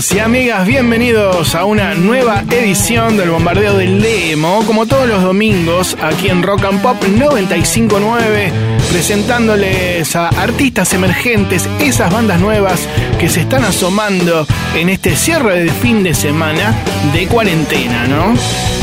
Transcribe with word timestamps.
y 0.00 0.18
amigas, 0.18 0.66
bienvenidos 0.66 1.54
a 1.54 1.66
una 1.66 1.94
nueva 1.94 2.42
edición 2.50 3.18
del 3.18 3.28
Bombardeo 3.30 3.76
del 3.76 4.00
Lemo, 4.00 4.64
como 4.66 4.86
todos 4.86 5.06
los 5.06 5.22
domingos 5.22 5.94
aquí 6.00 6.30
en 6.30 6.42
Rock 6.42 6.64
and 6.64 6.80
Pop 6.80 6.96
959, 7.04 8.50
presentándoles 8.90 10.16
a 10.16 10.28
artistas 10.28 10.94
emergentes, 10.94 11.68
esas 11.80 12.10
bandas 12.10 12.40
nuevas 12.40 12.88
que 13.18 13.28
se 13.28 13.40
están 13.40 13.62
asomando 13.62 14.46
en 14.74 14.88
este 14.88 15.14
cierre 15.16 15.64
de 15.64 15.70
fin 15.70 16.02
de 16.02 16.14
semana 16.14 16.74
de 17.12 17.26
cuarentena, 17.26 18.06
¿no? 18.06 18.79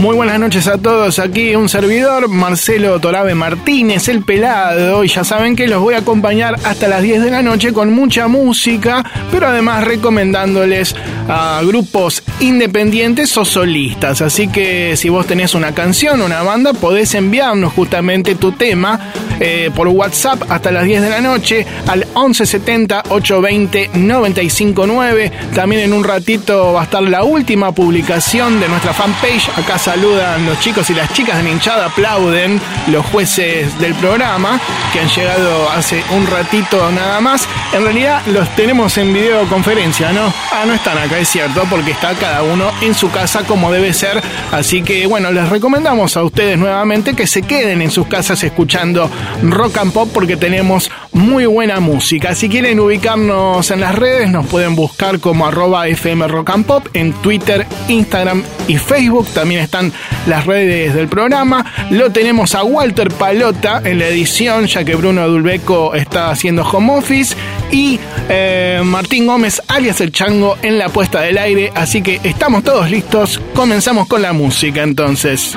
Muy 0.00 0.16
buenas 0.16 0.40
noches 0.40 0.66
a 0.66 0.78
todos. 0.78 1.18
Aquí 1.18 1.54
un 1.54 1.68
servidor, 1.68 2.26
Marcelo 2.30 2.98
Torabe 3.00 3.34
Martínez, 3.34 4.08
el 4.08 4.24
pelado. 4.24 5.04
Y 5.04 5.08
ya 5.08 5.24
saben 5.24 5.54
que 5.54 5.68
los 5.68 5.82
voy 5.82 5.92
a 5.92 5.98
acompañar 5.98 6.56
hasta 6.64 6.88
las 6.88 7.02
10 7.02 7.22
de 7.22 7.30
la 7.30 7.42
noche 7.42 7.74
con 7.74 7.92
mucha 7.92 8.26
música, 8.26 9.04
pero 9.30 9.48
además 9.48 9.84
recomendándoles 9.84 10.96
a 11.28 11.60
grupos 11.64 12.22
independientes 12.40 13.36
o 13.36 13.44
solistas. 13.44 14.22
Así 14.22 14.48
que 14.48 14.96
si 14.96 15.10
vos 15.10 15.26
tenés 15.26 15.54
una 15.54 15.72
canción, 15.72 16.22
una 16.22 16.42
banda, 16.42 16.72
podés 16.72 17.14
enviarnos 17.14 17.74
justamente 17.74 18.36
tu 18.36 18.52
tema 18.52 19.12
eh, 19.38 19.70
por 19.74 19.88
WhatsApp 19.88 20.50
hasta 20.50 20.70
las 20.70 20.84
10 20.84 21.02
de 21.02 21.10
la 21.10 21.20
noche 21.20 21.66
al 21.86 22.06
1170 22.06 23.02
820 23.10 23.90
959. 23.92 25.32
También 25.54 25.82
en 25.82 25.92
un 25.92 26.04
ratito 26.04 26.72
va 26.72 26.80
a 26.80 26.84
estar 26.84 27.02
la 27.02 27.22
última 27.22 27.72
publicación 27.72 28.60
de 28.60 28.68
nuestra 28.70 28.94
fanpage. 28.94 29.50
Acá 29.58 29.78
saludan 29.90 30.46
los 30.46 30.60
chicos 30.60 30.88
y 30.90 30.94
las 30.94 31.12
chicas 31.12 31.42
de 31.42 31.50
hinchada, 31.50 31.86
aplauden 31.86 32.60
los 32.86 33.04
jueces 33.06 33.76
del 33.80 33.92
programa 33.94 34.60
que 34.92 35.00
han 35.00 35.08
llegado 35.08 35.68
hace 35.68 36.00
un 36.12 36.28
ratito 36.28 36.92
nada 36.92 37.20
más. 37.20 37.48
En 37.72 37.82
realidad 37.82 38.22
los 38.26 38.48
tenemos 38.54 38.96
en 38.98 39.12
videoconferencia, 39.12 40.12
¿no? 40.12 40.32
Ah, 40.52 40.62
no 40.64 40.74
están 40.74 40.96
acá, 40.96 41.18
es 41.18 41.28
cierto, 41.28 41.64
porque 41.68 41.90
está 41.90 42.14
cada 42.14 42.44
uno 42.44 42.70
en 42.82 42.94
su 42.94 43.10
casa 43.10 43.42
como 43.42 43.72
debe 43.72 43.92
ser. 43.92 44.22
Así 44.52 44.82
que 44.82 45.08
bueno, 45.08 45.32
les 45.32 45.48
recomendamos 45.48 46.16
a 46.16 46.22
ustedes 46.22 46.56
nuevamente 46.56 47.14
que 47.14 47.26
se 47.26 47.42
queden 47.42 47.82
en 47.82 47.90
sus 47.90 48.06
casas 48.06 48.44
escuchando 48.44 49.10
rock 49.42 49.78
and 49.78 49.92
pop 49.92 50.08
porque 50.14 50.36
tenemos 50.36 50.88
muy 51.12 51.46
buena 51.46 51.80
música. 51.80 52.34
Si 52.36 52.48
quieren 52.48 52.78
ubicarnos 52.78 53.70
en 53.72 53.80
las 53.80 53.96
redes, 53.96 54.30
nos 54.30 54.46
pueden 54.46 54.76
buscar 54.76 55.18
como 55.18 55.46
arroba 55.46 55.88
FM 55.88 56.28
Rock 56.28 56.50
and 56.50 56.66
Pop 56.66 56.86
en 56.92 57.12
Twitter, 57.14 57.66
Instagram 57.88 58.44
y 58.68 58.76
Facebook. 58.76 59.26
También 59.34 59.62
están 59.62 59.79
las 60.26 60.46
redes 60.46 60.94
del 60.94 61.08
programa. 61.08 61.64
Lo 61.90 62.10
tenemos 62.10 62.54
a 62.54 62.64
Walter 62.64 63.08
Palota 63.10 63.80
en 63.84 63.98
la 63.98 64.08
edición, 64.08 64.66
ya 64.66 64.84
que 64.84 64.94
Bruno 64.94 65.26
Dulbeco 65.28 65.94
está 65.94 66.30
haciendo 66.30 66.62
home 66.62 66.98
office. 66.98 67.34
Y 67.70 67.98
eh, 68.28 68.80
Martín 68.84 69.26
Gómez, 69.26 69.62
alias 69.68 70.00
El 70.00 70.12
Chango, 70.12 70.58
en 70.62 70.78
la 70.78 70.88
puesta 70.88 71.20
del 71.20 71.38
aire. 71.38 71.72
Así 71.74 72.02
que 72.02 72.20
estamos 72.24 72.64
todos 72.64 72.90
listos. 72.90 73.40
Comenzamos 73.54 74.06
con 74.08 74.22
la 74.22 74.32
música 74.32 74.82
entonces. 74.82 75.54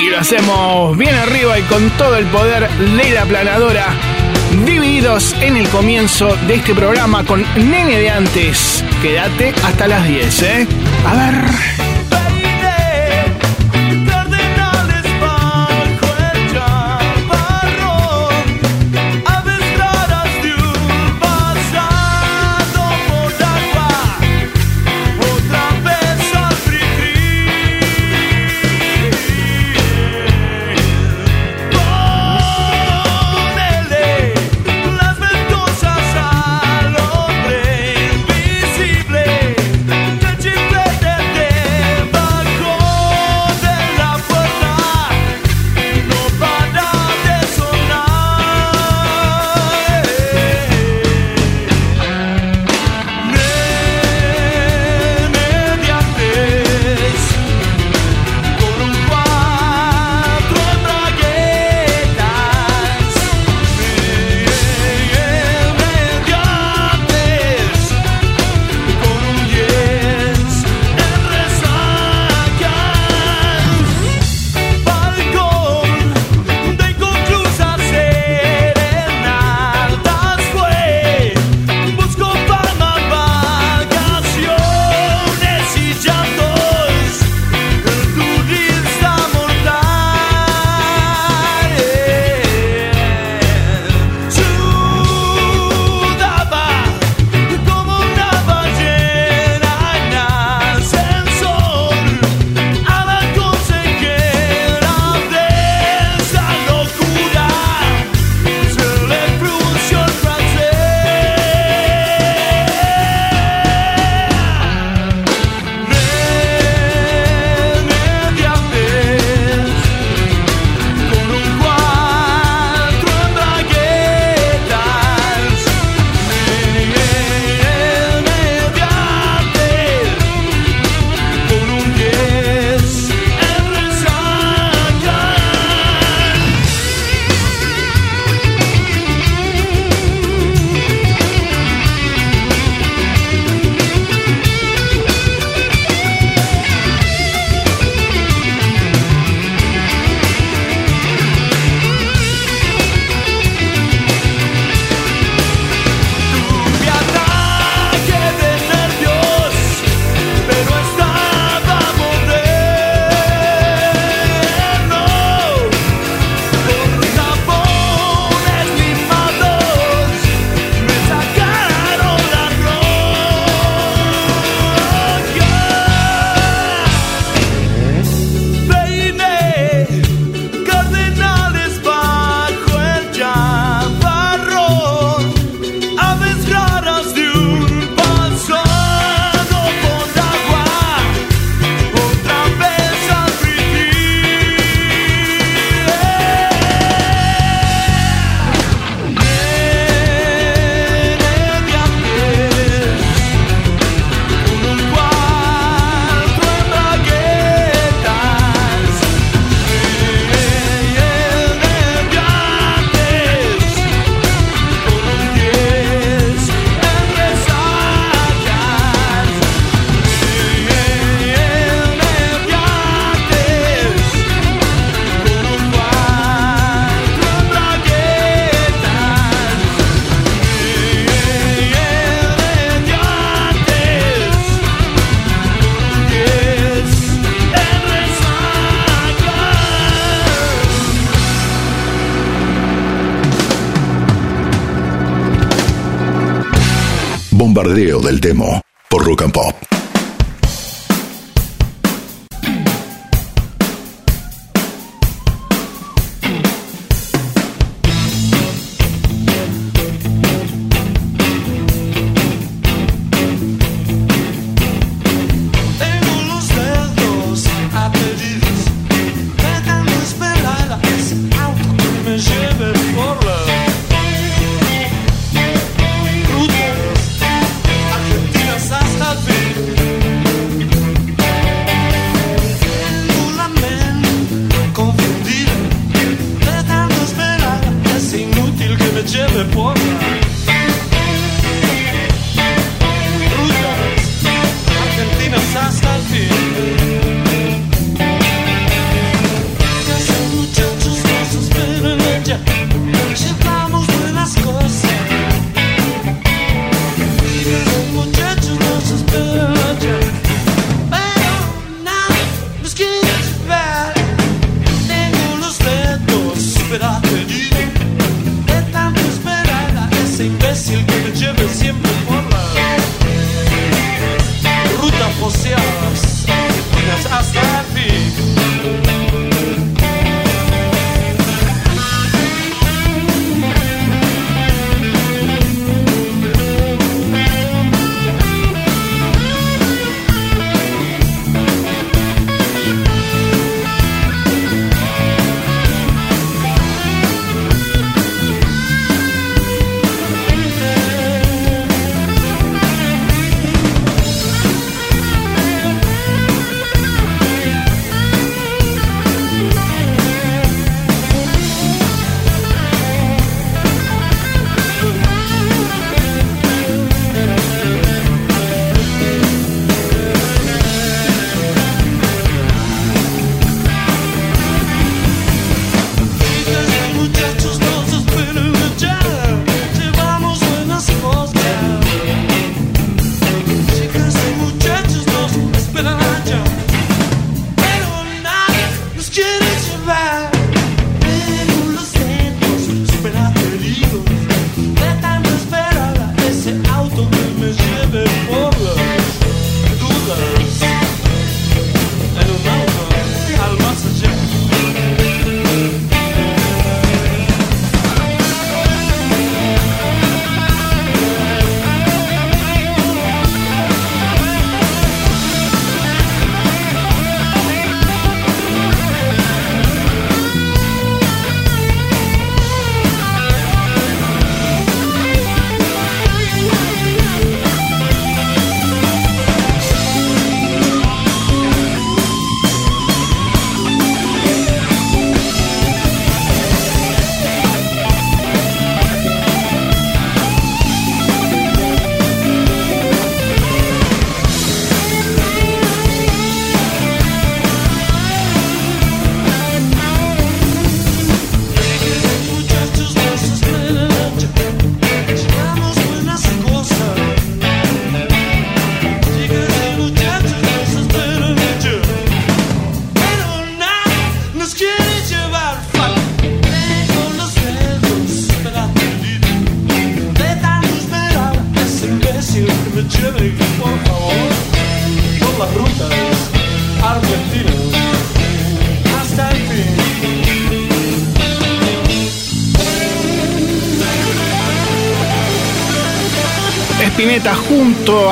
Y 0.00 0.10
lo 0.10 0.18
hacemos 0.18 0.96
bien 0.96 1.14
arriba 1.14 1.58
y 1.58 1.62
con 1.62 1.90
todo 1.90 2.16
el 2.16 2.26
poder 2.26 2.68
de 2.70 3.10
la 3.10 3.24
planadora. 3.24 3.86
Divididos 4.64 5.34
en 5.40 5.56
el 5.56 5.68
comienzo 5.68 6.34
de 6.46 6.54
este 6.54 6.74
programa 6.74 7.24
con 7.24 7.44
Nene 7.56 7.98
de 7.98 8.10
antes. 8.10 8.84
Quédate 9.02 9.52
hasta 9.64 9.88
las 9.88 10.06
10, 10.08 10.42
¿eh? 10.42 10.66
A 11.06 11.14
ver. 11.14 11.87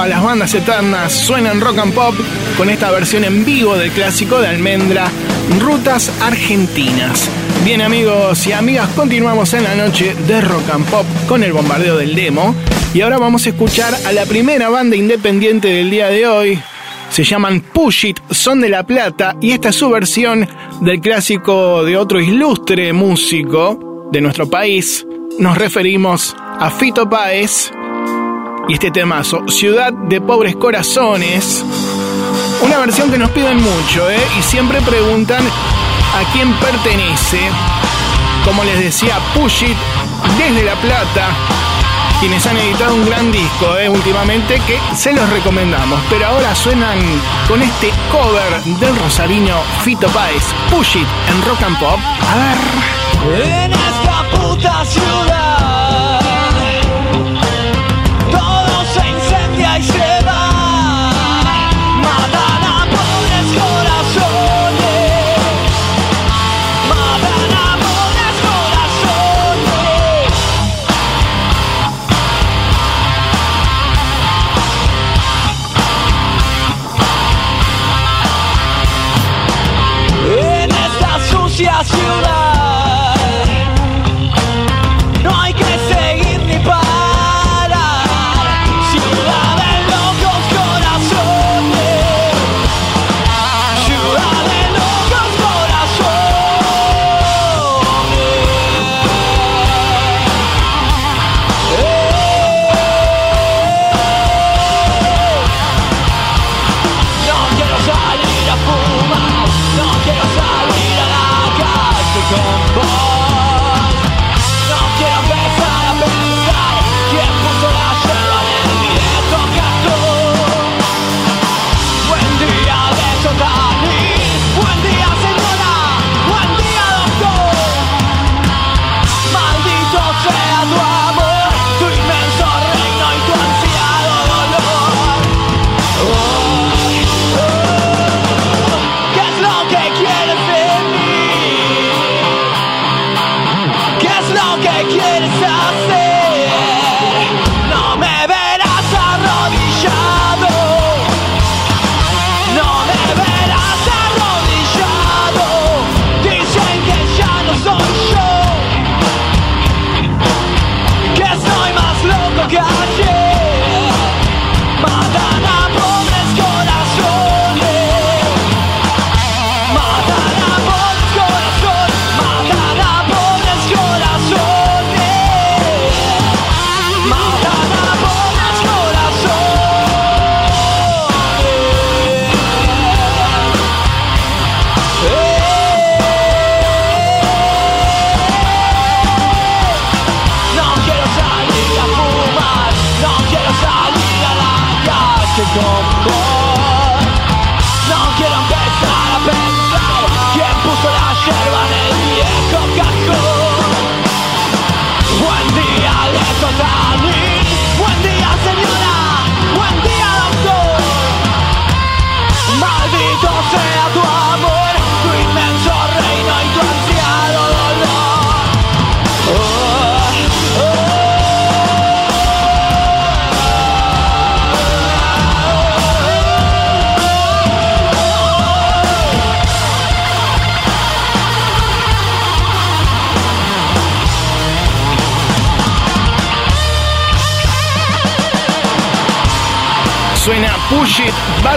Las 0.09 0.23
bandas 0.23 0.55
eternas 0.55 1.13
suenan 1.13 1.61
rock 1.61 1.79
and 1.79 1.95
pop 1.95 2.15
con 2.57 2.71
esta 2.71 2.91
versión 2.91 3.25
en 3.25 3.45
vivo 3.45 3.77
del 3.77 3.91
clásico 3.91 4.41
de 4.41 4.47
Almendra, 4.49 5.07
Rutas 5.61 6.13
Argentinas. 6.21 7.29
Bien 7.65 7.83
amigos 7.83 8.47
y 8.47 8.53
amigas, 8.53 8.89
continuamos 8.95 9.53
en 9.55 9.65
la 9.65 9.75
noche 9.75 10.15
de 10.27 10.41
rock 10.41 10.71
and 10.73 10.87
pop 10.87 11.07
con 11.29 11.43
el 11.43 11.53
bombardeo 11.53 11.97
del 11.97 12.15
demo 12.15 12.55
y 12.95 13.01
ahora 13.01 13.19
vamos 13.19 13.47
a 13.47 13.51
escuchar 13.51 13.95
a 14.07 14.13
la 14.13 14.27
primera 14.27 14.69
banda 14.69 14.97
independiente 14.97 15.69
del 15.69 15.91
día 15.91 16.09
de 16.09 16.27
hoy. 16.27 16.63
Se 17.09 17.25
llaman 17.25 17.61
Push 17.61 18.07
It, 18.07 18.21
son 18.31 18.61
de 18.61 18.69
La 18.69 18.85
Plata 18.85 19.37
y 19.41 19.53
esta 19.53 19.71
es 19.71 19.77
su 19.77 19.91
versión 19.91 20.49
del 20.81 21.01
clásico 21.01 21.85
de 21.85 21.97
otro 21.97 22.21
ilustre 22.21 22.93
músico 22.93 24.09
de 24.13 24.21
nuestro 24.21 24.49
país. 24.49 25.07
Nos 25.39 25.59
referimos 25.59 26.37
a 26.59 26.71
Fito 26.71 27.09
Páez 27.09 27.71
y 28.69 28.75
este 28.75 28.91
temazo, 28.91 29.45
Ciudad 29.49 29.93
de 29.93 30.21
Pobres 30.21 30.57
Corazones. 30.57 31.65
Una 32.63 32.79
versión 32.79 33.11
que 33.11 33.19
nos 33.19 33.31
piden 33.31 33.63
mucho, 33.63 34.11
¿eh? 34.11 34.21
Y 34.39 34.43
siempre 34.43 34.81
preguntan 34.81 35.45
a 35.45 36.33
quién 36.33 36.53
pertenece. 36.55 37.39
Como 38.45 38.65
les 38.65 38.79
decía, 38.81 39.19
Push 39.35 39.65
It 39.65 39.77
desde 40.39 40.65
La 40.65 40.75
Plata, 40.77 41.29
quienes 42.21 42.47
han 42.47 42.57
editado 42.57 42.95
un 42.95 43.05
gran 43.07 43.31
disco 43.31 43.77
¿eh? 43.77 43.89
últimamente 43.89 44.61
que 44.67 44.79
se 44.97 45.13
los 45.13 45.29
recomendamos. 45.31 46.01
Pero 46.09 46.27
ahora 46.27 46.55
suenan 46.55 46.99
con 47.49 47.63
este 47.63 47.91
cover 48.11 48.63
del 48.81 48.97
rosarino 48.97 49.61
Fito 49.83 50.09
Páez, 50.09 50.45
Push 50.71 50.97
It 50.97 51.09
en 51.31 51.49
Rock 51.49 51.63
and 51.63 51.79
Pop. 51.79 51.99
A 51.99 52.37
ver. 52.37 53.65
En 53.65 53.73
esta 53.73 54.23
puta 54.31 54.85
ciudad. 54.85 55.76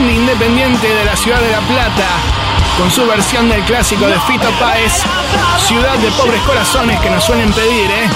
Independiente 0.08 0.88
de 0.88 1.04
la 1.04 1.16
ciudad 1.16 1.42
de 1.42 1.52
La 1.52 1.60
Plata, 1.62 2.08
con 2.78 2.90
su 2.92 3.06
versión 3.08 3.50
del 3.50 3.62
clásico 3.64 4.06
de 4.06 4.20
Fito 4.22 4.50
Páez, 4.60 5.04
Ciudad 5.58 5.98
de 5.98 6.10
Pobres 6.12 6.42
Corazones, 6.44 7.00
que 7.00 7.10
nos 7.10 7.24
suelen 7.24 7.52
pedir, 7.52 7.90
¿eh? 7.90 8.10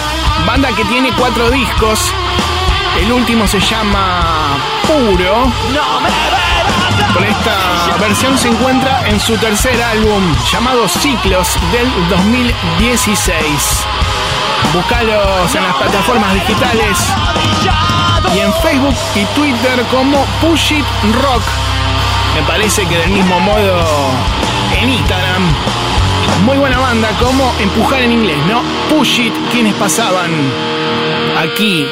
Banda 0.45 0.69
que 0.75 0.85
tiene 0.85 1.11
cuatro 1.13 1.49
discos. 1.49 2.13
El 3.01 3.11
último 3.11 3.47
se 3.47 3.59
llama 3.59 4.57
Puro. 4.87 5.51
Con 7.13 7.23
esta 7.23 7.97
versión 7.99 8.37
se 8.37 8.49
encuentra 8.49 9.07
en 9.07 9.19
su 9.19 9.35
tercer 9.37 9.81
álbum, 9.81 10.23
llamado 10.51 10.87
Ciclos, 10.87 11.57
del 11.71 11.89
2016. 12.09 13.85
Búscalos 14.71 15.55
en 15.55 15.63
las 15.63 15.75
plataformas 15.75 16.33
digitales 16.33 16.97
y 18.35 18.39
en 18.39 18.53
Facebook 18.53 18.95
y 19.15 19.25
Twitter 19.35 19.83
como 19.91 20.25
Push 20.41 20.73
It 20.73 20.85
Rock. 21.21 21.43
Me 22.35 22.41
parece 22.47 22.85
que 22.87 22.97
del 22.97 23.11
mismo 23.11 23.39
modo 23.39 23.83
en 24.81 24.89
Instagram. 24.89 25.43
Muy 26.45 26.57
buena 26.57 26.79
banda, 26.79 27.09
como 27.19 27.53
empujar 27.59 28.01
en 28.01 28.11
inglés, 28.11 28.37
¿no? 28.47 28.61
Push 28.89 29.19
It, 29.19 29.33
quienes 29.51 29.73
pasaban 29.75 30.31
aquí 31.37 31.85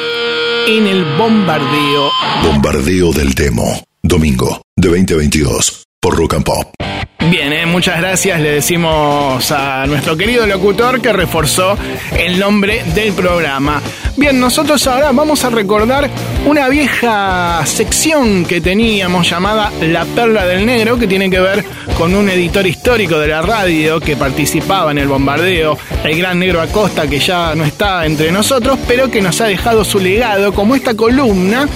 en 0.66 0.86
el 0.86 1.04
bombardeo. 1.16 2.10
Bombardeo 2.44 3.12
del 3.12 3.34
demo. 3.34 3.82
Domingo 4.02 4.62
de 4.76 4.88
2022 4.88 5.84
por 6.00 6.16
Rock 6.16 6.34
and 6.34 6.44
Pop. 6.44 6.91
Bien, 7.30 7.52
eh, 7.52 7.66
muchas 7.66 7.98
gracias. 7.98 8.40
Le 8.40 8.50
decimos 8.50 9.50
a 9.52 9.86
nuestro 9.86 10.16
querido 10.16 10.46
locutor 10.46 11.00
que 11.00 11.12
reforzó 11.12 11.76
el 12.18 12.38
nombre 12.38 12.82
del 12.94 13.12
programa. 13.12 13.80
Bien, 14.16 14.38
nosotros 14.38 14.86
ahora 14.86 15.12
vamos 15.12 15.44
a 15.44 15.50
recordar 15.50 16.10
una 16.44 16.68
vieja 16.68 17.62
sección 17.64 18.44
que 18.44 18.60
teníamos 18.60 19.30
llamada 19.30 19.72
La 19.80 20.04
Perla 20.04 20.44
del 20.44 20.66
Negro, 20.66 20.98
que 20.98 21.06
tiene 21.06 21.30
que 21.30 21.40
ver 21.40 21.64
con 21.96 22.14
un 22.14 22.28
editor 22.28 22.66
histórico 22.66 23.18
de 23.18 23.28
la 23.28 23.40
radio 23.40 24.00
que 24.00 24.16
participaba 24.16 24.90
en 24.90 24.98
el 24.98 25.08
bombardeo, 25.08 25.78
el 26.04 26.18
gran 26.18 26.40
negro 26.40 26.60
Acosta, 26.60 27.06
que 27.06 27.20
ya 27.20 27.54
no 27.54 27.64
está 27.64 28.04
entre 28.04 28.32
nosotros, 28.32 28.78
pero 28.86 29.10
que 29.10 29.22
nos 29.22 29.40
ha 29.40 29.46
dejado 29.46 29.84
su 29.84 29.98
legado, 29.98 30.52
como 30.52 30.74
esta 30.74 30.94
columna, 30.94 31.68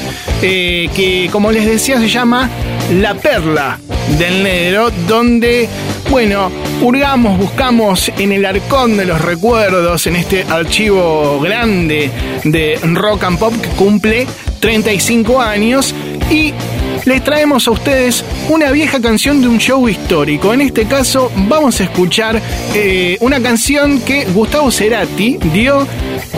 eh, 0.42 0.90
que 0.94 1.28
como 1.30 1.52
les 1.52 1.64
decía 1.64 1.98
se 1.98 2.08
llama 2.08 2.50
La 2.92 3.14
Perla 3.14 3.78
del 4.18 4.42
Negro, 4.42 4.90
donde, 5.08 5.36
bueno, 6.11 6.50
hurgamos, 6.83 7.38
buscamos 7.38 8.11
en 8.16 8.33
el 8.33 8.45
arcón 8.45 8.97
de 8.97 9.05
los 9.05 9.21
recuerdos, 9.21 10.07
en 10.07 10.16
este 10.16 10.45
archivo 10.45 11.40
grande 11.40 12.11
de 12.45 12.78
rock 12.95 13.25
and 13.25 13.38
pop 13.38 13.52
que 13.61 13.69
cumple 13.71 14.26
35 14.61 15.40
años 15.40 15.95
y 16.31 16.55
les 17.06 17.22
traemos 17.22 17.66
a 17.68 17.70
ustedes 17.70 18.25
una 18.48 18.72
vieja 18.72 19.00
canción 19.00 19.40
de 19.40 19.48
un 19.48 19.58
show 19.58 19.88
histórico. 19.88 20.52
En 20.52 20.60
este 20.60 20.86
caso 20.86 21.30
vamos 21.48 21.80
a 21.80 21.84
escuchar 21.84 22.42
eh, 22.75 23.16
una 23.20 23.40
canción 23.40 24.00
que 24.00 24.25
Gustavo 24.26 24.70
Cerati 24.72 25.38
dio 25.52 25.86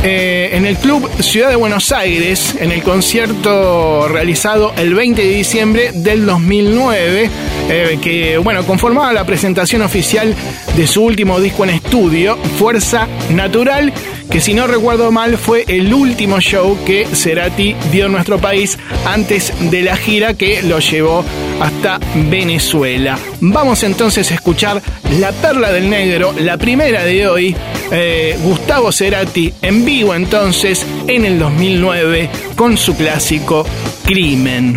eh, 0.02 0.50
en 0.52 0.66
el 0.66 0.76
Club 0.76 1.10
Ciudad 1.22 1.48
de 1.48 1.56
Buenos 1.56 1.90
Aires, 1.90 2.54
en 2.60 2.70
el 2.70 2.82
concierto 2.82 4.08
realizado 4.08 4.72
el 4.76 4.94
20 4.94 5.22
de 5.22 5.28
diciembre 5.28 5.92
del 5.92 6.26
2009, 6.26 7.30
eh, 7.70 7.98
que 8.02 8.36
bueno, 8.36 8.64
conformaba 8.64 9.12
la 9.12 9.24
presentación 9.24 9.80
oficial 9.80 10.34
de 10.76 10.86
su 10.86 11.02
último 11.02 11.40
disco 11.40 11.64
en 11.64 11.70
estudio, 11.70 12.36
Fuerza 12.58 13.08
Natural, 13.30 13.92
que 14.30 14.40
si 14.40 14.54
no 14.54 14.66
recuerdo 14.66 15.10
mal 15.10 15.38
fue 15.38 15.64
el 15.68 15.92
último 15.92 16.40
show 16.40 16.78
que 16.84 17.06
Cerati 17.06 17.74
dio 17.90 18.06
en 18.06 18.12
nuestro 18.12 18.38
país 18.38 18.78
antes 19.06 19.52
de 19.70 19.82
la 19.82 19.96
gira 19.96 20.34
que 20.34 20.62
lo 20.62 20.78
llevó 20.78 21.24
hasta 21.60 21.98
Venezuela. 22.14 23.18
Vamos 23.40 23.82
entonces 23.82 24.30
a 24.30 24.34
escuchar 24.34 24.82
La 25.18 25.32
Perla 25.32 25.72
del 25.72 25.88
Negro, 25.90 26.34
la 26.38 26.56
primera 26.56 27.04
de 27.04 27.26
hoy, 27.26 27.56
eh, 27.90 28.38
Gustavo 28.42 28.92
Cerati 28.92 29.52
en 29.62 29.84
vivo 29.84 30.14
entonces 30.14 30.86
en 31.06 31.24
el 31.24 31.38
2009 31.38 32.30
con 32.56 32.76
su 32.76 32.96
clásico 32.96 33.66
Crimen. 34.04 34.74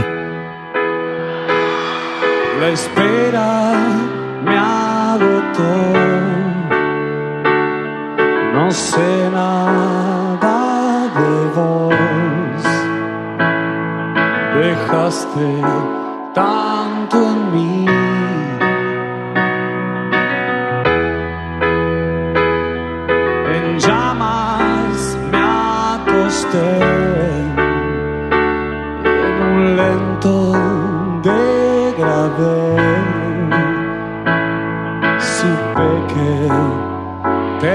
La 2.60 2.70
espera 2.70 3.74
me 4.44 4.56
agotó, 4.56 6.01
no 8.72 8.78
sé 8.78 9.30
nada 9.30 10.58
de 11.20 11.34
vos, 11.58 12.64
dejaste 14.56 15.62
tanto 16.34 17.18
en 17.18 17.52
mí. 17.54 18.01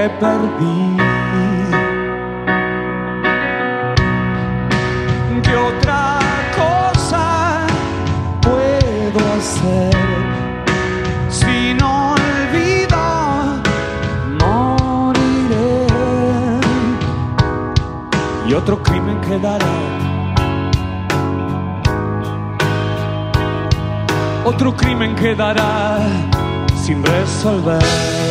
Perdí. 0.09 0.97
¿Qué 5.43 5.57
otra 5.57 6.19
cosa 6.57 7.67
puedo 8.41 9.21
hacer 9.39 9.95
si 11.29 11.75
no 11.75 12.15
olvido 12.15 12.99
moriré? 14.41 15.87
Y 18.49 18.55
otro 18.55 18.83
crimen 18.83 19.21
quedará. 19.21 19.67
Otro 24.45 24.77
crimen 24.77 25.15
quedará 25.17 25.99
sin 26.77 27.03
resolver. 27.05 28.26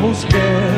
Me 0.00 0.08
lo 0.08 0.69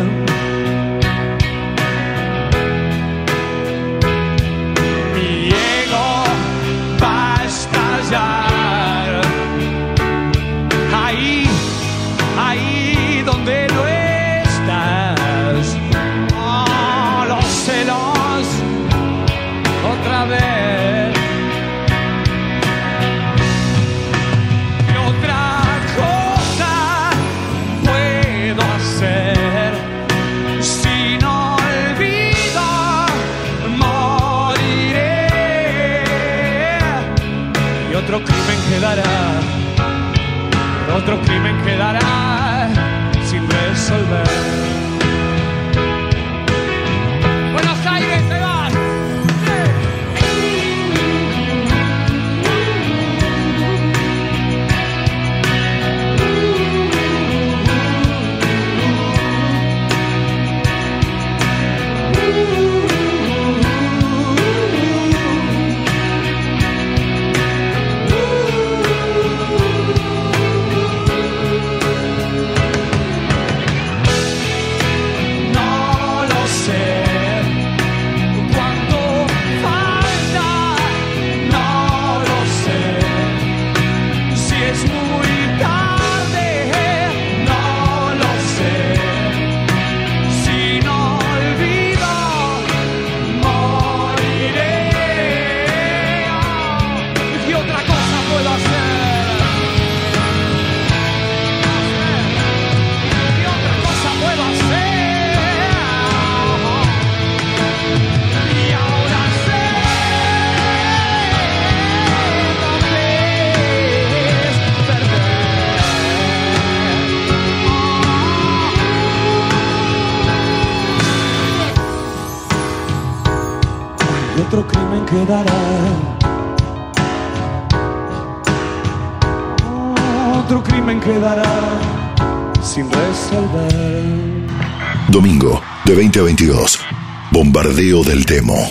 del 138.12 138.27
Temo. 138.27 138.70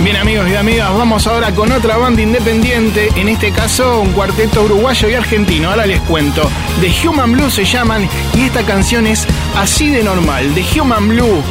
Bien 0.00 0.16
amigos 0.16 0.48
y 0.48 0.54
amigas, 0.54 0.90
vamos 0.96 1.26
ahora 1.26 1.54
con 1.54 1.70
otra 1.72 1.98
banda 1.98 2.22
independiente, 2.22 3.10
en 3.14 3.28
este 3.28 3.52
caso 3.52 4.00
un 4.00 4.12
cuarteto 4.12 4.62
uruguayo 4.62 5.10
y 5.10 5.14
argentino, 5.14 5.68
ahora 5.68 5.84
les 5.84 6.00
cuento. 6.00 6.50
The 6.80 6.90
Human 7.06 7.32
Blue 7.32 7.50
se 7.50 7.66
llaman 7.66 8.08
y 8.34 8.42
esta 8.42 8.62
canción 8.62 9.06
es 9.06 9.26
así 9.56 9.90
de 9.90 10.02
normal, 10.02 10.54
The 10.54 10.80
Human 10.80 11.06
Blue 11.08 11.42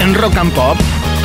en 0.00 0.14
rock 0.14 0.36
and 0.38 0.52
pop. 0.52 0.75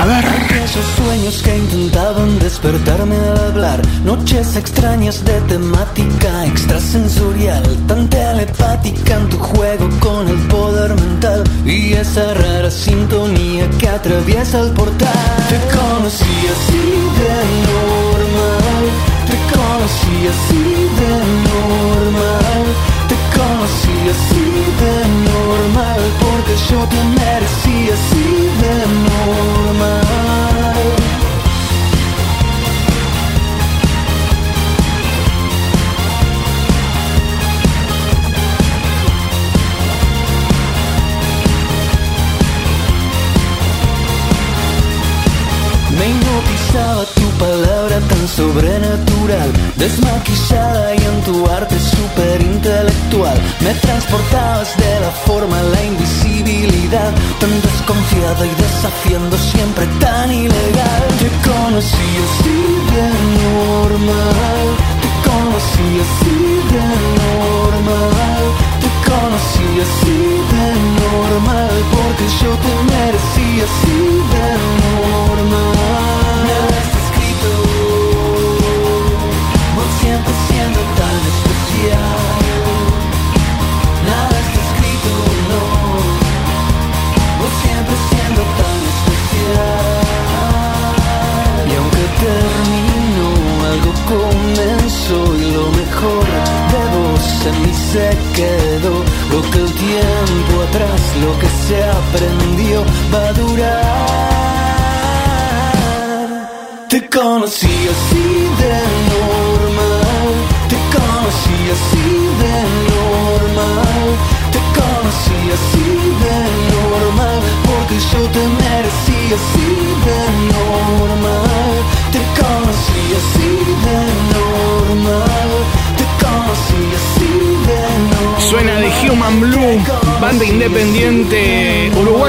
A 0.01 0.05
ver. 0.05 0.25
Esos 0.63 0.85
sueños 0.95 1.43
que 1.43 1.55
intentaban 1.55 2.39
despertarme 2.39 3.15
al 3.15 3.37
hablar, 3.49 3.81
noches 4.03 4.55
extrañas 4.55 5.23
de 5.23 5.39
temática 5.41 6.45
extrasensorial, 6.47 7.61
tan 7.87 8.09
telepática 8.09 9.17
en 9.17 9.29
tu 9.29 9.37
juego 9.37 9.87
con 9.99 10.27
el 10.27 10.39
poder 10.47 10.95
mental. 10.95 11.43
Y 11.65 11.93
esa 11.93 12.33
rara 12.33 12.71
sintonía 12.71 13.69
que 13.77 13.89
atraviesa 13.89 14.61
el 14.61 14.71
portal. 14.71 15.13
Te 15.49 15.59
conocí 15.77 16.35
así 16.55 16.83
de 17.19 17.35
normal, 17.69 18.83
te 19.29 19.37
conocí 19.53 20.17
así 20.33 20.63
de 20.99 21.13
normal, 21.51 22.63
conocí 23.37 23.97
así 24.09 24.47
de 24.81 24.93
normal, 25.29 26.01
porque 26.19 26.53
yo 26.69 26.79
te 26.87 26.99
merecía 27.19 27.93
así 27.93 28.27
de 28.61 28.75
normal. 29.09 30.01
Me 45.97 46.05
hipnotizaba 46.09 47.05
tan 48.09 48.27
sobrenatural, 48.27 49.49
desmaquillada 49.75 50.95
y 50.95 50.97
en 50.97 51.21
tu 51.23 51.47
arte 51.47 51.77
super 51.79 52.41
intelectual. 52.41 53.37
Me 53.61 53.73
transportabas 53.75 54.75
de 54.77 54.99
la 54.99 55.11
forma 55.25 55.59
a 55.59 55.63
la 55.63 55.83
invisibilidad, 55.83 57.11
tan 57.39 57.53
desconfiada 57.61 58.45
y 58.45 58.53
desafiando 58.65 59.37
siempre 59.37 59.85
tan 59.99 60.31
ilegal. 60.31 61.03
Te 61.21 61.29
conocí 61.49 62.09
así 62.25 62.59
de 62.93 63.05
normal, 63.43 64.61
te 65.03 65.09
conocí 65.29 65.87
así 66.05 66.37
de 66.73 66.85
normal, 67.21 68.43
te 68.83 68.89
conocí 69.09 69.67
así 69.85 70.17
de 70.53 70.65
normal, 71.03 71.73
porque 71.93 72.25
yo 72.41 72.51
te 72.63 72.73
merecía 72.93 73.63
así 73.69 73.97
de 74.33 74.45
normal. 74.57 74.90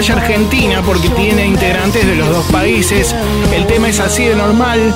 Uruguaya-argentina 0.03 0.83
porque 0.83 1.09
tiene 1.11 1.47
integrantes 1.47 2.05
de 2.05 2.17
los 2.17 2.29
dos 2.29 2.45
países. 2.47 3.15
El 3.55 3.67
tema 3.67 3.89
es 3.89 4.01
así 4.01 4.25
de 4.25 4.35
normal. 4.35 4.93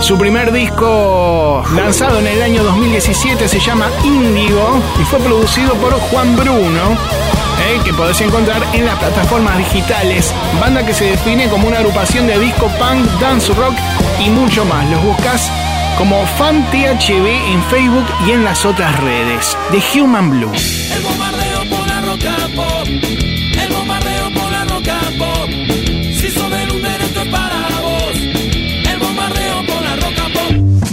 Su 0.00 0.16
primer 0.16 0.52
disco 0.52 1.64
lanzado 1.74 2.20
en 2.20 2.28
el 2.28 2.42
año 2.42 2.62
2017 2.62 3.48
se 3.48 3.58
llama 3.58 3.90
Índigo 4.04 4.80
y 5.00 5.04
fue 5.04 5.18
producido 5.18 5.74
por 5.74 5.92
Juan 5.94 6.36
Bruno, 6.36 6.92
eh, 6.92 7.80
que 7.84 7.92
podés 7.92 8.20
encontrar 8.20 8.62
en 8.74 8.84
las 8.84 8.96
plataformas 9.00 9.58
digitales. 9.58 10.32
Banda 10.60 10.86
que 10.86 10.94
se 10.94 11.06
define 11.06 11.48
como 11.48 11.66
una 11.66 11.78
agrupación 11.78 12.28
de 12.28 12.38
disco 12.38 12.68
punk, 12.78 13.06
dance 13.20 13.52
rock 13.54 13.74
y 14.24 14.30
mucho 14.30 14.64
más. 14.64 14.88
Los 14.88 15.02
buscas 15.02 15.50
como 15.96 16.24
Fan 16.38 16.64
THB 16.70 17.26
en 17.26 17.62
Facebook 17.64 18.06
y 18.24 18.30
en 18.30 18.44
las 18.44 18.64
otras 18.64 19.00
redes. 19.00 19.56
The 19.72 20.00
Human 20.00 20.30
Blue. 20.30 20.77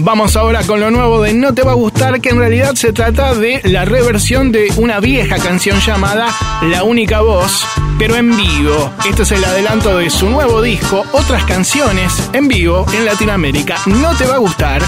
Vamos 0.06 0.36
ahora 0.36 0.62
con 0.62 0.80
lo 0.80 0.92
nuevo 0.92 1.24
de 1.24 1.34
No 1.34 1.56
Te 1.56 1.64
Va 1.64 1.72
a 1.72 1.74
Gustar, 1.74 2.22
que 2.22 2.30
en 2.30 2.38
realidad 2.38 2.76
se 2.76 2.94
trata 2.94 3.34
de 3.34 3.60
la 3.64 3.86
reversión 3.86 4.52
de 4.52 4.72
una 4.78 5.00
vieja 5.00 5.38
canción 5.38 5.80
llamada 5.80 6.28
La 6.62 6.84
Única 6.84 7.22
Voz, 7.22 7.66
pero 7.98 8.16
en 8.16 8.38
vivo. 8.38 8.92
Este 9.10 9.24
es 9.24 9.32
el 9.32 9.44
adelanto 9.44 9.98
de 9.98 10.12
su 10.12 10.30
nuevo 10.30 10.62
disco, 10.62 11.04
otras 11.12 11.44
canciones 11.46 12.30
en 12.34 12.48
vivo 12.48 12.86
en 12.94 13.04
Latinoamérica. 13.04 13.78
No 13.88 14.16
Te 14.16 14.28
Va 14.28 14.36
a 14.36 14.38
Gustar. 14.38 14.84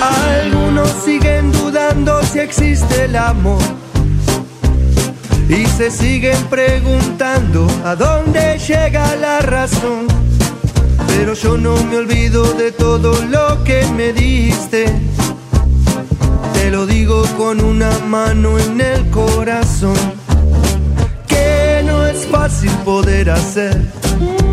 Algunos 0.00 0.88
siguen 1.04 1.52
dudando 1.52 2.22
si 2.22 2.38
existe 2.38 3.04
el 3.04 3.16
amor 3.16 3.60
y 5.46 5.66
se 5.66 5.90
siguen 5.90 6.42
preguntando 6.44 7.66
a 7.84 7.94
dónde 7.96 8.58
llega 8.58 9.14
la 9.16 9.40
razón. 9.40 10.23
Pero 11.16 11.34
yo 11.34 11.56
no 11.56 11.74
me 11.84 11.96
olvido 11.96 12.42
de 12.54 12.72
todo 12.72 13.14
lo 13.30 13.62
que 13.64 13.86
me 13.96 14.12
diste. 14.12 14.86
Te 16.52 16.70
lo 16.70 16.86
digo 16.86 17.24
con 17.36 17.60
una 17.60 17.90
mano 18.00 18.58
en 18.58 18.80
el 18.80 19.08
corazón. 19.10 19.96
Que 21.26 21.82
no 21.86 22.04
es 22.06 22.26
fácil 22.26 22.70
poder 22.84 23.30
hacer 23.30 23.80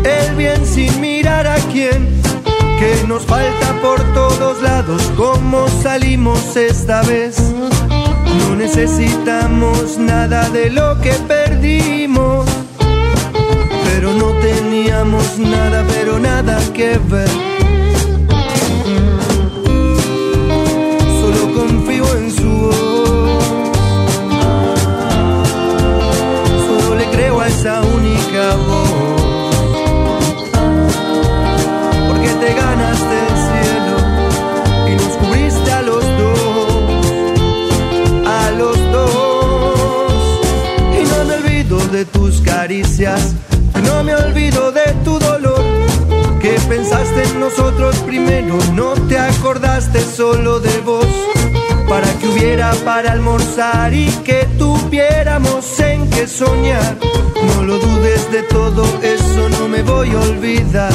el 0.04 0.36
bien 0.36 0.64
sin 0.64 1.00
mirar 1.00 1.46
a 1.46 1.56
quién. 1.72 2.22
Que 2.78 3.06
nos 3.06 3.22
falta 3.24 3.80
por 3.80 4.00
todos 4.12 4.60
lados, 4.62 5.02
¿cómo 5.16 5.68
salimos 5.82 6.56
esta 6.56 7.02
vez? 7.02 7.36
No 8.38 8.56
necesitamos 8.56 9.98
nada 9.98 10.48
de 10.50 10.70
lo 10.70 11.00
que 11.00 11.12
perdimos, 11.28 12.46
pero 13.84 14.12
no 14.14 14.32
nada, 15.38 15.84
pero 15.88 16.18
nada 16.18 16.58
que 16.74 16.98
ver. 17.08 17.28
Solo 21.20 21.54
confío 21.54 22.04
en 22.16 22.30
su 22.30 22.50
voz, 22.50 23.44
solo 26.66 26.94
le 26.96 27.06
creo 27.06 27.40
a 27.40 27.48
esa 27.48 27.80
única 27.80 28.56
voz, 28.66 29.22
porque 32.08 32.28
te 32.28 32.54
ganaste 32.54 33.14
el 33.28 33.36
cielo 33.48 33.96
y 34.88 34.94
nos 34.94 35.16
cubriste 35.16 35.72
a 35.72 35.82
los 35.82 36.04
dos 36.04 36.42
a 38.26 38.50
los 38.52 38.78
dos. 38.92 40.40
Y 41.00 41.04
no 41.04 41.24
me 41.24 41.34
olvido 41.34 41.78
de 41.88 42.04
tus 42.04 42.40
caricias, 42.40 43.34
no 43.84 44.04
me 44.04 44.14
olvido 44.14 44.61
nosotros 47.38 47.96
primero, 48.06 48.58
no 48.72 48.94
te 49.08 49.18
acordaste 49.18 50.00
solo 50.00 50.60
de 50.60 50.80
vos. 50.80 51.06
Para 51.88 52.10
que 52.18 52.28
hubiera 52.28 52.72
para 52.84 53.12
almorzar 53.12 53.92
y 53.92 54.06
que 54.24 54.46
tuviéramos 54.58 55.78
en 55.80 56.08
qué 56.10 56.26
soñar. 56.26 56.96
No 57.46 57.62
lo 57.64 57.78
dudes 57.78 58.30
de 58.30 58.42
todo 58.44 58.84
eso, 59.02 59.48
no 59.50 59.68
me 59.68 59.82
voy 59.82 60.10
a 60.10 60.20
olvidar. 60.20 60.92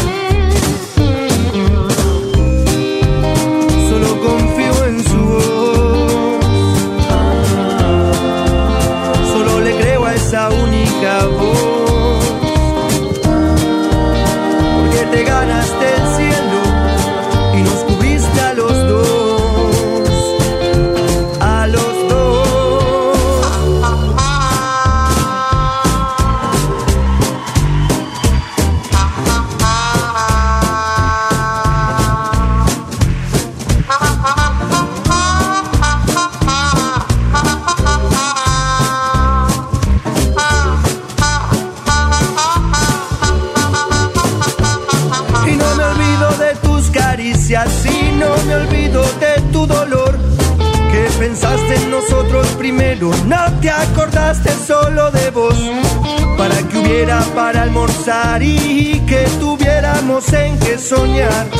Soñar. 60.88 61.57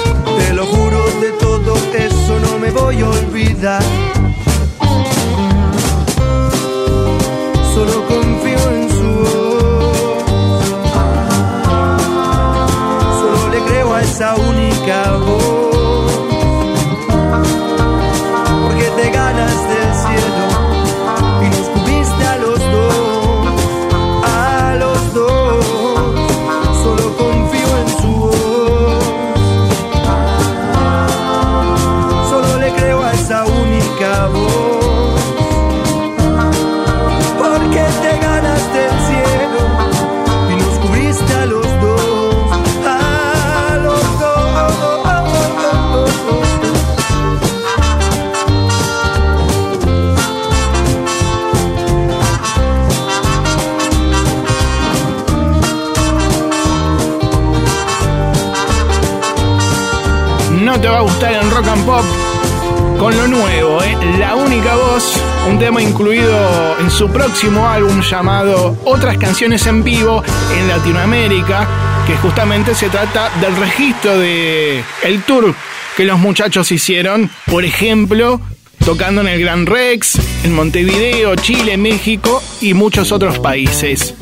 Llamado 68.10 68.78
Otras 68.86 69.17
canciones 69.17 69.65
en 69.67 69.84
vivo 69.84 70.24
en 70.58 70.67
Latinoamérica, 70.67 71.67
que 72.06 72.15
justamente 72.17 72.74
se 72.74 72.89
trata 72.89 73.30
del 73.41 73.56
registro 73.56 74.17
de 74.17 74.84
el 75.04 75.22
tour 75.24 75.54
que 75.96 76.06
los 76.06 76.20
muchachos 76.20 76.72
hicieron, 76.72 77.30
por 77.46 77.65
ejemplo, 77.65 78.39
tocando 78.86 79.22
en 79.22 79.28
el 79.28 79.41
Gran 79.41 79.65
Rex, 79.65 80.20
en 80.43 80.54
Montevideo, 80.54 81.36
Chile, 81.36 81.76
México 81.78 82.41
y 82.62 82.74
muchos 82.74 83.12
otros 83.12 83.39
países. 83.39 84.13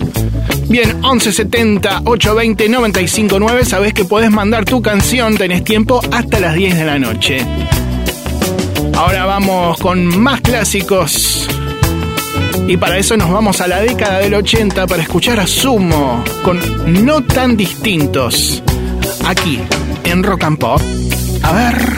Bien, 0.68 0.96
1170 1.02 2.02
820 2.06 2.70
959, 2.70 3.66
sabes 3.66 3.94
que 3.94 4.06
podés 4.06 4.32
mandar 4.32 4.66
tu 4.66 4.82
canción, 4.82 5.38
tenés 5.38 5.64
tiempo 5.64 6.02
hasta 6.12 6.40
las 6.40 6.56
10 6.56 6.76
de 6.78 6.86
la 6.86 6.98
noche. 6.98 7.46
Ahora 8.96 9.26
vamos 9.26 9.78
con 9.78 10.18
más 10.18 10.42
clásicos. 10.42 11.50
Y 12.68 12.78
para 12.78 12.98
eso 12.98 13.16
nos 13.16 13.32
vamos 13.32 13.62
a 13.62 13.68
la 13.68 13.80
década 13.82 14.20
del 14.20 14.34
80 14.34 14.88
para 14.88 15.04
escuchar 15.04 15.40
a 15.40 15.48
Sumo 15.48 16.24
con 16.44 16.60
No 17.06 17.22
tan 17.22 17.56
distintos. 17.56 18.64
Aquí, 19.26 19.60
en 20.04 20.24
Rock 20.24 20.44
and 20.44 20.58
Pop. 20.58 20.82
A 21.44 21.54
ver. 21.54 21.96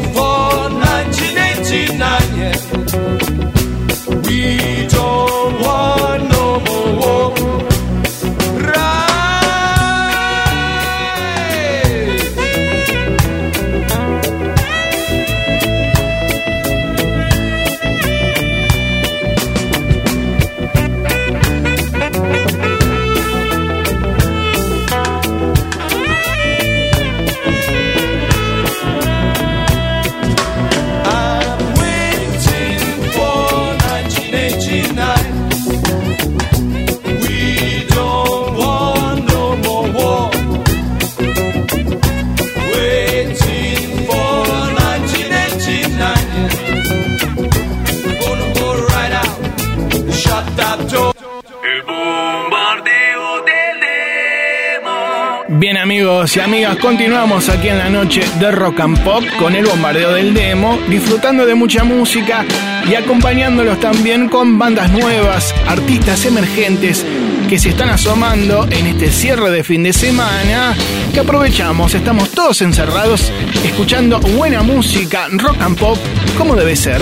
continuamos 56.81 57.49
aquí 57.49 57.69
en 57.69 57.79
la 57.79 57.89
noche 57.89 58.23
de 58.39 58.51
Rock 58.51 58.81
and 58.81 59.03
Pop 59.03 59.25
con 59.39 59.55
el 59.55 59.67
bombardeo 59.67 60.13
del 60.13 60.35
demo, 60.35 60.79
disfrutando 60.89 61.47
de 61.47 61.55
mucha 61.55 61.85
música 61.85 62.45
y 62.89 62.95
acompañándolos 62.95 63.79
también 63.81 64.29
con 64.29 64.59
bandas 64.59 64.91
nuevas, 64.91 65.55
artistas 65.67 66.25
emergentes 66.25 67.05
que 67.49 67.59
se 67.59 67.71
están 67.71 67.91
asomando 67.91 68.67
en 68.71 68.87
este 68.87 69.11
cierre 69.11 69.51
de 69.51 69.65
fin 69.65 69.83
de 69.83 69.93
semana, 69.93 70.75
que 71.13 71.21
aprovechamos, 71.21 71.95
estamos 71.95 72.31
todos 72.31 72.61
encerrados 72.63 73.33
escuchando 73.65 74.19
buena 74.21 74.63
música, 74.63 75.29
rock 75.31 75.61
and 75.61 75.79
pop, 75.79 75.99
como 76.37 76.57
debe 76.57 76.75
ser. 76.75 77.01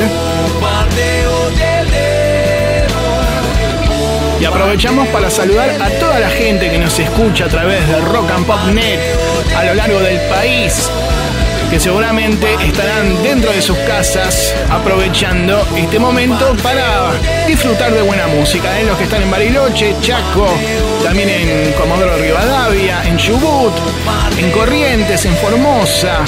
Y 4.40 4.44
aprovechamos 4.44 5.08
para 5.08 5.30
saludar 5.30 5.70
a 5.80 5.88
toda 5.98 6.20
la 6.20 6.28
gente 6.28 6.70
que 6.70 6.78
nos 6.78 6.98
escucha 6.98 7.46
a 7.46 7.48
través 7.48 7.86
de 7.88 8.00
Rock 8.00 8.30
and 8.30 8.46
Pop 8.46 8.60
Net 8.74 9.00
a 9.56 9.64
lo 9.64 9.74
largo 9.74 10.00
del 10.00 10.18
país, 10.28 10.90
que 11.70 11.80
seguramente 11.80 12.46
estarán 12.64 13.22
dentro 13.22 13.50
de 13.52 13.62
sus 13.62 13.76
casas 13.78 14.54
aprovechando 14.70 15.66
este 15.76 15.98
momento 15.98 16.54
para 16.62 17.12
disfrutar 17.46 17.92
de 17.92 18.02
buena 18.02 18.26
música. 18.26 18.78
¿eh? 18.80 18.84
Los 18.84 18.98
que 18.98 19.04
están 19.04 19.22
en 19.22 19.30
Bariloche, 19.30 19.94
Chaco, 20.00 20.48
también 21.02 21.28
en 21.28 21.72
Comodoro 21.72 22.16
Rivadavia, 22.16 23.02
en 23.06 23.16
Chubut, 23.16 23.72
en 24.38 24.50
Corrientes, 24.50 25.24
en 25.24 25.34
Formosa, 25.36 26.24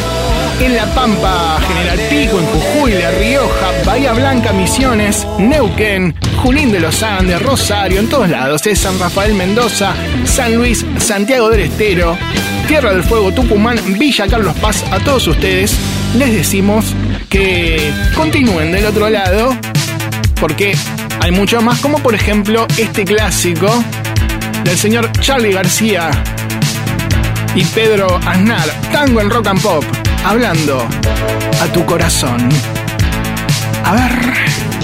en 0.60 0.74
La 0.74 0.86
Pampa, 0.86 1.58
General 1.68 1.98
Pico, 2.08 2.38
en 2.38 2.46
Jujuy, 2.46 2.94
La 2.94 3.10
Rioja, 3.10 3.72
Bahía 3.84 4.12
Blanca, 4.12 4.52
Misiones, 4.52 5.26
Neuquén, 5.38 6.14
Junín 6.42 6.72
de 6.72 6.80
los 6.80 7.02
Andes, 7.02 7.42
Rosario, 7.42 8.00
en 8.00 8.08
todos 8.08 8.28
lados, 8.28 8.66
es 8.66 8.78
San 8.78 8.98
Rafael 8.98 9.34
Mendoza, 9.34 9.94
San 10.24 10.54
Luis, 10.56 10.84
Santiago 10.98 11.50
del 11.50 11.60
Estero, 11.60 12.16
Tierra 12.66 12.92
del 12.92 13.04
Fuego, 13.04 13.32
Tucumán, 13.32 13.78
Villa 13.98 14.26
Carlos 14.26 14.54
Paz, 14.56 14.84
a 14.90 14.98
todos 14.98 15.26
ustedes 15.28 15.76
les 16.16 16.32
decimos 16.32 16.94
que 17.30 17.92
continúen 18.14 18.72
del 18.72 18.86
otro 18.86 19.08
lado, 19.08 19.56
porque 20.40 20.76
hay 21.20 21.30
mucho 21.30 21.62
más, 21.62 21.80
como 21.80 21.98
por 21.98 22.14
ejemplo 22.14 22.66
este 22.76 23.04
clásico 23.04 23.68
del 24.64 24.76
señor 24.76 25.10
Charlie 25.20 25.52
García 25.52 26.10
y 27.54 27.64
Pedro 27.64 28.20
Aznar, 28.26 28.68
Tango 28.92 29.20
en 29.20 29.30
Rock 29.30 29.46
and 29.46 29.62
Pop 29.62 29.84
hablando 30.24 30.86
a 31.60 31.66
tu 31.72 31.84
corazón. 31.86 32.48
A 33.84 33.94
ver. 33.94 34.75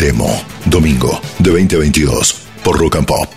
Demo. 0.00 0.42
Domingo 0.64 1.20
de 1.38 1.50
2022 1.50 2.46
por 2.64 2.78
Rock 2.78 2.96
and 2.96 3.06
Pop. 3.06 3.28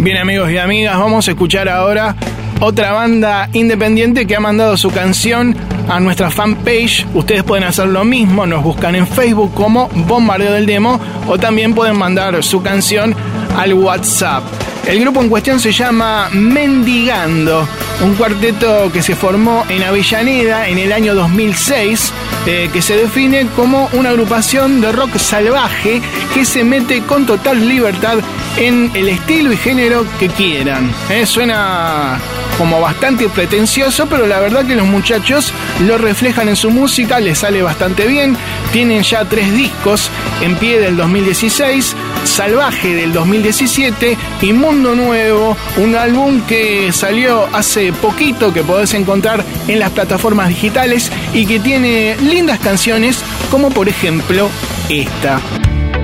Bien 0.00 0.16
amigos 0.16 0.50
y 0.50 0.58
amigas, 0.58 0.98
vamos 0.98 1.28
a 1.28 1.30
escuchar 1.30 1.68
ahora 1.68 2.16
otra 2.58 2.90
banda 2.90 3.48
independiente 3.52 4.26
que 4.26 4.34
ha 4.34 4.40
mandado 4.40 4.76
su 4.76 4.90
canción 4.90 5.56
a 5.88 6.00
nuestra 6.00 6.28
fanpage. 6.28 7.06
Ustedes 7.14 7.44
pueden 7.44 7.62
hacer 7.62 7.86
lo 7.86 8.04
mismo, 8.04 8.46
nos 8.46 8.64
buscan 8.64 8.96
en 8.96 9.06
Facebook 9.06 9.54
como 9.54 9.88
Bombardeo 9.90 10.54
del 10.54 10.66
Demo 10.66 11.00
o 11.28 11.38
también 11.38 11.72
pueden 11.72 11.96
mandar 11.96 12.42
su 12.42 12.62
canción 12.62 13.14
al 13.56 13.74
WhatsApp. 13.74 14.42
El 14.88 15.00
grupo 15.00 15.20
en 15.20 15.28
cuestión 15.28 15.60
se 15.60 15.70
llama 15.70 16.30
Mendigando, 16.32 17.68
un 18.02 18.14
cuarteto 18.14 18.90
que 18.90 19.02
se 19.02 19.14
formó 19.14 19.64
en 19.68 19.84
Avellaneda 19.84 20.66
en 20.66 20.78
el 20.78 20.92
año 20.92 21.14
2006, 21.14 22.12
eh, 22.46 22.70
que 22.72 22.82
se 22.82 22.96
define 22.96 23.46
como 23.56 23.88
una 23.92 24.10
agrupación 24.10 24.80
de 24.80 24.92
rock 24.92 25.18
salvaje 25.18 26.00
que 26.32 26.44
se 26.44 26.64
mete 26.64 27.02
con 27.02 27.26
total 27.26 27.68
libertad 27.68 28.18
en 28.56 28.90
el 28.94 29.08
estilo 29.08 29.52
y 29.52 29.56
género 29.56 30.06
que 30.18 30.28
quieran. 30.28 30.90
Eh, 31.10 31.26
suena 31.26 32.18
como 32.58 32.80
bastante 32.80 33.28
pretencioso, 33.28 34.06
pero 34.06 34.26
la 34.26 34.40
verdad 34.40 34.66
que 34.66 34.74
los 34.74 34.86
muchachos 34.86 35.52
lo 35.86 35.96
reflejan 35.96 36.48
en 36.48 36.56
su 36.56 36.70
música, 36.70 37.20
les 37.20 37.38
sale 37.38 37.62
bastante 37.62 38.06
bien. 38.06 38.36
Tienen 38.72 39.02
ya 39.02 39.24
tres 39.24 39.54
discos, 39.54 40.10
En 40.42 40.56
pie 40.56 40.80
del 40.80 40.96
2016, 40.96 41.94
Salvaje 42.24 42.94
del 42.94 43.12
2017 43.12 44.16
y 44.42 44.52
Mundo 44.52 44.94
Nuevo, 44.94 45.56
un 45.76 45.94
álbum 45.94 46.42
que 46.42 46.92
salió 46.92 47.48
hace 47.52 47.92
poquito, 47.92 48.52
que 48.52 48.62
podés 48.62 48.92
encontrar 48.94 49.44
en 49.68 49.78
las 49.78 49.90
plataformas 49.90 50.48
digitales 50.48 51.10
y 51.32 51.46
que 51.46 51.60
tiene 51.60 52.16
lindas 52.16 52.58
canciones, 52.58 53.22
como 53.50 53.70
por 53.70 53.88
ejemplo 53.88 54.48
esta. 54.88 55.40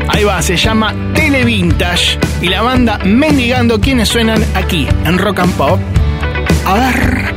Ahí 0.09 0.25
va, 0.25 0.43
se 0.43 0.57
llama 0.57 0.95
Televintage 1.15 2.19
y 2.41 2.49
la 2.49 2.63
banda 2.63 2.99
Mendigando 3.05 3.81
quienes 3.81 4.09
suenan 4.09 4.45
aquí 4.55 4.87
en 5.05 5.19
Rock 5.19 5.41
and 5.41 5.53
Pop. 5.55 5.81
A 6.67 6.75
ver. 6.75 7.35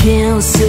¿Quién 0.00 0.40
se 0.42 0.65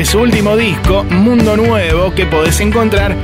de 0.00 0.06
su 0.06 0.18
último 0.18 0.56
disco, 0.56 1.04
Mundo 1.04 1.58
Nuevo, 1.58 2.14
que 2.14 2.24
podés 2.24 2.58
encontrar 2.60 3.14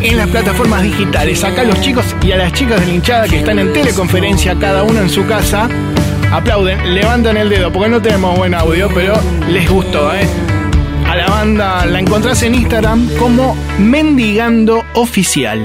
en 0.00 0.16
las 0.16 0.26
plataformas 0.30 0.82
digitales. 0.82 1.44
Acá 1.44 1.64
los 1.64 1.78
chicos 1.82 2.16
y 2.22 2.32
a 2.32 2.36
las 2.38 2.54
chicas 2.54 2.80
de 2.80 2.86
la 2.86 2.92
hinchada 2.94 3.28
que 3.28 3.40
están 3.40 3.58
en 3.58 3.74
teleconferencia, 3.74 4.56
cada 4.58 4.84
uno 4.84 5.02
en 5.02 5.10
su 5.10 5.26
casa, 5.26 5.68
aplauden, 6.32 6.94
levantan 6.94 7.36
el 7.36 7.50
dedo, 7.50 7.70
porque 7.70 7.90
no 7.90 8.00
tenemos 8.00 8.38
buen 8.38 8.54
audio, 8.54 8.88
pero 8.94 9.20
les 9.50 9.68
gustó, 9.68 10.14
¿eh? 10.14 10.26
A 11.06 11.14
la 11.14 11.26
banda 11.28 11.84
la 11.84 11.98
encontrás 11.98 12.42
en 12.42 12.54
Instagram 12.54 13.10
como 13.18 13.54
Mendigando 13.78 14.86
Oficial. 14.94 15.62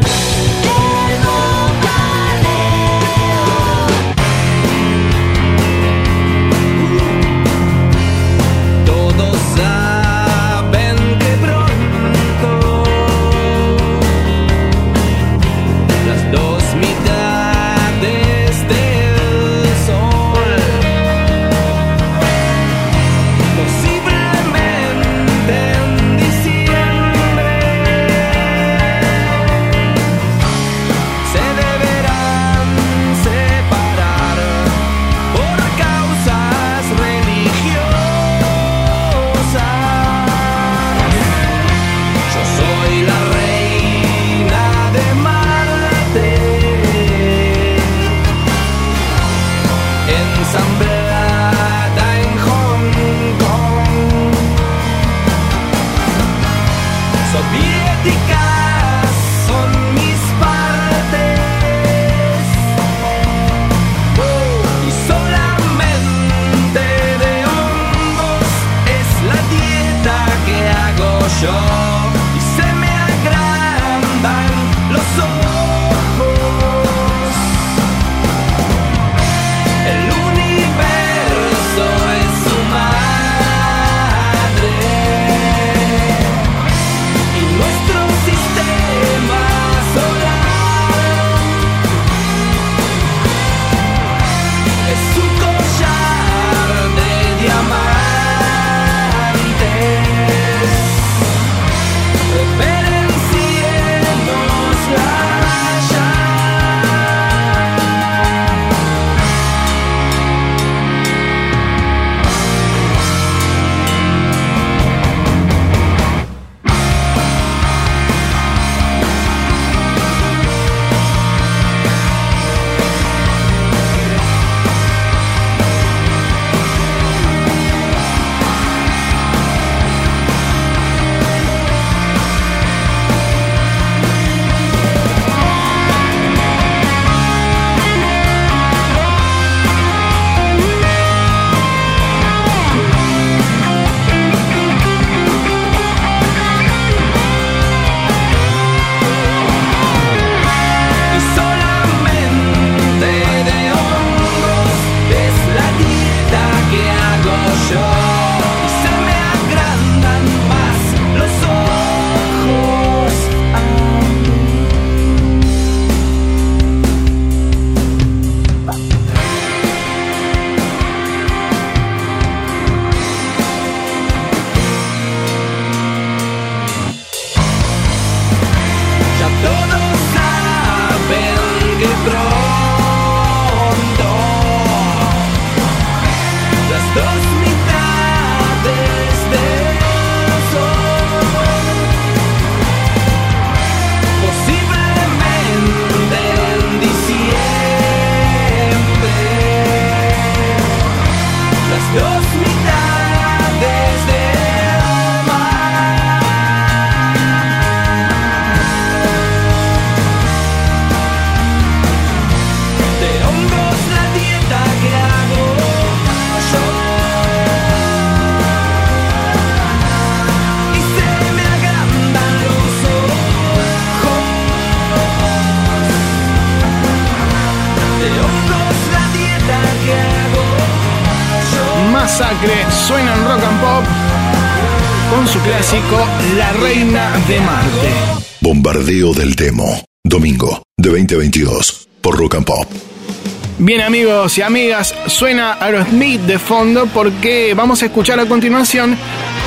Amigos 244.23 244.37
y 244.37 244.41
amigas, 244.41 244.95
suena 245.07 245.57
Aerosmith 245.59 246.21
de 246.21 246.39
fondo 246.39 246.87
porque 246.87 247.53
vamos 247.55 247.83
a 247.83 247.87
escuchar 247.87 248.21
a 248.21 248.25
continuación 248.25 248.97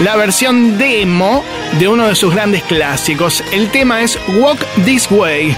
la 0.05 0.17
versión 0.17 0.77
demo 0.77 1.43
de 1.79 1.89
uno 1.89 2.07
de 2.07 2.15
sus 2.15 2.35
grandes 2.35 2.63
clásicos. 2.65 3.43
El 3.55 3.71
tema 3.71 4.03
es 4.03 4.19
Walk 4.39 4.63
This 4.85 5.11
Way, 5.11 5.57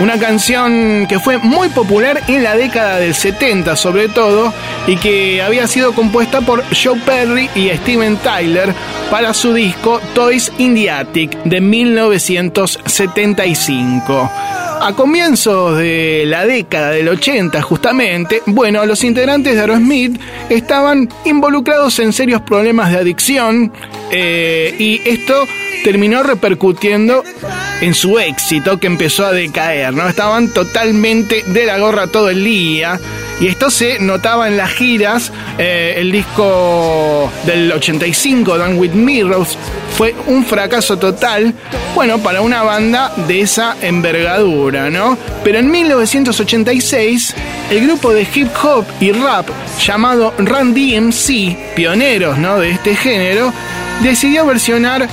una 0.00 0.18
canción 0.18 1.06
que 1.08 1.20
fue 1.20 1.38
muy 1.38 1.68
popular 1.68 2.24
en 2.26 2.42
la 2.42 2.56
década 2.56 2.98
del 2.98 3.14
70 3.14 3.76
sobre 3.76 4.08
todo 4.08 4.52
y 4.88 4.96
que 4.96 5.42
había 5.42 5.68
sido 5.68 5.92
compuesta 5.92 6.40
por 6.40 6.64
Joe 6.74 6.98
Perry 7.06 7.48
y 7.54 7.68
Steven 7.68 8.16
Tyler 8.16 8.74
para 9.12 9.32
su 9.32 9.54
disco 9.54 10.00
Toys 10.12 10.50
in 10.58 10.74
the 10.74 10.90
Attic 10.90 11.40
de 11.44 11.60
1975. 11.60 14.55
A 14.86 14.94
comienzos 14.94 15.76
de 15.76 16.22
la 16.28 16.46
década 16.46 16.90
del 16.90 17.08
80 17.08 17.60
justamente, 17.60 18.40
bueno, 18.46 18.86
los 18.86 19.02
integrantes 19.02 19.56
de 19.56 19.60
Aerosmith 19.60 20.16
estaban 20.48 21.08
involucrados 21.24 21.98
en 21.98 22.12
serios 22.12 22.42
problemas 22.42 22.92
de 22.92 22.98
adicción 22.98 23.72
eh, 24.12 24.76
y 24.78 25.00
esto 25.04 25.34
terminó 25.82 26.22
repercutiendo 26.22 27.24
en 27.80 27.94
su 27.94 28.20
éxito 28.20 28.78
que 28.78 28.86
empezó 28.86 29.26
a 29.26 29.32
decaer, 29.32 29.92
¿no? 29.92 30.08
Estaban 30.08 30.54
totalmente 30.54 31.42
de 31.48 31.66
la 31.66 31.78
gorra 31.78 32.06
todo 32.06 32.30
el 32.30 32.44
día 32.44 33.00
y 33.40 33.48
esto 33.48 33.70
se 33.70 33.98
notaba 33.98 34.48
en 34.48 34.56
las 34.56 34.70
giras. 34.70 35.32
Eh, 35.58 35.94
el 35.98 36.12
disco 36.12 37.30
del 37.44 37.70
85, 37.72 38.58
Dan 38.58 38.78
With 38.78 38.92
Mirrors, 38.92 39.56
fue 39.96 40.14
un 40.26 40.44
fracaso 40.44 40.98
total, 40.98 41.54
bueno, 41.94 42.18
para 42.18 42.42
una 42.42 42.62
banda 42.62 43.12
de 43.26 43.40
esa 43.40 43.76
envergadura, 43.80 44.90
¿no? 44.90 45.16
Pero 45.42 45.58
en 45.58 45.70
1986, 45.70 47.34
el 47.70 47.86
grupo 47.86 48.12
de 48.12 48.26
hip 48.34 48.48
hop 48.62 48.84
y 49.00 49.12
rap 49.12 49.48
llamado 49.80 50.34
Run 50.38 50.74
DMC, 50.74 51.74
pioneros, 51.74 52.38
¿no? 52.38 52.58
De 52.58 52.70
este 52.70 52.94
género, 52.94 53.52
decidió 54.02 54.44
versionar 54.46 55.08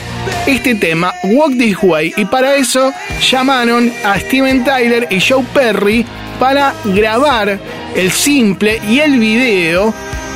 este 0.45 0.75
tema, 0.75 1.13
Walk 1.23 1.57
This 1.57 1.77
Way, 1.81 2.13
y 2.17 2.25
para 2.25 2.55
eso 2.55 2.93
llamaron 3.21 3.91
a 4.03 4.19
Steven 4.19 4.63
Tyler 4.63 5.07
y 5.09 5.21
Joe 5.21 5.45
Perry 5.53 6.05
para 6.39 6.73
grabar 6.85 7.59
el 7.95 8.11
simple 8.11 8.81
y 8.89 8.99
el 8.99 9.19
video 9.19 9.93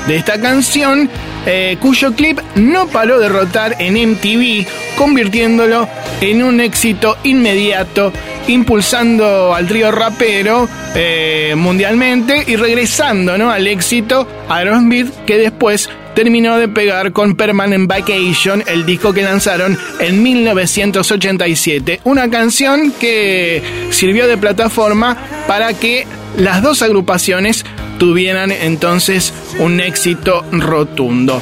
de 0.07 0.15
esta 0.15 0.39
canción, 0.39 1.09
eh, 1.45 1.77
cuyo 1.81 2.13
clip 2.13 2.39
no 2.55 2.87
paró 2.87 3.19
de 3.19 3.29
rotar 3.29 3.75
en 3.79 3.95
MTV, 3.95 4.65
convirtiéndolo 4.97 5.87
en 6.21 6.43
un 6.43 6.61
éxito 6.61 7.17
inmediato, 7.23 8.13
impulsando 8.47 9.53
al 9.53 9.67
trío 9.67 9.91
rapero 9.91 10.69
eh, 10.95 11.53
mundialmente 11.57 12.43
y 12.47 12.55
regresando 12.55 13.37
¿no? 13.37 13.51
al 13.51 13.67
éxito 13.67 14.27
Aerosmith, 14.49 15.13
que 15.25 15.37
después 15.37 15.89
terminó 16.18 16.57
de 16.57 16.68
pegar 16.68 17.11
con 17.11 17.36
Permanent 17.36 17.88
Vacation, 17.88 18.63
el 18.65 18.88
disco 18.88 19.13
que 19.13 19.22
lanzaron 19.22 19.78
en 19.99 20.24
1987. 20.24 22.01
Una 22.05 22.28
canción 22.32 22.91
que 22.99 23.61
sirvió 23.91 24.26
de 24.26 24.36
plataforma 24.36 25.15
para 25.47 25.76
que 25.76 26.07
las 26.36 26.63
dos 26.63 26.82
agrupaciones 26.82 27.65
tuvieran 27.99 28.51
entonces 28.51 29.32
un 29.59 29.80
éxito 29.80 30.43
rotundo. 30.51 31.39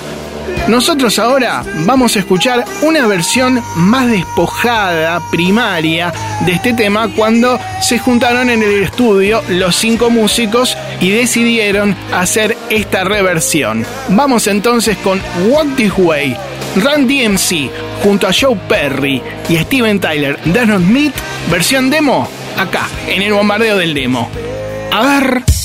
Nosotros 0.67 1.19
ahora 1.19 1.63
vamos 1.85 2.15
a 2.15 2.19
escuchar 2.19 2.65
una 2.81 3.05
versión 3.07 3.61
más 3.75 4.09
despojada, 4.09 5.21
primaria, 5.29 6.11
de 6.45 6.53
este 6.53 6.73
tema 6.73 7.07
cuando 7.15 7.59
se 7.81 7.99
juntaron 7.99 8.49
en 8.49 8.63
el 8.63 8.83
estudio 8.83 9.43
los 9.49 9.75
cinco 9.75 10.09
músicos 10.09 10.75
y 10.99 11.11
decidieron 11.11 11.95
hacer 12.13 12.57
esta 12.69 13.03
reversión. 13.03 13.85
Vamos 14.09 14.47
entonces 14.47 14.97
con 14.97 15.21
Walk 15.47 15.75
This 15.75 15.93
Way, 15.97 16.35
Run 16.77 17.07
DMC 17.07 17.69
junto 18.03 18.27
a 18.27 18.31
Joe 18.33 18.57
Perry 18.67 19.21
y 19.47 19.57
Steven 19.57 19.99
Tyler, 19.99 20.39
Darren 20.45 20.85
Smith, 20.85 21.13
versión 21.49 21.89
demo, 21.89 22.27
acá, 22.57 22.87
en 23.07 23.21
el 23.21 23.33
bombardeo 23.33 23.77
del 23.77 23.93
demo. 23.93 24.29
A 24.91 25.01
ver. 25.01 25.64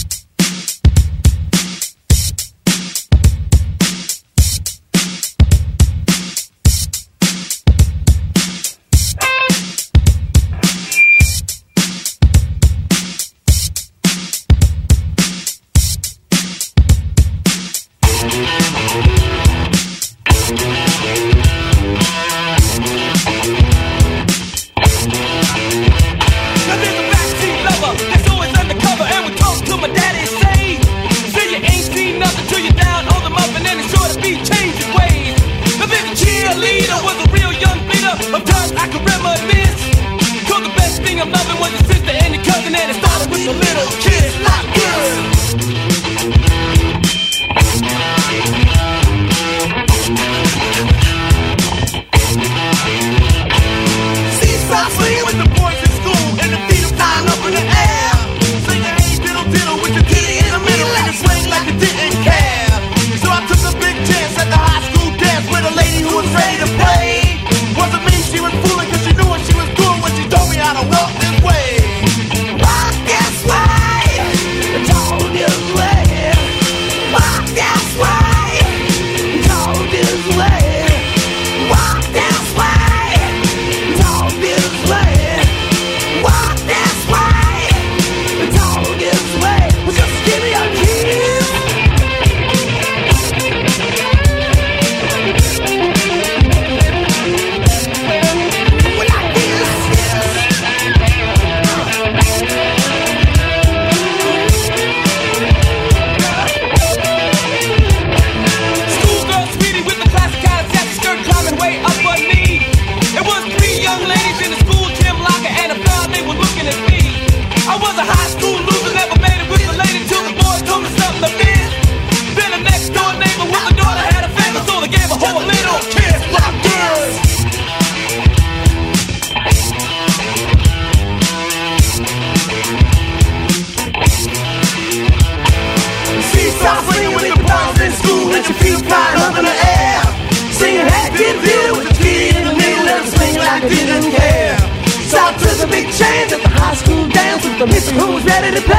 Ready 148.30 148.60
to. 148.60 148.70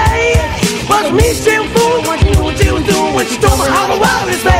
Was 0.89 1.11
me 1.11 1.33
still 1.33 1.65
fooling 1.73 2.05
when 2.07 2.19
she 2.19 2.31
knew 2.31 2.43
what 2.43 2.57
she 2.57 2.71
was 2.71 2.83
doing 2.83 3.13
when 3.13 3.25
she 3.25 3.37
told 3.37 3.59
me 3.59 3.65
how 3.67 3.87
the 3.87 3.99
world 3.99 4.29
is 4.29 4.50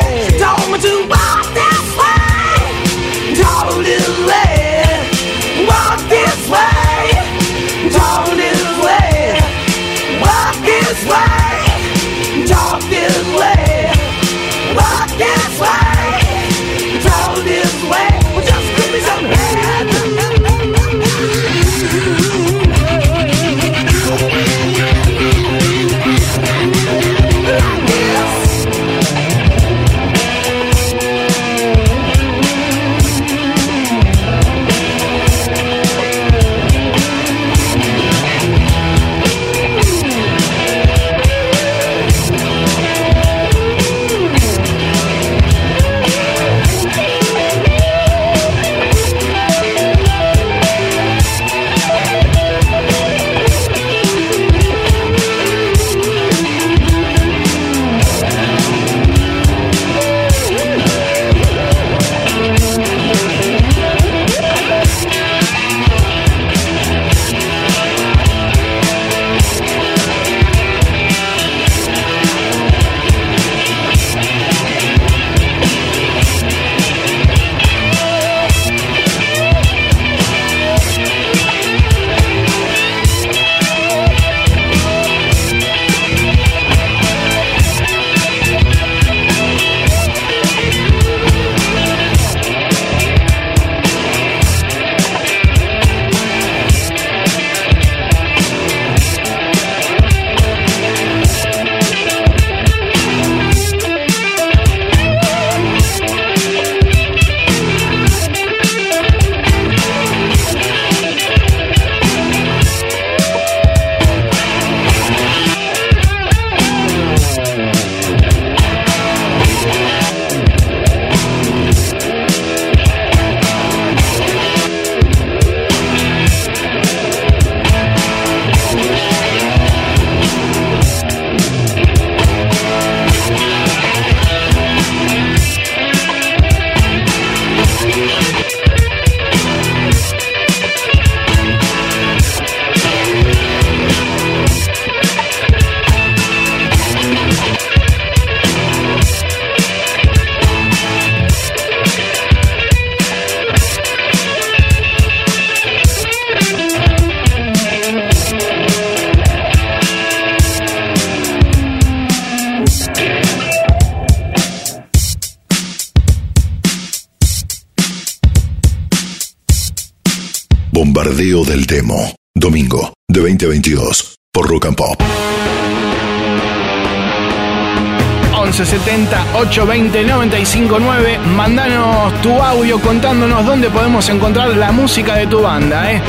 dónde 183.30 183.70
podemos 183.70 184.10
encontrar 184.10 184.50
la 184.58 184.72
música 184.72 185.16
de 185.16 185.28
tu 185.28 185.42
banda. 185.42 185.92
¿eh? 185.92 186.02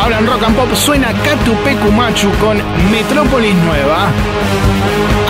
Ahora 0.00 0.18
en 0.18 0.26
Rock 0.26 0.42
and 0.44 0.56
Pop 0.56 0.74
suena 0.74 1.08
Catupecu 1.08 1.92
Machu 1.92 2.30
con 2.40 2.56
Metrópolis 2.90 3.54
Nueva. 3.54 4.08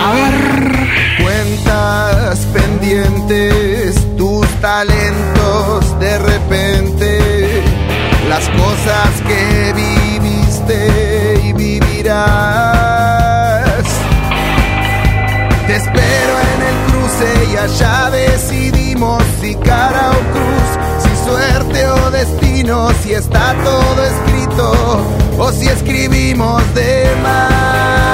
A 0.05 0.13
ver. 0.13 0.75
Cuentas 1.21 2.45
pendientes, 2.53 3.95
tus 4.17 4.47
talentos 4.61 5.99
de 5.99 6.17
repente, 6.17 7.61
las 8.29 8.47
cosas 8.49 9.09
que 9.27 9.73
viviste 9.73 11.41
y 11.43 11.53
vivirás. 11.53 12.15
Te 15.67 15.75
espero 15.75 16.33
en 16.53 16.61
el 16.61 16.75
cruce 16.91 17.29
y 17.51 17.57
allá 17.57 18.11
decidimos 18.11 19.23
si 19.41 19.55
cara 19.55 20.11
o 20.11 20.19
cruz, 20.33 20.64
destino, 22.11 22.89
si 23.01 23.13
está 23.13 23.55
todo 23.63 24.03
escrito 24.03 25.05
o 25.37 25.51
si 25.51 25.67
escribimos 25.67 26.61
de 26.73 27.15
más. 27.23 28.05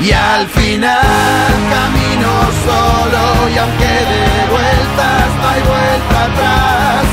Y 0.00 0.12
al 0.12 0.46
final 0.46 1.46
camino 1.74 2.30
solo 2.64 3.48
y 3.52 3.58
aunque 3.58 3.84
de 3.84 4.46
vueltas 4.50 5.26
no 5.40 5.48
hay 5.48 5.62
vuelta 5.62 6.24
atrás, 6.26 7.06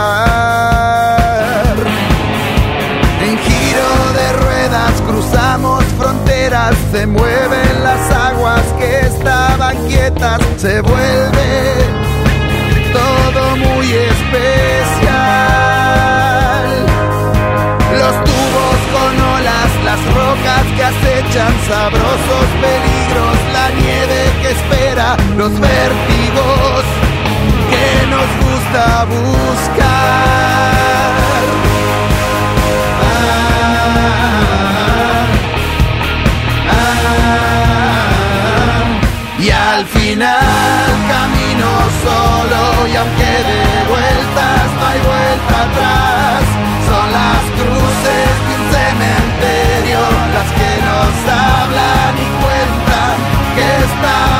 En 3.20 3.38
giro 3.38 4.12
de 4.14 4.32
ruedas 4.44 5.00
cruzamos 5.06 5.84
fronteras, 5.98 6.74
se 6.92 7.06
mueven 7.06 7.82
las 7.82 8.10
aguas 8.10 8.62
que 8.78 9.00
estaban 9.06 9.76
quietas, 9.88 10.40
se 10.58 10.80
vuelve 10.80 11.74
todo 12.92 13.56
muy 13.56 13.86
especial. 13.86 14.81
Las 19.92 20.14
rocas 20.14 20.64
que 20.74 20.84
acechan, 20.84 21.52
sabrosos 21.68 22.46
peligros, 22.64 23.36
la 23.52 23.68
nieve 23.80 24.20
que 24.40 24.50
espera, 24.58 25.16
los 25.36 25.52
vértigos 25.60 26.82
que 27.72 28.06
nos 28.14 28.28
gusta 28.44 29.04
buscar. 29.04 30.32
Y 39.38 39.50
al 39.50 39.84
final 39.86 40.86
camino 41.14 41.70
solo 42.06 42.88
y 42.88 42.96
aunque 42.96 43.32
de 43.50 43.64
vueltas 43.90 44.64
no 44.78 44.86
hay 44.86 45.00
vuelta 45.12 45.54
atrás, 45.66 46.42
son 46.88 47.06
las 47.18 47.42
cruces 47.58 48.32
un 48.54 48.62
cementerio 48.72 49.11
las 49.11 49.11
que 50.50 50.82
nos 50.88 51.14
hablan 51.30 52.14
y 52.18 52.28
cuentan 52.42 53.16
que 53.54 53.84
estamos 53.84 54.31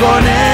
con 0.00 0.26
el 0.26 0.47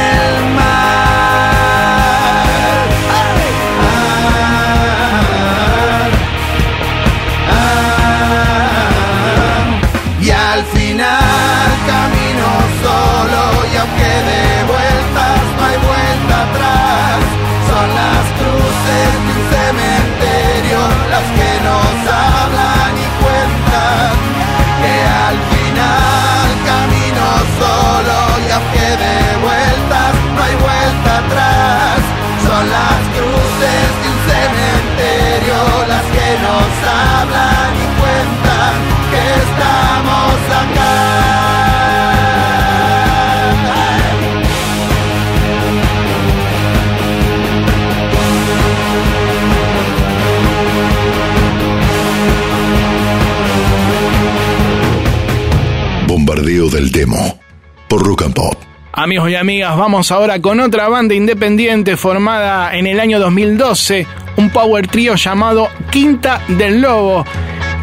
Bombardeo 56.34 56.68
del 56.68 56.90
Demo. 56.90 57.38
Por 57.86 58.04
Rock 58.04 58.22
and 58.22 58.34
Pop. 58.34 58.54
Amigos 58.92 59.30
y 59.30 59.36
amigas, 59.36 59.76
vamos 59.76 60.10
ahora 60.10 60.40
con 60.40 60.58
otra 60.58 60.88
banda 60.88 61.14
independiente 61.14 61.96
formada 61.96 62.74
en 62.74 62.88
el 62.88 62.98
año 62.98 63.20
2012, 63.20 64.04
un 64.36 64.50
power 64.50 64.88
trio 64.88 65.14
llamado 65.14 65.68
Quinta 65.92 66.42
del 66.48 66.80
Lobo. 66.80 67.24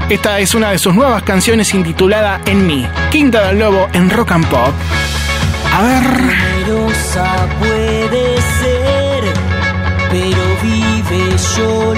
Esta 0.10 0.40
es 0.40 0.54
una 0.54 0.72
de 0.72 0.80
sus 0.80 0.94
nuevas 0.94 1.24
canciones 1.24 1.74
intitulada 1.74 2.42
En 2.46 2.68
mí. 2.68 2.86
Quinta 3.10 3.48
del 3.48 3.60
Lobo 3.60 3.88
en 3.94 4.10
Rock 4.10 4.32
and 4.34 4.46
Pop. 4.48 4.74
A 5.74 5.82
ver. 5.84 6.04
Puede 7.60 8.36
ser, 8.36 9.24
pero 10.10 10.44
vive, 10.62 11.38
yo 11.56 11.94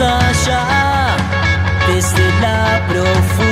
allá, 0.00 1.16
desde 1.86 2.40
la 2.40 2.86
profundidad 2.88 3.51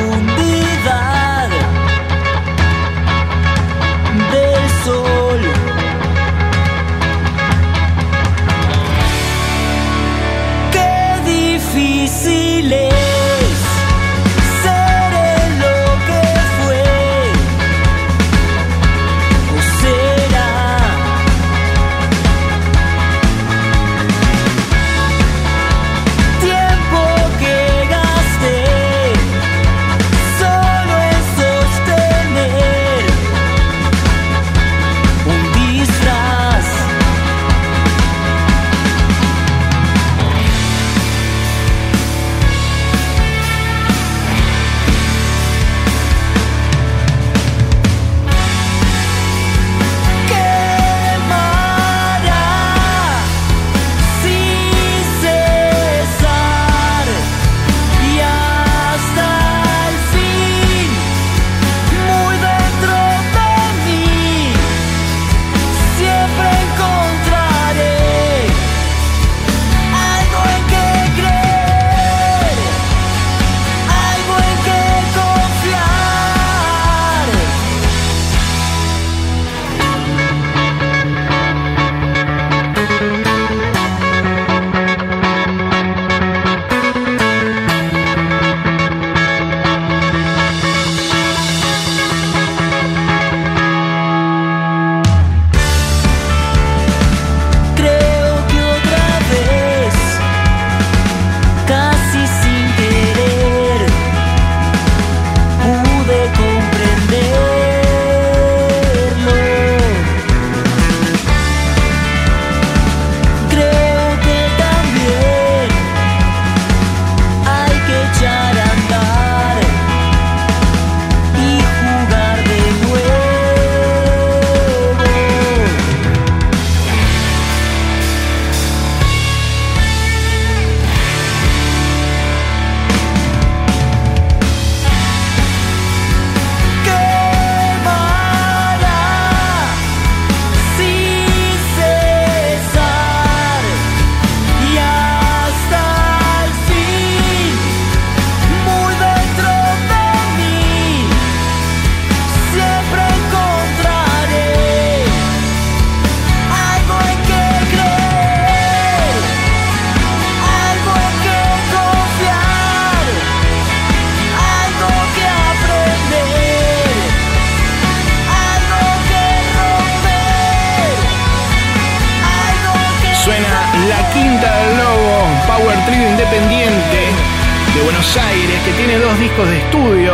de 179.39 179.59
estudio, 179.59 180.13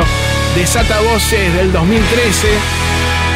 Desata 0.54 1.00
Voces 1.00 1.54
del 1.54 1.72
2013 1.72 2.48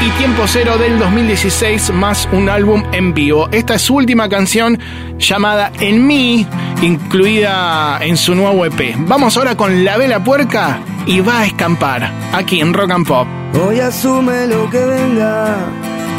y 0.07 0.11
Tiempo 0.19 0.45
Cero 0.47 0.77
del 0.79 0.99
2016, 0.99 1.91
más 1.95 2.29
un 2.33 2.49
álbum 2.51 2.85
en 2.93 3.15
vivo. 3.15 3.49
Esta 3.51 3.75
es 3.75 3.83
su 3.83 3.97
última 3.97 4.29
canción 4.29 4.79
llamada 5.19 5.73
En 5.81 6.07
mí, 6.07 6.47
incluida 6.83 7.99
en 8.03 8.17
su 8.19 8.35
nuevo 8.35 8.67
EP. 8.67 8.95
Vamos 8.99 9.37
ahora 9.37 9.57
con 9.57 9.85
La 9.85 9.97
Vela 9.97 10.23
Puerca 10.23 10.81
y 11.07 11.21
va 11.21 11.41
a 11.41 11.47
escampar, 11.47 12.13
aquí 12.33 12.61
en 12.61 12.75
Rock 12.75 12.91
and 12.91 13.07
Pop. 13.07 13.27
Hoy 13.55 13.81
asume 13.81 14.47
lo 14.47 14.69
que 14.71 14.85
venga, 14.85 15.57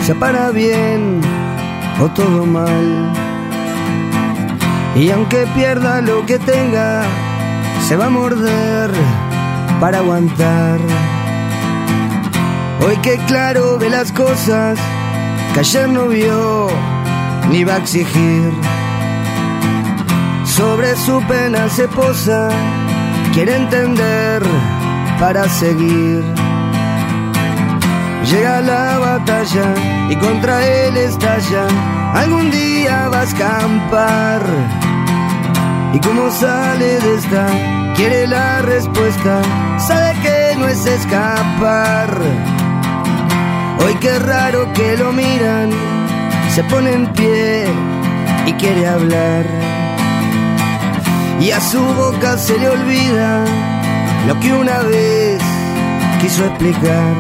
sea 0.03 0.15
para 0.15 0.49
bien 0.49 1.21
o 2.01 2.07
todo 2.09 2.45
mal. 2.45 3.13
Y 4.95 5.11
aunque 5.11 5.45
pierda 5.55 6.01
lo 6.01 6.25
que 6.25 6.39
tenga, 6.39 7.03
se 7.87 7.95
va 7.95 8.07
a 8.07 8.09
morder 8.09 8.91
para 9.81 9.97
aguantar. 9.97 10.79
Hoy 12.85 12.95
que 12.97 13.17
claro 13.25 13.79
ve 13.79 13.89
las 13.89 14.11
cosas 14.11 14.77
que 15.53 15.59
ayer 15.59 15.89
no 15.89 16.07
vio 16.07 16.67
ni 17.49 17.63
va 17.63 17.73
a 17.73 17.77
exigir. 17.77 18.53
Sobre 20.45 20.95
su 20.95 21.19
pena 21.23 21.67
se 21.67 21.87
posa, 21.87 22.49
quiere 23.33 23.55
entender 23.55 24.43
para 25.19 25.49
seguir. 25.49 26.23
Llega 28.29 28.61
la 28.61 28.99
batalla 28.99 29.73
y 30.09 30.15
contra 30.15 30.63
él 30.63 30.95
estalla. 30.95 31.65
Algún 32.13 32.51
día 32.51 33.09
va 33.09 33.21
a 33.21 33.23
escampar. 33.23 34.41
Y 35.93 35.99
como 35.99 36.29
sale 36.29 36.99
de 36.99 37.15
esta, 37.15 37.47
quiere 37.95 38.27
la 38.27 38.61
respuesta. 38.61 39.41
Sabe 39.87 40.13
que 40.21 40.55
no 40.59 40.67
es 40.67 40.85
escapar. 40.85 42.21
Hoy 43.83 43.95
qué 43.95 44.19
raro 44.19 44.71
que 44.73 44.95
lo 44.95 45.11
miran. 45.11 45.71
Se 46.53 46.63
pone 46.65 46.93
en 46.93 47.07
pie 47.13 47.65
y 48.45 48.53
quiere 48.53 48.87
hablar. 48.87 49.45
Y 51.39 51.49
a 51.49 51.59
su 51.59 51.79
boca 51.79 52.37
se 52.37 52.59
le 52.59 52.69
olvida 52.69 53.43
lo 54.27 54.39
que 54.39 54.53
una 54.53 54.79
vez 54.83 55.41
quiso 56.21 56.45
explicar. 56.45 57.13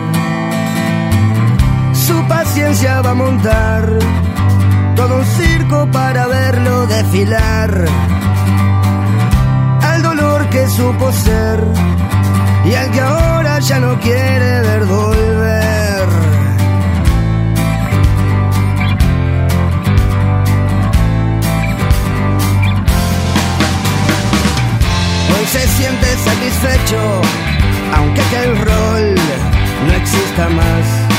Su 1.93 2.23
paciencia 2.27 3.01
va 3.01 3.11
a 3.11 3.15
montar 3.15 3.89
todo 4.95 5.17
un 5.17 5.25
circo 5.25 5.89
para 5.91 6.27
verlo 6.27 6.85
desfilar. 6.85 7.85
Al 9.81 10.03
dolor 10.03 10.47
que 10.49 10.67
supo 10.67 11.11
ser 11.11 11.59
y 12.65 12.73
al 12.75 12.91
que 12.91 13.01
ahora 13.01 13.59
ya 13.59 13.79
no 13.79 13.99
quiere 13.99 14.61
ver 14.61 14.85
volver. 14.85 16.07
Hoy 25.33 25.45
se 25.47 25.67
siente 25.67 26.07
satisfecho, 26.17 27.21
aunque 27.97 28.21
aquel 28.21 28.57
rol 28.57 29.15
no 29.87 29.93
exista 29.93 30.49
más 30.49 31.11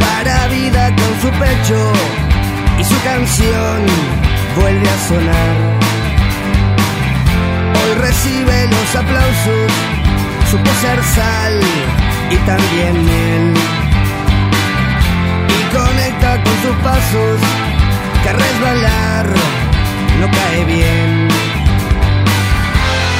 para 0.00 0.46
vida 0.48 0.94
con 0.94 1.20
su 1.22 1.38
pecho 1.38 1.92
y 2.78 2.84
su 2.84 3.02
canción 3.02 3.86
vuelve 4.56 4.88
a 4.88 5.08
sonar 5.08 5.87
hoy 7.88 7.94
recibe 7.94 8.68
los 8.68 8.96
aplausos, 8.96 9.72
supo 10.50 10.70
ser 10.80 11.02
sal 11.04 11.60
y 12.30 12.36
también 12.38 13.04
miel. 13.04 13.54
Y 15.48 15.74
conecta 15.74 16.42
con 16.42 16.54
sus 16.62 16.76
pasos, 16.82 17.40
que 18.22 18.32
resbalar 18.32 19.26
no 20.20 20.30
cae 20.30 20.64
bien. 20.64 21.28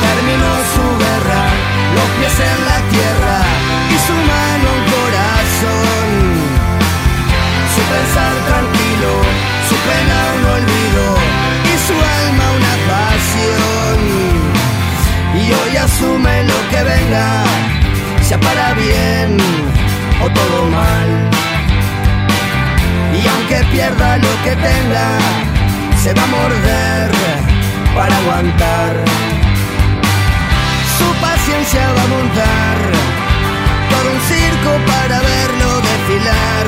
Terminó 0.07 0.53
su 0.75 0.87
guerra, 1.05 1.45
los 1.95 2.09
pies 2.19 2.37
en 2.41 2.64
la 2.71 2.79
tierra 2.95 3.39
y 3.91 3.97
su 4.07 4.14
mano 4.33 4.66
un 4.77 4.85
corazón. 4.95 6.09
Su 7.75 7.81
pensar 7.93 8.35
tranquilo, 8.49 9.12
su 9.69 9.77
pena 9.77 10.16
un 10.37 10.45
olvido 10.62 11.18
y 15.49 15.53
hoy 15.53 15.76
asume 15.76 16.44
lo 16.44 16.68
que 16.70 16.82
venga, 16.82 17.44
sea 18.20 18.38
para 18.38 18.74
bien 18.74 19.36
o 20.22 20.28
todo 20.30 20.64
mal. 20.66 21.30
Y 23.18 23.26
aunque 23.26 23.64
pierda 23.72 24.18
lo 24.18 24.32
que 24.44 24.55
tenga, 24.57 25.09
se 26.03 26.12
va 26.12 26.22
a 26.22 26.26
morder 26.26 27.11
para 27.94 28.16
aguantar. 28.16 28.94
Su 30.99 31.09
paciencia 31.26 31.92
va 31.96 32.03
a 32.03 32.12
montar 32.16 32.76
por 33.90 34.05
un 34.12 34.20
circo 34.32 34.70
para 34.92 35.16
verlo 35.32 35.68
desfilar 35.88 36.66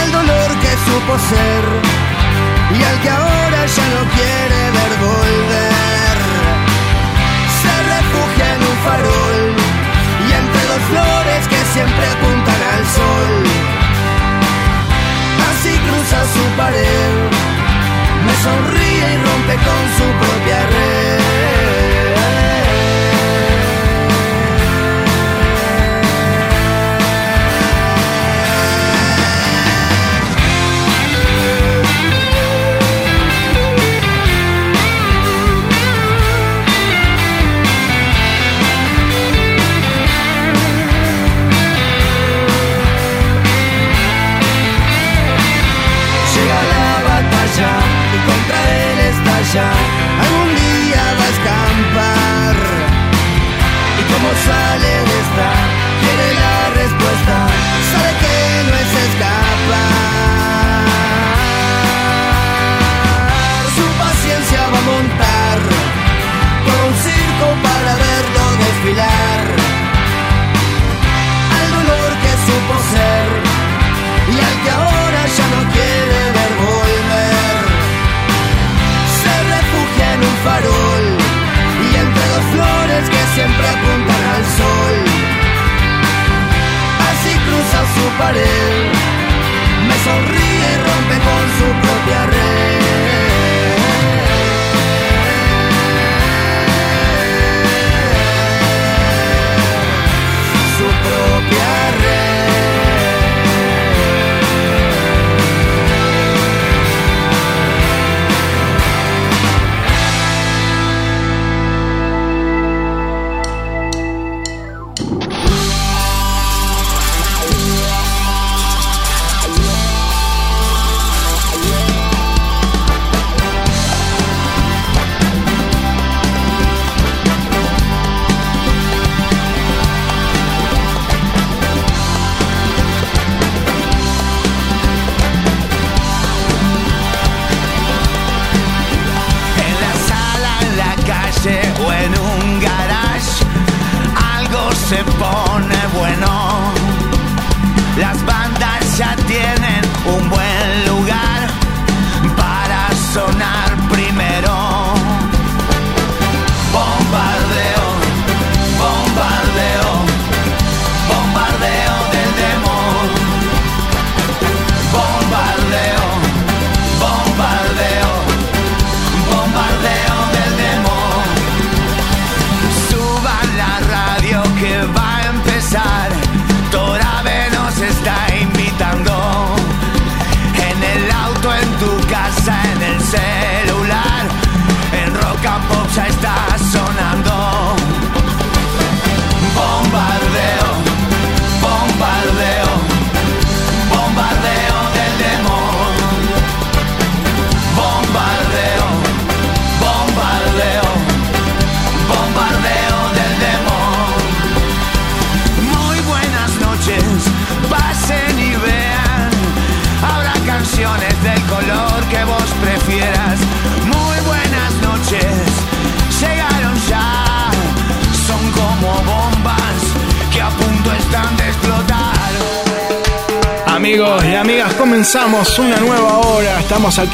al 0.00 0.12
dolor 0.12 0.50
que 0.62 0.72
supo 0.86 1.12
ser 1.30 1.64
y 2.78 2.82
al 2.82 3.00
que 3.02 3.10
ahora 3.10 3.66
ya 3.76 3.86
no 3.94 4.02
quiere 4.16 4.60
ver 4.76 4.92
volver. 5.00 6.23
En 8.14 8.60
un 8.70 8.76
farol 8.84 9.54
y 10.26 10.32
entre 10.32 10.62
dos 10.70 10.82
flores 10.90 11.48
que 11.48 11.60
siempre 11.72 12.06
apuntan 12.06 12.60
al 12.74 12.84
sol. 12.98 13.32
Así 15.50 15.72
cruza 15.86 16.20
su 16.34 16.44
pared, 16.56 17.14
me 18.26 18.34
sonríe 18.44 19.06
y 19.14 19.18
rompe 19.26 19.54
con 19.66 19.82
su 19.96 20.06
propia 20.22 20.60
red. 20.66 21.93
Estalla. 49.54 49.70
Algún 50.20 50.54
día 50.54 51.02
va 51.18 51.24
a 51.24 51.30
escampar. 51.36 52.56
Y 53.98 54.12
como 54.12 54.28
sale 54.34 54.88
de 54.88 55.20
esta, 55.20 55.63
cruza 88.16 89.13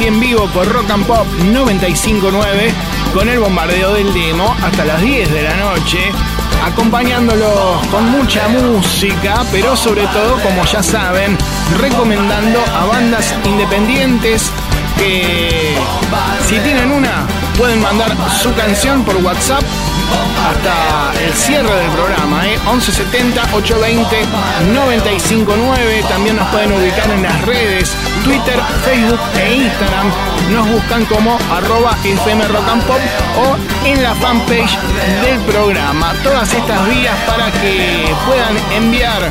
aquí 0.01 0.09
en 0.09 0.19
vivo 0.19 0.47
por 0.55 0.67
Rock 0.67 0.91
and 0.91 1.05
Pop 1.05 1.27
959 1.53 2.73
con 3.13 3.29
el 3.29 3.39
bombardeo 3.39 3.93
del 3.93 4.15
demo 4.15 4.57
hasta 4.63 4.87
las 4.87 4.99
10 5.03 5.31
de 5.31 5.43
la 5.43 5.57
noche, 5.57 5.99
acompañándolos 6.65 7.87
con 7.89 8.11
mucha 8.11 8.49
música, 8.49 9.45
pero 9.53 9.77
sobre 9.77 10.07
todo, 10.07 10.41
como 10.43 10.65
ya 10.65 10.83
saben, 10.83 11.37
recomendando 11.79 12.61
a 12.75 12.87
bandas 12.87 13.35
independientes 13.45 14.51
que 14.97 15.77
si 16.49 16.59
tienen 16.61 16.93
una 16.93 17.27
pueden 17.61 17.83
mandar 17.83 18.17
su 18.43 18.55
canción 18.55 19.05
por 19.05 19.17
WhatsApp 19.17 19.63
hasta 20.49 21.13
el 21.23 21.31
cierre 21.35 21.75
del 21.75 21.91
programa, 21.91 22.49
¿eh? 22.49 22.59
1170 22.65 23.43
820 23.53 24.17
959. 24.73 26.05
También 26.09 26.37
nos 26.37 26.49
pueden 26.49 26.73
ubicar 26.73 27.11
en 27.11 27.23
las 27.23 27.43
redes 27.43 27.93
Twitter, 28.25 28.59
Facebook 28.83 29.21
e 29.39 29.57
Instagram. 29.57 30.11
Nos 30.51 30.71
buscan 30.71 31.05
como 31.05 31.39
arroba 31.53 31.99
FM 32.03 32.45
Pop 32.87 32.99
o 33.37 33.87
en 33.87 34.03
la 34.03 34.15
fanpage 34.15 34.79
del 35.23 35.39
programa. 35.41 36.15
Todas 36.25 36.55
estas 36.55 36.89
vías 36.89 37.17
para 37.27 37.51
que 37.61 38.11
puedan 38.27 38.57
enviar 38.73 39.31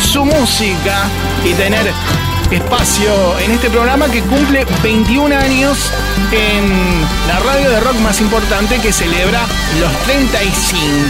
su 0.00 0.24
música 0.24 1.04
y 1.44 1.54
tener 1.54 1.92
espacio 2.50 3.38
en 3.40 3.50
este 3.50 3.68
programa 3.68 4.10
que 4.10 4.20
cumple 4.22 4.64
21 4.82 5.34
años 5.34 5.78
en 6.32 6.68
la 7.26 7.38
radio 7.40 7.70
de 7.70 7.80
rock 7.80 7.96
más 8.00 8.20
importante 8.20 8.78
que 8.80 8.92
celebra 8.92 9.40
los 9.80 9.92
35. 10.04 11.04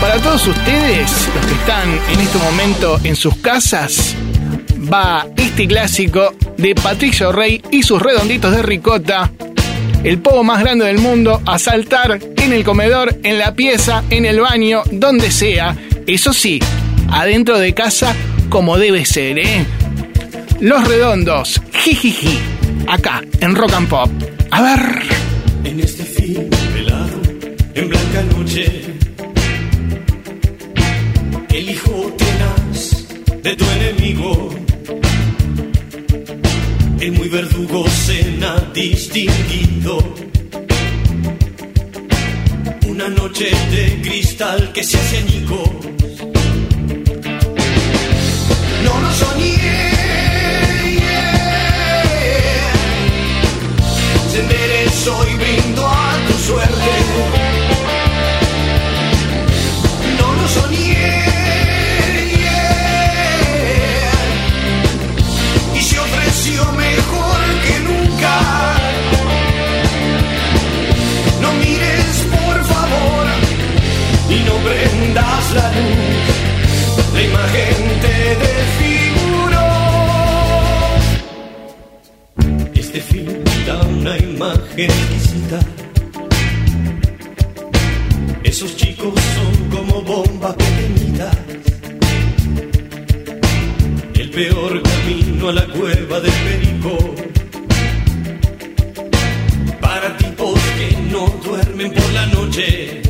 Para 0.00 0.18
todos 0.18 0.46
ustedes, 0.46 1.10
los 1.34 1.46
que 1.46 1.54
están 1.54 1.88
en 2.12 2.20
este 2.20 2.38
momento 2.38 2.98
en 3.04 3.16
sus 3.16 3.36
casas, 3.36 4.14
va 4.92 5.26
este 5.36 5.66
clásico 5.66 6.34
de 6.58 6.74
Patricio 6.74 7.32
Rey 7.32 7.62
y 7.70 7.82
sus 7.82 8.02
redonditos 8.02 8.54
de 8.54 8.62
ricota. 8.62 9.30
El 10.02 10.18
povo 10.18 10.44
más 10.44 10.60
grande 10.60 10.84
del 10.84 10.98
mundo 10.98 11.40
a 11.46 11.58
saltar 11.58 12.18
en 12.36 12.52
el 12.52 12.64
comedor, 12.64 13.18
en 13.22 13.38
la 13.38 13.54
pieza, 13.54 14.04
en 14.10 14.26
el 14.26 14.40
baño, 14.40 14.82
donde 14.90 15.30
sea. 15.30 15.74
Eso 16.06 16.34
sí, 16.34 16.60
adentro 17.10 17.58
de 17.58 17.72
casa 17.72 18.14
como 18.50 18.76
debe 18.76 19.06
ser, 19.06 19.38
¿eh? 19.38 19.64
Los 20.60 20.88
redondos, 20.88 21.60
jijiji, 21.72 22.38
acá 22.88 23.22
en 23.40 23.54
Rock 23.54 23.72
and 23.74 23.88
Pop. 23.88 24.10
A 24.50 24.62
ver. 24.62 25.02
En 25.64 25.80
este 25.80 26.04
fin 26.04 26.48
velado, 26.74 27.20
en 27.74 27.88
blanca 27.88 28.22
noche, 28.36 28.82
el 31.52 31.70
hijo 31.70 32.14
tenaz 32.16 33.06
de 33.42 33.56
tu 33.56 33.64
enemigo, 33.64 34.54
el 37.00 37.12
muy 37.12 37.28
verdugo 37.28 37.86
cena 37.88 38.56
distinguido. 38.72 39.98
Una 42.86 43.08
noche 43.08 43.50
de 43.70 44.00
cristal 44.02 44.72
que 44.72 44.84
se 44.84 44.96
hace 44.96 45.18
añicos. 45.18 45.68
No 48.84 49.00
lo 49.00 49.12
soñé. 49.12 49.63
Enderezó 55.04 55.28
y 55.28 55.34
brindo 55.34 55.86
a 55.86 56.12
tu 56.26 56.38
suerte. 56.38 56.92
No 60.18 60.32
lo 60.32 60.48
soñé. 60.48 61.24
Y 65.74 65.80
se 65.80 65.98
ofreció 65.98 66.72
mejor 66.72 67.40
que 67.66 67.80
nunca. 67.80 68.76
No 71.40 71.52
mires, 71.54 72.26
por 72.30 72.64
favor, 72.64 73.26
y 74.30 74.38
no 74.44 74.54
prendas 74.66 75.52
la 75.54 75.68
luz. 75.72 76.34
La 77.14 77.22
imagen 77.22 78.00
te 78.00 78.36
desfiguró. 78.36 78.93
Una 84.04 84.18
imagen 84.18 84.90
exquisita. 84.90 85.60
Esos 88.42 88.76
chicos 88.76 89.14
son 89.34 89.70
como 89.70 90.02
bombas 90.02 90.54
pequeñitas. 90.56 91.34
El 94.14 94.28
peor 94.28 94.82
camino 94.82 95.48
a 95.48 95.52
la 95.54 95.66
cueva 95.68 96.20
del 96.20 96.32
perico. 96.46 97.14
Para 99.80 100.14
tipos 100.18 100.60
que 100.76 100.96
no 101.10 101.26
duermen 101.42 101.90
por 101.94 102.12
la 102.12 102.26
noche. 102.26 103.03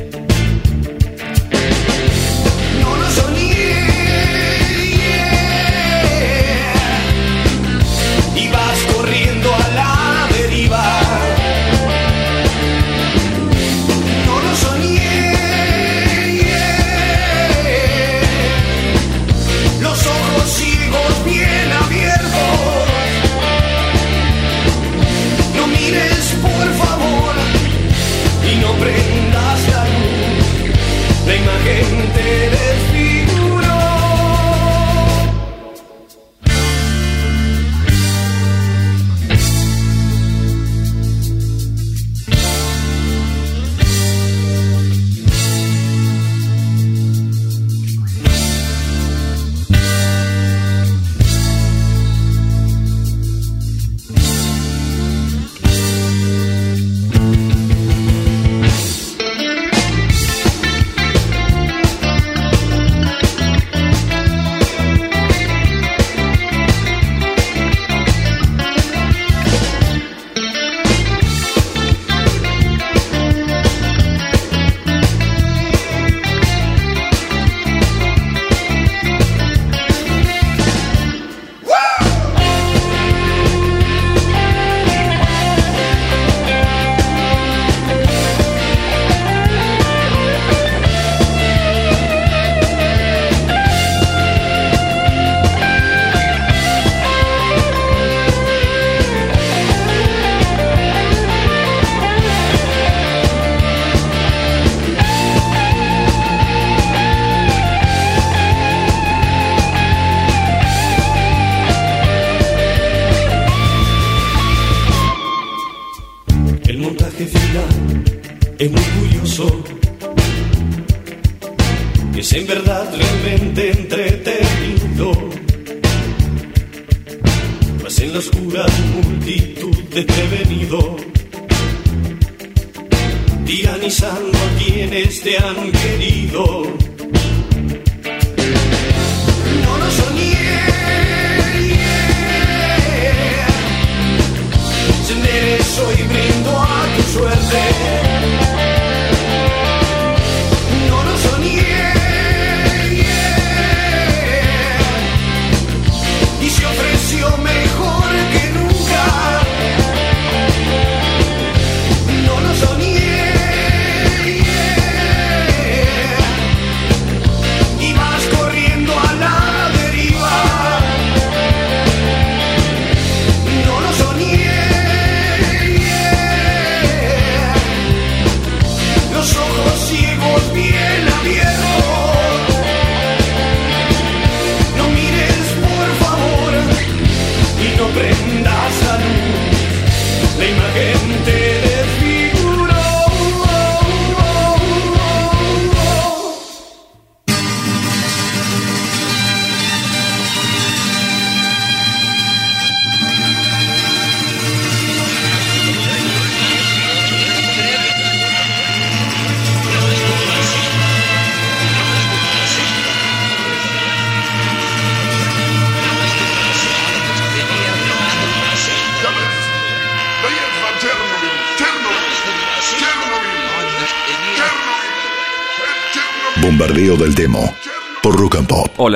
La 31.26 31.34
imagen 31.34 32.12
te 32.12 32.50
desfiguró. 32.50 33.03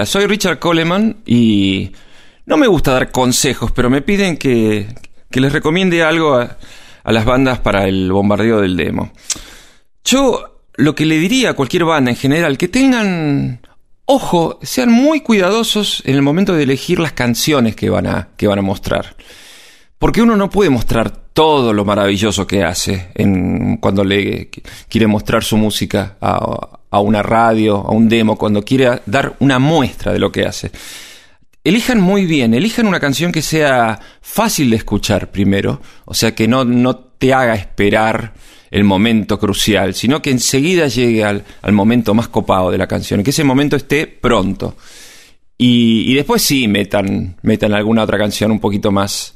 Soy 0.07 0.27
Richard 0.27 0.59
Coleman 0.59 1.19
y 1.27 1.93
no 2.47 2.57
me 2.57 2.67
gusta 2.67 2.93
dar 2.93 3.11
consejos, 3.13 3.73
pero 3.73 3.91
me 3.91 4.03
piden 4.03 4.37
que, 4.37 4.89
les 5.31 5.53
recomiende 5.53 6.03
algo 6.03 6.35
a, 6.35 6.57
las 7.05 7.25
bandas 7.25 7.59
para 7.61 7.87
el 7.87 8.11
bombardeo 8.13 8.61
del 8.61 8.77
demo. 8.77 9.13
Yo 10.05 10.63
lo 10.75 10.95
que 10.95 11.07
le 11.07 11.19
diría 11.19 11.51
a 11.51 11.55
cualquier 11.55 11.85
banda 11.85 12.11
en 12.11 12.17
general, 12.17 12.59
que 12.59 12.69
tengan 12.69 13.61
ojo, 14.05 14.59
sean 14.63 14.91
muy 14.91 15.21
cuidadosos 15.21 16.03
en 16.07 16.15
el 16.15 16.23
momento 16.23 16.55
de 16.55 16.63
elegir 16.63 16.99
las 16.99 17.13
canciones 17.13 17.77
que 17.77 17.91
van 17.91 18.07
a, 18.07 18.29
que 18.37 18.47
van 18.47 18.59
a 18.59 18.63
mostrar. 18.63 19.17
Porque 19.99 20.23
uno 20.23 20.37
no 20.37 20.49
puede 20.49 20.71
mostrar 20.71 21.11
todo 21.33 21.73
lo 21.73 21.85
maravilloso 21.85 22.47
que 22.47 22.65
hace 22.65 23.13
cuando 23.81 24.05
le 24.05 24.49
quiere 24.89 25.07
mostrar 25.07 25.45
su 25.45 25.57
música 25.57 26.17
a, 26.21 26.78
a 26.91 27.01
una 27.01 27.23
radio, 27.23 27.77
a 27.77 27.91
un 27.91 28.09
demo, 28.09 28.37
cuando 28.37 28.65
quiere 28.65 29.01
dar 29.07 29.37
una 29.41 29.59
muestra 29.59 30.13
de 30.13 30.19
lo 30.19 30.33
que 30.33 30.45
hace. 30.45 30.71
Elijan 31.65 32.01
muy 32.01 32.25
bien, 32.25 32.55
elijan 32.55 32.87
una 32.87 33.01
canción 33.01 33.33
que 33.33 33.43
sea 33.43 33.99
fácil 34.21 34.71
de 34.71 34.77
escuchar 34.77 35.31
primero, 35.31 35.83
o 36.05 36.15
sea 36.15 36.35
que 36.35 36.49
no, 36.49 36.65
no 36.65 36.97
te 36.97 37.35
haga 37.35 37.55
esperar 37.55 38.33
el 38.71 38.85
momento 38.85 39.39
crucial, 39.39 39.95
sino 39.95 40.23
que 40.23 40.31
enseguida 40.31 40.89
llegue 40.89 41.25
al, 41.25 41.45
al 41.63 41.73
momento 41.73 42.15
más 42.15 42.29
copado 42.29 42.71
de 42.71 42.79
la 42.79 42.87
canción, 42.87 43.23
que 43.23 43.31
ese 43.31 43.45
momento 43.45 43.77
esté 43.77 44.07
pronto. 44.07 44.77
Y, 45.57 46.05
y 46.11 46.15
después 46.15 46.43
sí, 46.43 46.69
metan, 46.69 47.37
metan 47.43 47.75
alguna 47.75 48.05
otra 48.05 48.17
canción 48.17 48.53
un 48.53 48.61
poquito 48.61 48.93
más, 48.93 49.35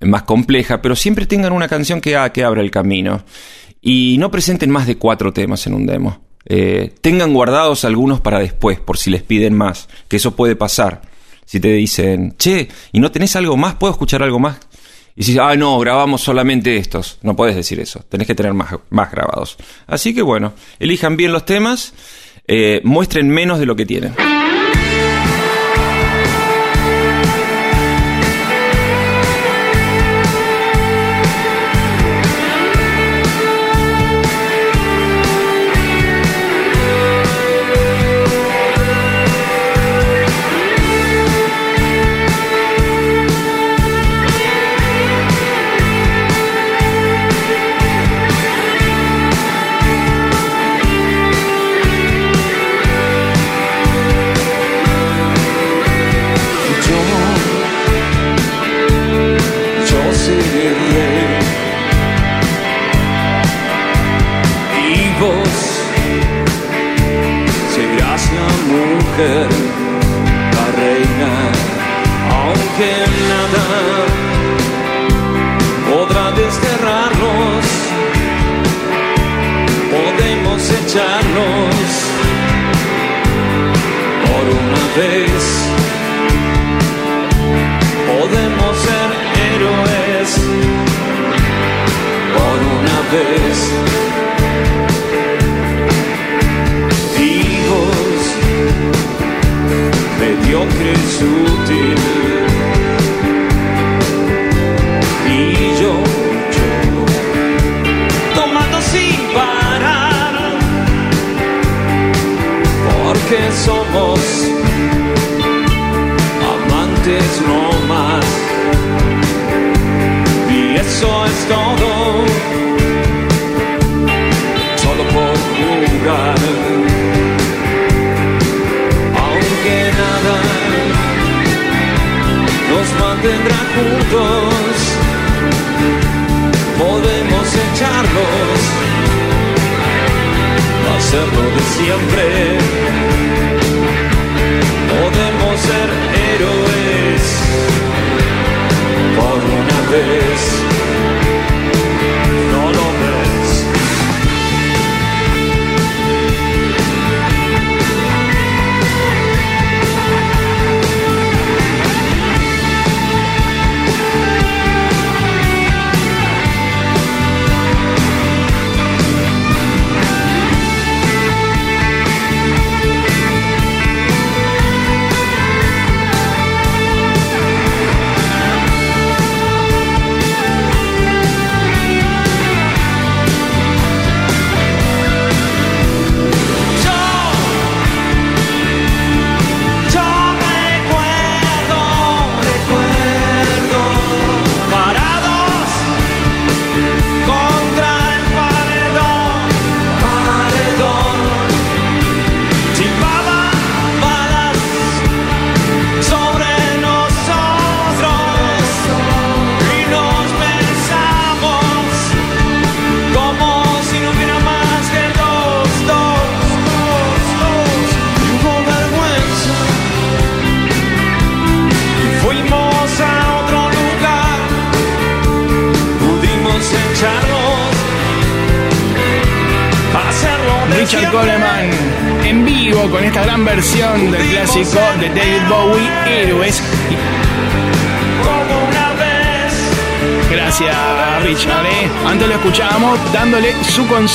más 0.00 0.22
compleja, 0.22 0.80
pero 0.80 0.94
siempre 0.94 1.26
tengan 1.26 1.52
una 1.52 1.68
canción 1.68 2.00
que, 2.00 2.16
que 2.32 2.44
abra 2.44 2.62
el 2.62 2.70
camino. 2.70 3.24
Y 3.80 4.16
no 4.18 4.30
presenten 4.30 4.70
más 4.70 4.86
de 4.86 4.96
cuatro 4.96 5.32
temas 5.32 5.66
en 5.66 5.74
un 5.74 5.86
demo. 5.86 6.27
Eh, 6.48 6.94
tengan 7.02 7.34
guardados 7.34 7.84
algunos 7.84 8.20
para 8.20 8.38
después, 8.40 8.80
por 8.80 8.96
si 8.96 9.10
les 9.10 9.22
piden 9.22 9.54
más, 9.54 9.88
que 10.08 10.16
eso 10.16 10.34
puede 10.34 10.56
pasar. 10.56 11.02
Si 11.44 11.60
te 11.60 11.72
dicen, 11.72 12.34
che, 12.38 12.68
¿y 12.92 13.00
no 13.00 13.10
tenés 13.10 13.36
algo 13.36 13.56
más? 13.56 13.74
¿Puedo 13.74 13.92
escuchar 13.92 14.22
algo 14.22 14.38
más? 14.38 14.58
Y 15.14 15.24
si, 15.24 15.38
ah, 15.38 15.54
no, 15.56 15.78
grabamos 15.78 16.22
solamente 16.22 16.76
estos. 16.76 17.18
No 17.22 17.34
puedes 17.34 17.56
decir 17.56 17.80
eso. 17.80 18.04
Tenés 18.08 18.26
que 18.26 18.34
tener 18.34 18.54
más, 18.54 18.74
más 18.90 19.10
grabados. 19.10 19.56
Así 19.86 20.14
que 20.14 20.22
bueno, 20.22 20.54
elijan 20.78 21.16
bien 21.16 21.32
los 21.32 21.44
temas, 21.44 21.92
eh, 22.46 22.80
muestren 22.84 23.28
menos 23.28 23.58
de 23.58 23.66
lo 23.66 23.76
que 23.76 23.84
tienen. 23.84 24.14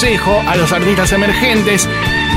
Consejo 0.04 0.44
a 0.46 0.58
los 0.58 0.74
artistas 0.74 1.14
emergentes 1.14 1.88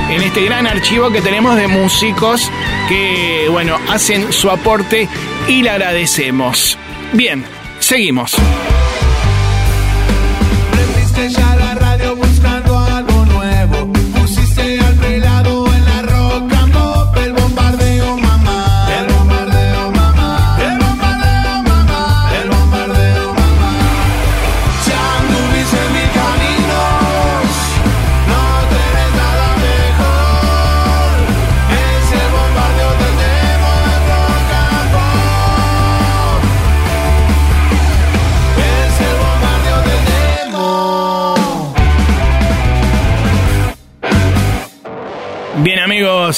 en 0.09 0.23
este 0.23 0.45
gran 0.45 0.69
archivo 0.69 1.11
que 1.11 1.21
tenemos 1.21 1.57
de 1.57 1.67
músicos 1.67 2.49
que, 2.89 3.49
bueno, 3.51 3.77
hacen 3.89 4.33
su 4.33 4.49
aporte 4.51 5.09
y 5.49 5.65
le 5.65 5.71
agradecemos. 5.71 6.79
Bien, 7.13 7.45
seguimos. 7.81 8.37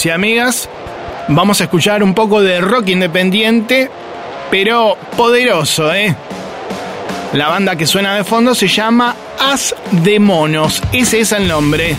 Y 0.04 0.10
amigas, 0.10 0.68
vamos 1.28 1.60
a 1.60 1.64
escuchar 1.64 2.02
un 2.02 2.14
poco 2.14 2.42
de 2.42 2.60
rock 2.60 2.88
independiente, 2.88 3.90
pero 4.50 4.96
poderoso, 5.16 5.92
¿eh? 5.92 6.14
La 7.32 7.48
banda 7.48 7.76
que 7.76 7.86
suena 7.86 8.14
de 8.14 8.24
fondo 8.24 8.54
se 8.54 8.68
llama 8.68 9.16
As 9.40 9.74
de 9.90 10.20
Monos, 10.20 10.82
ese 10.92 11.20
es 11.20 11.32
el 11.32 11.48
nombre. 11.48 11.96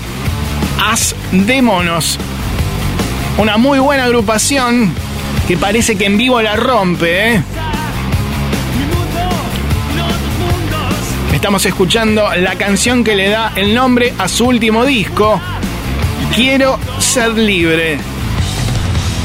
As 0.82 1.16
de 1.32 1.62
Monos. 1.62 2.18
Una 3.38 3.58
muy 3.58 3.80
buena 3.80 4.06
agrupación 4.06 4.94
que 5.48 5.58
parece 5.58 5.98
que 5.98 6.06
en 6.06 6.18
vivo 6.18 6.42
la 6.42 6.56
rompe, 6.56 7.34
¿eh? 7.36 7.44
Estamos 11.34 11.66
escuchando 11.66 12.30
la 12.36 12.56
canción 12.56 13.04
que 13.04 13.16
le 13.16 13.30
da 13.30 13.54
el 13.56 13.74
nombre 13.74 14.14
a 14.18 14.28
su 14.28 14.46
último 14.46 14.86
disco, 14.86 15.42
Quiero 16.36 16.80
ser 17.10 17.36
libre. 17.36 17.98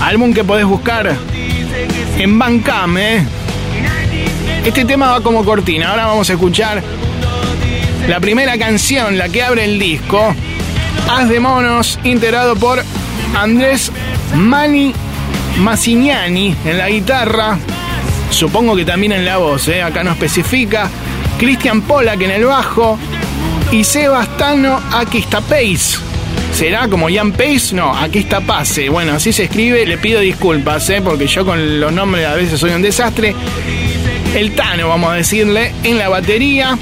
Álbum 0.01 0.33
que 0.33 0.43
podés 0.43 0.65
buscar 0.65 1.15
en 2.17 2.39
Bandcamp, 2.39 2.97
¿eh? 2.97 3.27
Este 4.65 4.87
tema 4.87 5.11
va 5.11 5.21
como 5.21 5.45
cortina. 5.45 5.91
Ahora 5.91 6.07
vamos 6.07 6.31
a 6.31 6.33
escuchar 6.33 6.83
la 8.09 8.21
primera 8.21 8.57
canción, 8.57 9.19
la 9.19 9.29
que 9.29 9.43
abre 9.43 9.67
el 9.67 9.79
disco. 9.79 10.35
Haz 11.11 11.29
de 11.29 11.39
Monos, 11.41 11.99
integrado 12.05 12.57
por 12.57 12.83
Andrés 13.37 13.93
Mani 14.35 14.95
Massiniani 15.59 16.57
en 16.65 16.79
la 16.79 16.89
guitarra. 16.89 17.59
Supongo 18.31 18.77
que 18.77 18.87
también 18.87 19.13
en 19.13 19.27
la 19.27 19.37
voz, 19.37 19.69
¿eh? 19.69 19.83
acá 19.83 20.03
no 20.03 20.13
especifica. 20.13 20.89
Cristian 21.39 21.83
Polak 21.83 22.23
en 22.23 22.31
el 22.31 22.47
bajo. 22.47 22.99
Y 23.71 23.85
Sebastano 23.85 24.81
Pace. 25.51 26.04
¿Será 26.55 26.87
como 26.87 27.09
Jan 27.11 27.33
Pace? 27.33 27.75
No, 27.75 27.93
aquí 27.97 28.21
está 28.21 28.41
Pase. 28.41 28.89
Bueno, 28.89 29.15
así 29.15 29.33
se 29.33 29.45
escribe. 29.45 29.85
Le 29.87 29.99
pido 29.99 30.21
disculpas, 30.21 30.89
¿eh? 30.89 31.03
porque 31.03 31.27
yo 31.27 31.45
con 31.45 31.81
los 31.81 31.93
nombres 31.93 32.27
a 32.27 32.35
veces 32.35 32.61
soy 32.61 32.71
un 32.71 32.81
desastre. 32.81 33.35
El 34.37 34.55
Tano, 34.55 34.89
vamos 34.89 35.11
a 35.11 35.15
decirle, 35.15 35.73
en 35.83 35.99
la 35.99 36.09
batería. 36.09 36.79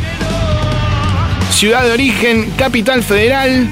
Ciudad 1.51 1.85
de 1.85 1.93
origen, 1.93 2.53
Capital 2.57 3.03
Federal. 3.03 3.71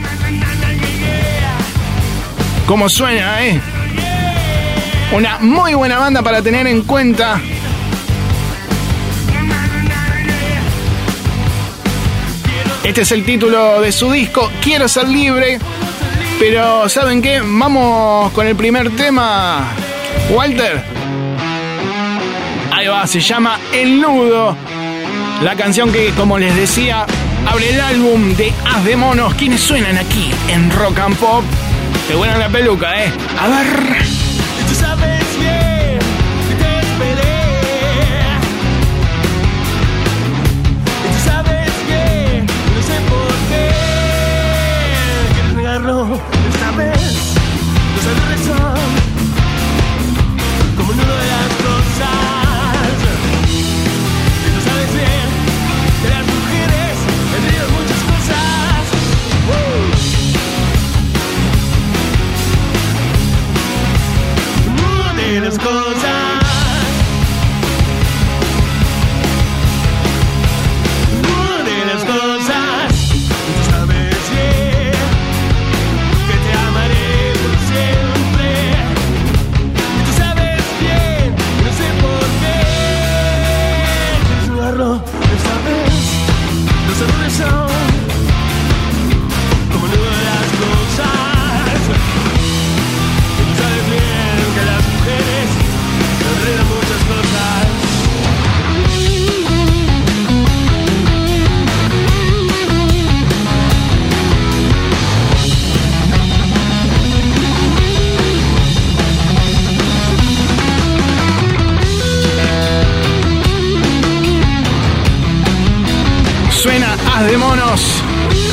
¿Cómo 2.64 2.89
suena, 2.89 3.47
eh? 3.47 3.60
Una 5.12 5.39
muy 5.39 5.74
buena 5.74 5.98
banda 5.98 6.22
para 6.22 6.40
tener 6.40 6.66
en 6.66 6.82
cuenta. 6.82 7.40
Este 12.85 13.02
es 13.02 13.12
el 13.12 13.27
título 13.27 13.82
de 13.82 13.93
su 13.93 14.10
disco, 14.10 14.51
Quiero 14.62 14.89
ser 14.89 15.06
libre. 15.06 15.59
Pero 16.40 16.88
¿saben 16.88 17.20
qué? 17.20 17.42
Vamos 17.44 18.32
con 18.32 18.46
el 18.46 18.56
primer 18.56 18.96
tema. 18.96 19.62
Walter. 20.30 20.82
Ahí 22.72 22.86
va, 22.86 23.06
se 23.06 23.20
llama 23.20 23.60
El 23.74 24.00
Nudo. 24.00 24.56
La 25.42 25.54
canción 25.54 25.92
que, 25.92 26.12
como 26.12 26.38
les 26.38 26.56
decía, 26.56 27.04
abre 27.46 27.68
el 27.68 27.80
álbum 27.82 28.34
de 28.36 28.54
Haz 28.64 28.84
de 28.86 28.96
Monos. 28.96 29.34
¿Quiénes 29.34 29.60
suenan 29.60 29.98
aquí 29.98 30.30
en 30.48 30.70
Rock 30.70 30.98
and 31.00 31.16
Pop? 31.18 31.44
Te 32.08 32.14
buena 32.14 32.38
la 32.38 32.48
peluca, 32.48 33.04
¿eh? 33.04 33.12
A 33.38 33.48
ver. 33.48 34.30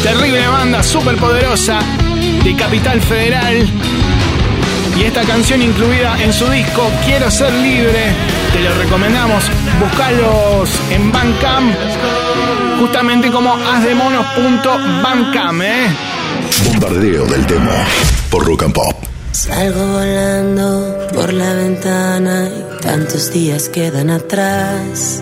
Terrible 0.03 0.47
banda, 0.47 0.83
súper 0.83 1.17
poderosa 1.17 1.79
de 2.43 2.55
Capital 2.55 3.01
Federal. 3.01 3.67
Y 4.97 5.03
esta 5.03 5.21
canción 5.23 5.61
incluida 5.61 6.15
en 6.19 6.33
su 6.33 6.49
disco 6.49 6.89
Quiero 7.05 7.29
ser 7.29 7.53
libre. 7.53 8.13
Te 8.53 8.61
lo 8.61 8.73
recomendamos. 8.75 9.43
Buscalos 9.79 10.69
en 10.91 11.11
Bandcamp. 11.11 11.75
Justamente 12.79 13.29
como 13.31 13.55
hazdemonos.bandcamp, 13.55 15.61
¿eh? 15.61 15.87
Bombardeo 16.65 17.25
del 17.25 17.45
demo 17.45 17.71
por 18.29 18.45
Rock 18.45 18.63
and 18.63 18.73
Pop. 18.73 18.95
Salgo 19.31 19.85
volando 19.85 21.07
por 21.13 21.33
la 21.33 21.53
ventana 21.53 22.49
y 22.49 22.81
tantos 22.81 23.31
días 23.31 23.69
quedan 23.69 24.09
atrás. 24.09 25.21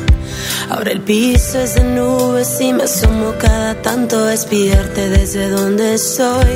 Ahora 0.71 0.91
el 0.91 1.01
piso 1.01 1.59
es 1.59 1.75
de 1.75 1.83
nubes 1.83 2.61
y 2.61 2.71
me 2.71 2.83
asomo 2.83 3.33
cada 3.37 3.75
tanto 3.81 4.17
a 4.23 4.33
espiarte 4.33 5.09
desde 5.09 5.49
donde 5.49 5.97
soy 5.97 6.53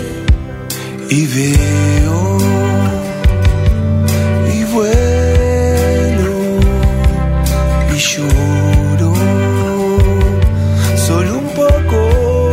Y 1.09 1.27
veo 1.27 2.37
y 4.53 4.63
vuelo 4.73 6.33
y 7.93 7.97
lloro 7.97 9.13
solo 11.05 11.37
un 11.39 11.49
poco. 11.49 12.51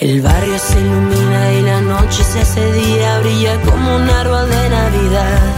El 0.00 0.20
barrio 0.20 0.58
se 0.58 0.80
ilumina 0.80 1.52
y 1.52 1.62
la 1.62 1.80
noche 1.80 2.24
se 2.24 2.40
hace 2.40 2.72
día, 2.72 3.20
brilla 3.20 3.60
como 3.60 3.96
un 3.98 4.10
árbol 4.10 4.50
de 4.50 4.68
Navidad. 4.68 5.57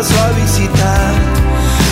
A 0.00 0.30
visitar. 0.32 1.14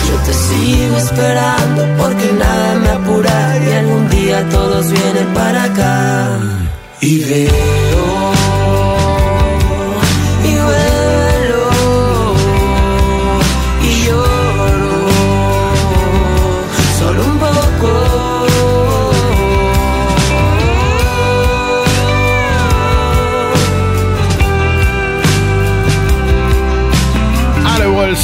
Yo 0.09 0.15
te 0.25 0.33
sigo 0.33 0.97
esperando 0.97 1.85
porque 1.99 2.33
nada 2.39 2.75
me 2.75 2.89
apura 2.89 3.57
y 3.63 3.71
algún 3.73 4.09
día 4.09 4.49
todos 4.49 4.89
vienen 4.89 5.27
para 5.35 5.63
acá. 5.65 6.39
Y 7.01 7.19
veo 7.23 8.18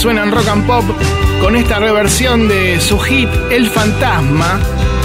suena 0.05 0.21
en 0.21 0.31
rock 0.31 0.47
and 0.49 0.67
pop 0.67 0.83
con 1.41 1.55
esta 1.55 1.79
reversión 1.79 2.47
de 2.47 2.79
su 2.79 2.99
hit 2.99 3.27
El 3.49 3.67
Fantasma. 3.67 4.59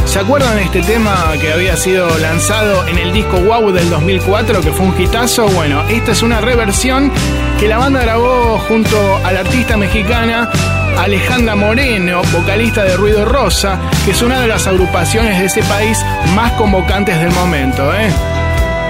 ¿Se 0.04 0.18
acuerdan 0.18 0.56
de 0.56 0.64
este 0.64 0.82
tema 0.82 1.14
que 1.40 1.50
había 1.50 1.74
sido 1.78 2.18
lanzado 2.18 2.86
en 2.86 2.98
el 2.98 3.10
disco 3.10 3.38
Wow 3.38 3.72
del 3.72 3.88
2004 3.88 4.60
que 4.60 4.72
fue 4.72 4.84
un 4.84 5.00
hitazo? 5.00 5.48
Bueno, 5.48 5.88
esta 5.88 6.12
es 6.12 6.22
una 6.22 6.42
reversión 6.42 7.10
que 7.58 7.66
la 7.66 7.78
banda 7.78 8.02
grabó 8.02 8.58
junto 8.68 9.16
a 9.24 9.32
la 9.32 9.40
artista 9.40 9.78
mexicana 9.78 10.50
Alejandra 10.98 11.56
Moreno, 11.56 12.20
vocalista 12.30 12.84
de 12.84 12.94
Ruido 12.98 13.24
Rosa, 13.24 13.78
que 14.04 14.10
es 14.10 14.20
una 14.20 14.38
de 14.38 14.48
las 14.48 14.66
agrupaciones 14.66 15.38
de 15.38 15.46
ese 15.46 15.62
país 15.62 15.98
más 16.34 16.52
convocantes 16.52 17.18
del 17.18 17.30
momento. 17.30 17.90
¿eh? 17.94 18.10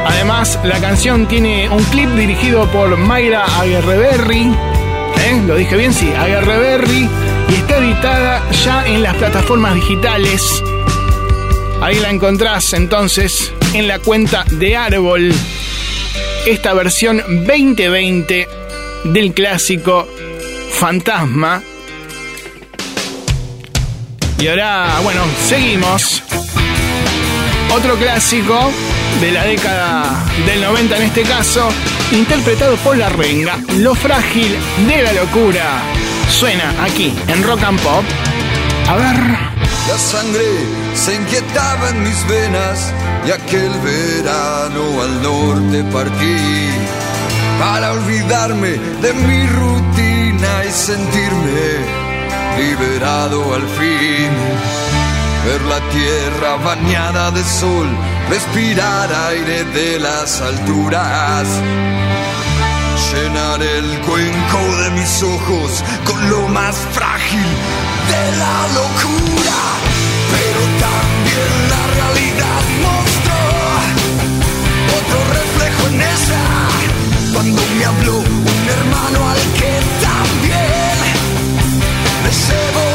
Además, 0.09 0.59
la 0.65 0.81
canción 0.81 1.28
tiene 1.28 1.69
un 1.69 1.85
clip 1.85 2.11
dirigido 2.16 2.66
por 2.73 2.97
Mayra 2.97 3.45
Aguerreberry. 3.61 4.69
¿Eh? 5.20 5.42
Lo 5.47 5.56
dije 5.56 5.76
bien, 5.76 5.92
sí, 5.92 6.10
Aguerreberry. 6.12 7.09
Y 7.48 7.55
está 7.55 7.78
editada 7.78 8.42
ya 8.64 8.86
en 8.86 9.02
las 9.02 9.16
plataformas 9.16 9.74
digitales. 9.74 10.62
Ahí 11.80 11.98
la 11.98 12.10
encontrás 12.10 12.72
entonces 12.74 13.52
en 13.74 13.88
la 13.88 13.98
cuenta 13.98 14.44
de 14.51 14.76
Árbol. 14.76 15.32
Esta 16.47 16.74
versión 16.74 17.22
2020 17.47 18.48
del 19.05 19.32
clásico 19.32 20.06
Fantasma. 20.70 21.62
Y 24.38 24.48
ahora, 24.48 25.01
bueno, 25.02 25.22
seguimos. 25.48 26.22
Otro 27.74 27.97
clásico 27.97 28.72
de 29.20 29.32
la 29.32 29.45
década 29.45 30.24
del 30.47 30.61
90 30.62 30.97
en 30.97 31.03
este 31.03 31.23
caso, 31.23 31.69
interpretado 32.12 32.77
por 32.77 32.97
La 32.97 33.09
Renga, 33.09 33.59
Lo 33.78 33.95
frágil 33.95 34.57
de 34.87 35.03
la 35.03 35.12
locura. 35.12 35.82
Suena 36.28 36.74
aquí 36.82 37.15
en 37.28 37.43
Rock 37.43 37.62
and 37.65 37.81
Pop. 37.81 38.05
A 38.89 38.97
ver. 38.97 39.61
La 39.89 39.99
sangre 39.99 40.45
se 40.95 41.15
inquietaba 41.16 41.91
en 41.91 42.03
mis 42.03 42.27
venas 42.28 42.93
y 43.27 43.31
aquel 43.31 43.73
verano 43.81 45.03
al 45.03 45.23
norte 45.23 45.85
partí 45.93 46.69
para 47.59 47.93
olvidarme 47.93 48.78
de 49.03 49.12
mi 49.12 49.47
rutina 49.47 50.65
y 50.69 50.73
sentirme 50.73 52.11
liberado 52.57 53.55
al 53.55 53.66
fin. 53.69 54.80
Ver 55.44 55.62
la 55.62 55.80
tierra 55.88 56.56
bañada 56.56 57.30
de 57.30 57.42
sol, 57.42 57.88
respirar 58.28 59.08
aire 59.30 59.64
de 59.64 59.98
las 59.98 60.40
alturas. 60.40 61.48
Llenar 63.10 63.62
el 63.62 64.00
cuenco 64.00 64.76
de 64.82 64.90
mis 64.90 65.22
ojos 65.22 65.82
con 66.04 66.30
lo 66.30 66.46
más 66.48 66.76
frágil 66.92 67.48
de 68.12 68.36
la 68.42 68.56
locura. 68.80 69.60
Pero 70.34 70.62
también 70.86 71.52
la 71.72 71.82
realidad 71.98 72.62
mostró 72.86 73.40
otro 75.00 75.18
reflejo 75.38 75.82
en 75.88 76.00
ella. 76.14 76.44
Cuando 77.32 77.62
me 77.76 77.84
habló 77.86 78.18
un 78.18 78.68
hermano 78.76 79.30
al 79.30 79.40
que 79.58 79.72
también 80.02 80.80
llevo 82.30 82.89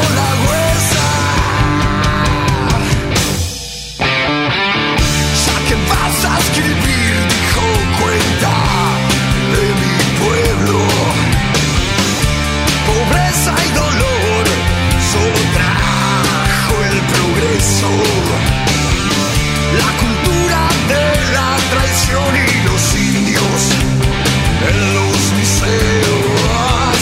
a 6.28 6.38
escribir, 6.38 7.14
dijo 7.34 7.66
cuenta 8.00 8.54
de 9.54 9.64
mi 9.82 9.96
pueblo. 10.22 10.80
Pobreza 12.86 13.54
y 13.66 13.70
dolor 13.82 14.44
solo 15.12 15.40
trajo 15.56 16.74
el 16.90 16.98
progreso. 17.14 17.90
La 19.80 19.90
cultura 20.02 20.60
de 20.92 21.04
la 21.36 21.50
traición 21.72 22.30
y 22.36 22.48
los 22.68 22.82
indios 22.94 23.60
en 24.68 24.76
los 24.96 25.18
museos. 25.38 26.98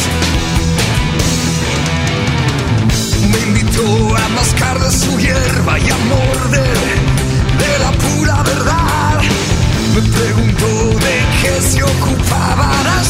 Me 3.31 3.39
invitó 3.49 4.17
a 4.17 4.29
mascar 4.29 4.79
de 4.81 4.91
su 4.91 5.19
hierba 5.19 5.79
y 5.79 5.91
a 5.91 5.97
morder 6.13 6.84
preguntó 10.15 10.99
de 10.99 11.27
qué 11.43 11.61
se 11.61 11.83
ocupaba 11.83 12.71
la 12.85 13.05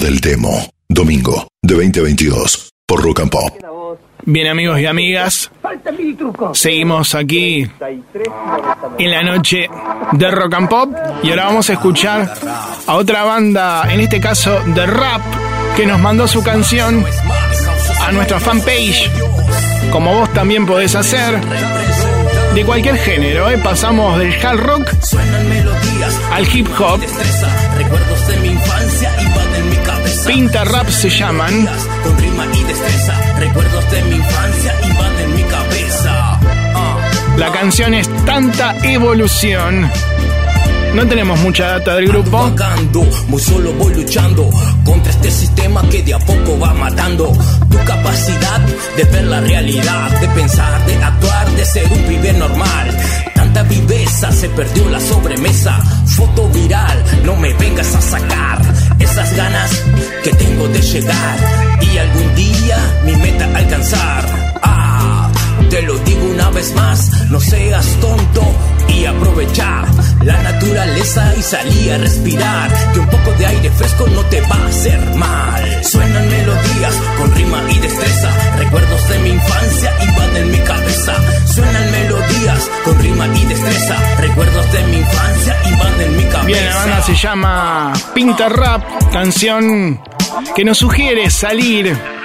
del 0.00 0.18
Demo. 0.20 0.70
Domingo, 0.88 1.46
de 1.62 1.74
20 1.76 2.00
a 2.00 2.02
22, 2.02 2.72
por 2.86 3.02
Rock 3.02 3.20
and 3.20 3.30
Pop. 3.30 3.54
Bien 4.24 4.48
amigos 4.48 4.80
y 4.80 4.86
amigas, 4.86 5.50
seguimos 6.52 7.14
aquí 7.14 7.66
en 8.98 9.10
la 9.10 9.22
noche 9.22 9.68
de 10.12 10.30
Rock 10.30 10.54
and 10.54 10.68
Pop 10.68 10.90
y 11.22 11.30
ahora 11.30 11.44
vamos 11.44 11.70
a 11.70 11.74
escuchar 11.74 12.34
a 12.86 12.96
otra 12.96 13.22
banda, 13.24 13.86
en 13.92 14.00
este 14.00 14.20
caso 14.20 14.58
de 14.74 14.86
rap, 14.86 15.22
que 15.76 15.86
nos 15.86 16.00
mandó 16.00 16.26
su 16.26 16.42
canción 16.42 17.04
a 18.00 18.12
nuestra 18.12 18.40
fanpage, 18.40 19.10
como 19.92 20.12
vos 20.14 20.32
también 20.32 20.66
podés 20.66 20.94
hacer, 20.96 21.40
de 22.54 22.64
cualquier 22.64 22.96
género, 22.96 23.48
¿eh? 23.48 23.58
pasamos 23.58 24.18
del 24.18 24.34
hard 24.44 24.60
rock 24.60 24.90
al 26.32 26.56
hip 26.56 26.68
hop. 26.78 27.00
Pinta 30.26 30.64
rap 30.64 30.88
se 30.88 31.08
llaman. 31.10 31.68
Con 32.04 32.18
rima 32.18 32.46
y 32.54 32.64
destreza. 32.64 33.38
Recuerdos 33.38 33.90
de 33.90 34.02
mi 34.02 34.16
infancia 34.16 34.74
invaden 34.88 35.34
mi 35.34 35.42
cabeza. 35.42 36.40
La 37.36 37.52
canción 37.52 37.94
es 37.94 38.08
Tanta 38.24 38.76
Evolución. 38.82 39.90
No 40.94 41.06
tenemos 41.06 41.38
mucha 41.40 41.78
data 41.78 41.96
del 41.96 42.08
grupo. 42.08 42.30
Vagando, 42.30 43.02
muy 43.28 43.40
solo 43.40 43.72
voy 43.74 43.94
luchando 43.94 44.50
contra 44.84 45.12
este 45.12 45.30
sistema 45.30 45.82
que 45.88 46.02
de 46.02 46.14
a 46.14 46.18
poco 46.18 46.58
va 46.58 46.74
matando 46.74 47.32
tu 47.70 47.78
capacidad 47.84 48.60
de 48.96 49.04
ver 49.04 49.24
la 49.24 49.40
realidad, 49.40 50.20
de 50.20 50.28
pensar, 50.28 50.84
de 50.86 50.96
actuar, 50.96 51.50
de 51.52 51.64
ser 51.64 51.90
un 51.90 52.02
pibe 52.04 52.32
normal. 52.34 52.96
Tanta 53.34 53.62
viveza 53.62 54.30
se 54.32 54.48
perdió 54.50 54.88
la 54.90 55.00
sobremesa. 55.00 55.78
Foto 56.06 56.48
viral, 56.48 57.04
no 57.24 57.36
me 57.36 57.52
vengas 57.54 57.94
a 57.94 58.00
sacar 58.00 58.69
esas 59.00 59.34
ganas 59.36 59.70
que 60.22 60.30
tengo 60.32 60.68
de 60.68 60.80
llegar 60.82 61.36
y 61.80 61.98
algún 61.98 62.34
día 62.34 62.78
mi 63.04 63.16
meta 63.16 63.44
alcanzar. 63.56 64.24
Ah, 64.62 64.89
una 66.20 66.50
vez 66.50 66.74
más, 66.74 67.30
no 67.30 67.40
seas 67.40 67.86
tonto 68.00 68.42
y 68.88 69.04
aprovecha 69.04 69.84
la 70.22 70.42
naturaleza 70.42 71.34
y 71.38 71.42
salí 71.42 71.90
a 71.90 71.98
respirar. 71.98 72.70
Que 72.92 73.00
un 73.00 73.06
poco 73.06 73.32
de 73.32 73.46
aire 73.46 73.70
fresco 73.70 74.06
no 74.08 74.22
te 74.26 74.40
va 74.42 74.56
a 74.56 74.66
hacer 74.66 75.14
mal. 75.16 75.84
Suenan 75.84 76.28
melodías 76.28 76.94
con 77.18 77.34
rima 77.34 77.62
y 77.70 77.78
destreza. 77.78 78.30
Recuerdos 78.58 79.08
de 79.08 79.18
mi 79.20 79.30
infancia 79.30 79.92
invaden 80.06 80.50
mi 80.50 80.58
cabeza. 80.58 81.14
Suenan 81.46 81.90
melodías 81.90 82.70
con 82.84 82.98
rima 82.98 83.26
y 83.26 83.44
destreza. 83.46 83.96
Recuerdos 84.18 84.72
de 84.72 84.82
mi 84.84 84.96
infancia 84.98 85.56
invaden 85.70 86.16
mi 86.16 86.24
cabeza. 86.24 86.46
Bien, 86.46 86.66
la 86.66 86.76
banda 86.76 87.02
se 87.02 87.14
llama 87.14 87.92
Pinta 88.14 88.48
Rap, 88.48 88.82
canción 89.12 90.00
que 90.54 90.64
nos 90.64 90.78
sugiere 90.78 91.30
salir. 91.30 92.19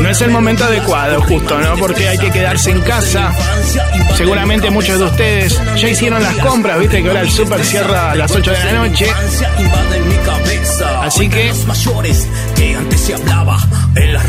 No 0.00 0.08
es 0.08 0.20
el 0.22 0.30
momento 0.30 0.64
adecuado, 0.64 1.20
justo, 1.22 1.58
¿no? 1.58 1.76
Porque 1.76 2.08
hay 2.08 2.18
que 2.18 2.30
quedarse 2.30 2.70
en 2.70 2.80
casa. 2.82 3.32
Seguramente 4.16 4.70
muchos 4.70 4.98
de 4.98 5.04
ustedes 5.04 5.60
ya 5.76 5.88
hicieron 5.88 6.22
las 6.22 6.34
compras, 6.36 6.78
viste 6.78 7.02
que 7.02 7.08
ahora 7.08 7.20
el 7.20 7.30
super 7.30 7.64
cierra 7.64 8.12
a 8.12 8.14
las 8.14 8.30
8 8.30 8.50
de 8.50 8.64
la 8.64 8.72
noche. 8.72 9.06
Así 11.02 11.28
que 11.28 11.52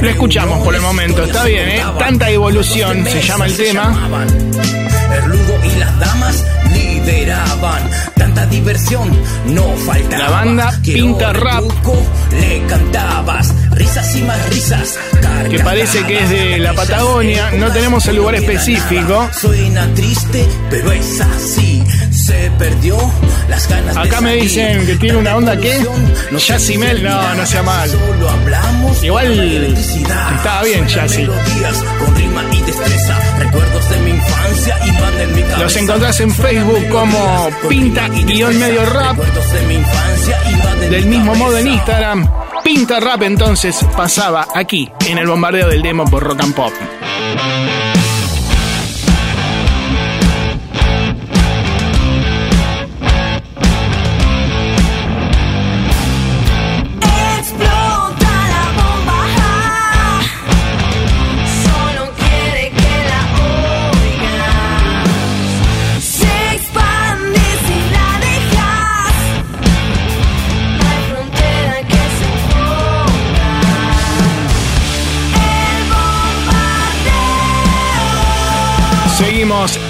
lo 0.01 0.09
escuchamos 0.09 0.63
por 0.63 0.75
el 0.75 0.81
momento, 0.81 1.23
está 1.23 1.43
bien, 1.43 1.69
¿eh? 1.69 1.83
Tanta 1.97 2.29
evolución 2.29 3.05
se 3.05 3.21
llama 3.21 3.45
el 3.45 3.55
tema. 3.57 4.07
La 10.17 10.29
banda 10.29 10.71
Pinta 10.83 11.33
Rap. 11.33 11.63
Que 15.47 15.59
parece 15.59 16.03
que 16.05 16.19
es 16.19 16.29
de 16.29 16.59
la 16.59 16.73
Patagonia, 16.73 17.51
no 17.51 17.71
tenemos 17.71 18.05
el 18.07 18.17
lugar 18.17 18.35
específico. 18.35 19.29
Suena 19.33 19.87
triste, 19.93 20.45
pero 20.69 20.91
es 20.91 21.21
así. 21.21 21.83
Se 22.11 22.51
perdió 22.57 22.97
las 23.47 23.67
ganas 23.67 23.95
de 23.95 24.01
Acá 24.01 24.21
me 24.21 24.35
dicen 24.35 24.85
que 24.85 24.95
tiene 24.97 25.17
una 25.17 25.35
onda 25.35 25.57
que 25.57 25.85
Yacimel, 26.37 27.03
no, 27.03 27.35
no 27.35 27.45
sea 27.45 27.63
mal. 27.63 27.89
Igual 29.01 29.75
estaba 30.35 30.63
bien 30.63 30.87
Yassi. 30.87 31.21
y. 31.21 31.29
Los 35.59 35.75
encontrás 35.75 36.19
en 36.19 36.33
Facebook 36.33 36.87
como 36.89 37.49
Pinta-medio 37.67 38.85
rap. 38.85 39.17
De 39.17 39.61
mi 39.63 39.75
infancia 39.75 40.37
invaden 40.49 40.91
Del 40.91 41.05
mi 41.05 41.17
mismo 41.17 41.35
modo 41.35 41.57
en. 41.57 41.67
Instagram, 41.67 42.29
Pinta 42.63 42.99
Rap 42.99 43.23
entonces 43.23 43.83
pasaba 43.95 44.47
aquí 44.53 44.89
en 45.07 45.17
el 45.17 45.27
bombardeo 45.27 45.67
del 45.69 45.81
demo 45.81 46.05
por 46.05 46.23
Rock 46.23 46.41
and 46.41 46.55
Pop. 46.55 46.73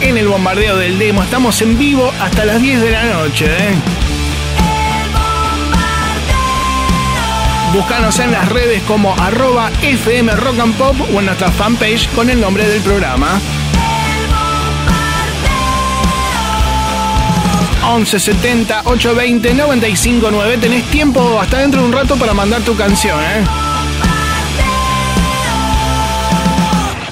En 0.02 0.18
el 0.18 0.28
bombardeo 0.28 0.78
del 0.78 0.98
demo, 0.98 1.22
estamos 1.22 1.62
en 1.62 1.78
vivo 1.78 2.12
hasta 2.20 2.44
las 2.44 2.60
10 2.60 2.82
de 2.82 2.90
la 2.90 3.04
noche. 3.04 3.46
¿eh? 3.46 3.76
Búscanos 7.72 8.18
en 8.18 8.32
las 8.32 8.50
redes 8.50 8.82
como 8.88 9.14
arroba 9.14 9.70
FM 9.84 10.32
Rock 10.38 10.60
and 10.60 10.76
Pop 10.76 10.96
o 11.14 11.20
en 11.20 11.28
nuestra 11.28 11.52
fanpage 11.52 12.10
con 12.16 12.32
el 12.32 12.42
nombre 12.42 12.68
del 12.68 12.82
programa. 12.82 13.40
11 17.92 18.20
70 18.20 18.82
820 18.86 19.54
95 19.54 20.30
9 20.32 20.58
Tenés 20.58 20.84
tiempo 20.86 21.40
hasta 21.40 21.60
dentro 21.60 21.82
de 21.82 21.88
un 21.88 21.94
rato 21.94 22.16
para 22.16 22.34
mandar 22.34 22.64
tu 22.64 22.76
canción, 22.76 23.20
¿eh? 23.20 23.69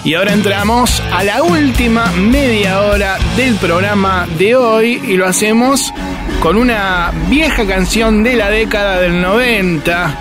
Y 0.07 0.13
ahora 0.13 0.31
entramos 0.31 1.03
a 1.11 1.21
la 1.25 1.43
última 1.43 2.09
media 2.13 2.79
hora 2.79 3.17
del 3.35 3.55
programa 3.55 4.25
de 4.37 4.55
hoy 4.55 5.01
y 5.05 5.17
lo 5.17 5.27
hacemos 5.27 5.93
con 6.39 6.55
una 6.55 7.11
vieja 7.27 7.67
canción 7.67 8.23
de 8.23 8.37
la 8.37 8.49
década 8.49 9.01
del 9.01 9.21
90. 9.21 10.15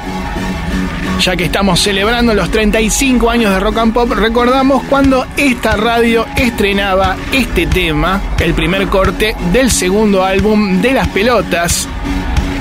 Ya 1.20 1.36
que 1.36 1.44
estamos 1.44 1.78
celebrando 1.78 2.34
los 2.34 2.50
35 2.50 3.30
años 3.30 3.54
de 3.54 3.60
Rock 3.60 3.78
and 3.78 3.92
Pop, 3.92 4.10
recordamos 4.10 4.82
cuando 4.88 5.24
esta 5.36 5.76
radio 5.76 6.26
estrenaba 6.36 7.16
este 7.32 7.68
tema, 7.68 8.20
el 8.40 8.54
primer 8.54 8.88
corte 8.88 9.36
del 9.52 9.70
segundo 9.70 10.24
álbum 10.24 10.82
de 10.82 10.94
las 10.94 11.06
pelotas. 11.06 11.86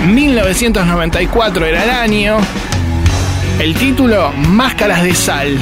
1994 0.07 1.65
era 1.65 1.83
el 1.85 1.89
año. 1.89 2.37
El 3.57 3.73
título, 3.73 4.31
Máscaras 4.31 5.01
de 5.01 5.15
Sal. 5.15 5.57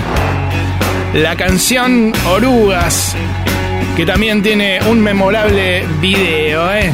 La 1.14 1.36
canción 1.36 2.12
Orugas, 2.28 3.16
que 3.96 4.04
también 4.04 4.42
tiene 4.42 4.80
un 4.88 5.00
memorable 5.00 5.86
video, 6.02 6.74
¿eh? 6.74 6.92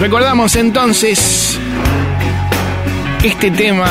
Recordamos 0.00 0.56
entonces 0.56 1.58
este 3.22 3.52
tema 3.52 3.88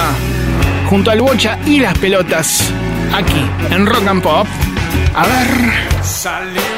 junto 0.89 1.09
al 1.09 1.21
Bocha 1.21 1.57
y 1.65 1.79
las 1.79 1.97
pelotas 1.97 2.69
aquí 3.15 3.45
en 3.71 3.85
Rock 3.85 4.07
and 4.07 4.21
Pop. 4.21 4.47
A 5.15 5.25
ver. 5.25 6.76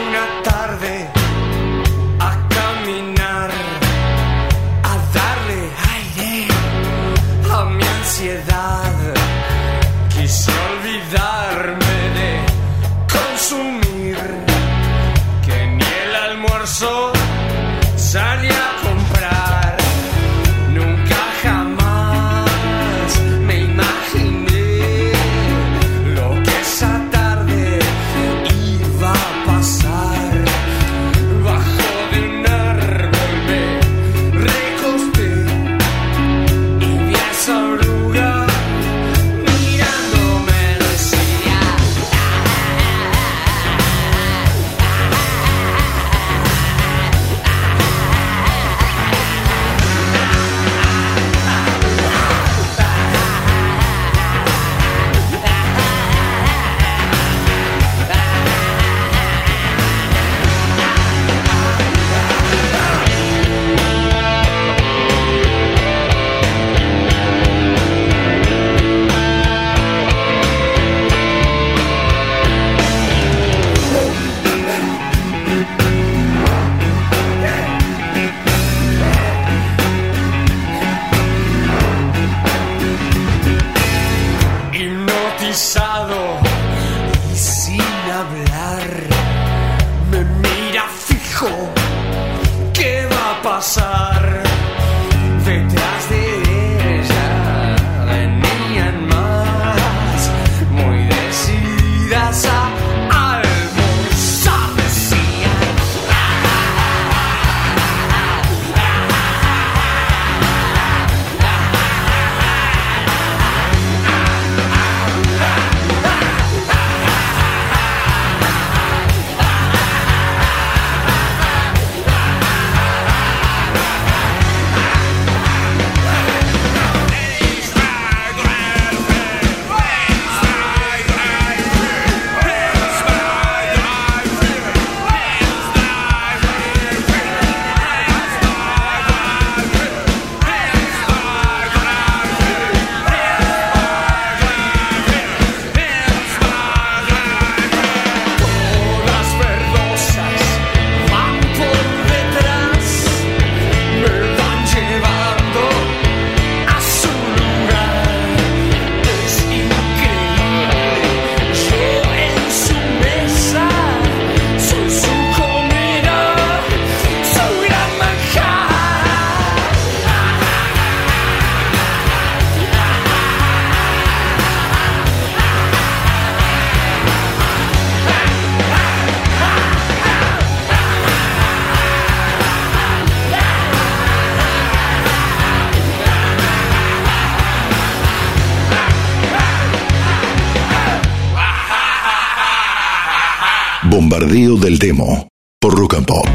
Demo 194.79 195.27
por 195.59 195.77
Rock 195.77 195.97
Pop. 196.05 196.25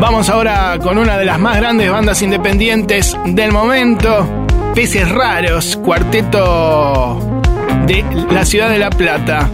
Vamos 0.00 0.28
ahora 0.30 0.78
con 0.80 0.96
una 0.96 1.18
de 1.18 1.24
las 1.24 1.40
más 1.40 1.56
grandes 1.56 1.90
bandas 1.90 2.22
independientes 2.22 3.16
del 3.26 3.50
momento, 3.50 4.46
Peces 4.72 5.10
Raros, 5.10 5.76
cuarteto 5.84 7.42
de 7.84 8.04
la 8.30 8.44
ciudad 8.44 8.70
de 8.70 8.78
La 8.78 8.90
Plata. 8.90 9.50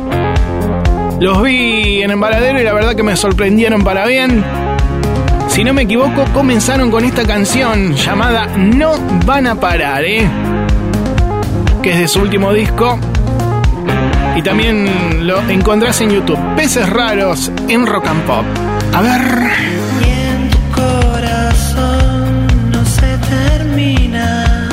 Los 1.18 1.43
vi 1.43 2.02
en 2.02 2.10
Embaladero 2.10 2.60
y 2.60 2.64
la 2.64 2.74
verdad 2.74 2.94
que 2.94 3.02
me 3.02 3.16
sorprendieron 3.16 3.82
para 3.82 4.06
bien. 4.06 4.44
Si 5.48 5.64
no 5.64 5.72
me 5.72 5.82
equivoco, 5.82 6.24
comenzaron 6.35 6.90
con 6.90 7.05
esta 7.05 7.24
canción 7.24 7.94
llamada 7.94 8.47
No 8.59 8.97
van 9.24 9.47
a 9.47 9.59
parar, 9.59 10.05
¿eh? 10.05 10.28
Que 11.82 11.93
es 11.93 11.98
de 12.01 12.09
su 12.09 12.20
último 12.20 12.52
disco. 12.52 12.98
Y 14.39 14.43
también 14.43 15.27
lo 15.27 15.40
encontrás 15.51 16.01
en 16.01 16.10
YouTube. 16.10 16.39
Peces 16.55 16.89
raros 16.89 17.51
en 17.69 17.85
Rock 17.85 18.06
and 18.06 18.23
Pop. 18.23 18.44
A 18.94 19.02
ver. 19.02 19.51
Termina. 23.28 24.69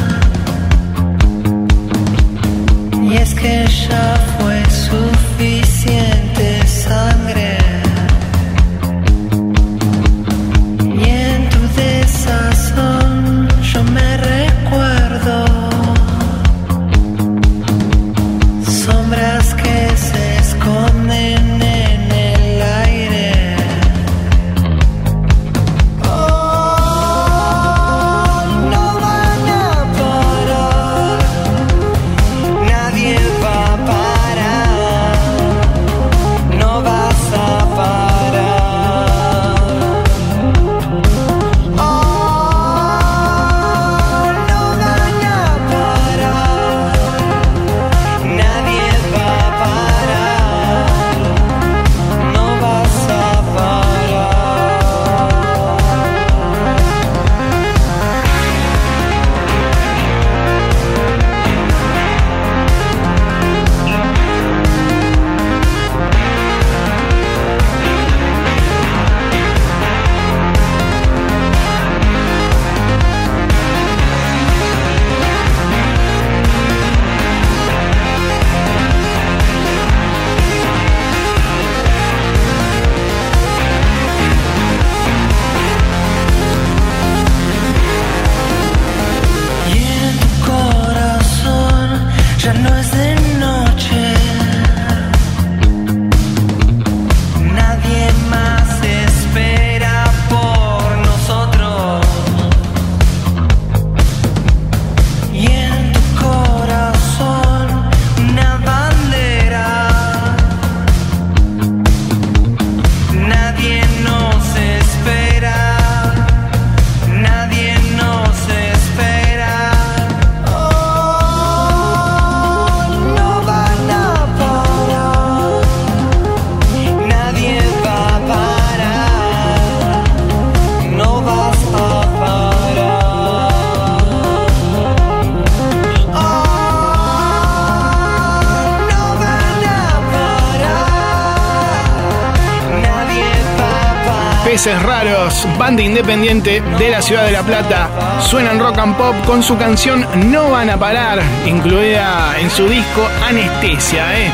Banda 145.57 145.81
independiente 145.81 146.61
de 146.77 146.89
la 146.89 147.01
ciudad 147.01 147.26
de 147.26 147.31
La 147.31 147.43
Plata, 147.43 147.89
suenan 148.22 148.59
rock 148.59 148.80
and 148.80 148.97
pop 148.97 149.15
con 149.26 149.41
su 149.41 149.57
canción 149.57 150.05
No 150.31 150.49
van 150.49 150.69
a 150.69 150.77
parar, 150.77 151.22
incluida 151.45 152.35
en 152.39 152.49
su 152.49 152.67
disco 152.67 153.07
Anestesia, 153.27 154.19
¿eh? 154.19 154.31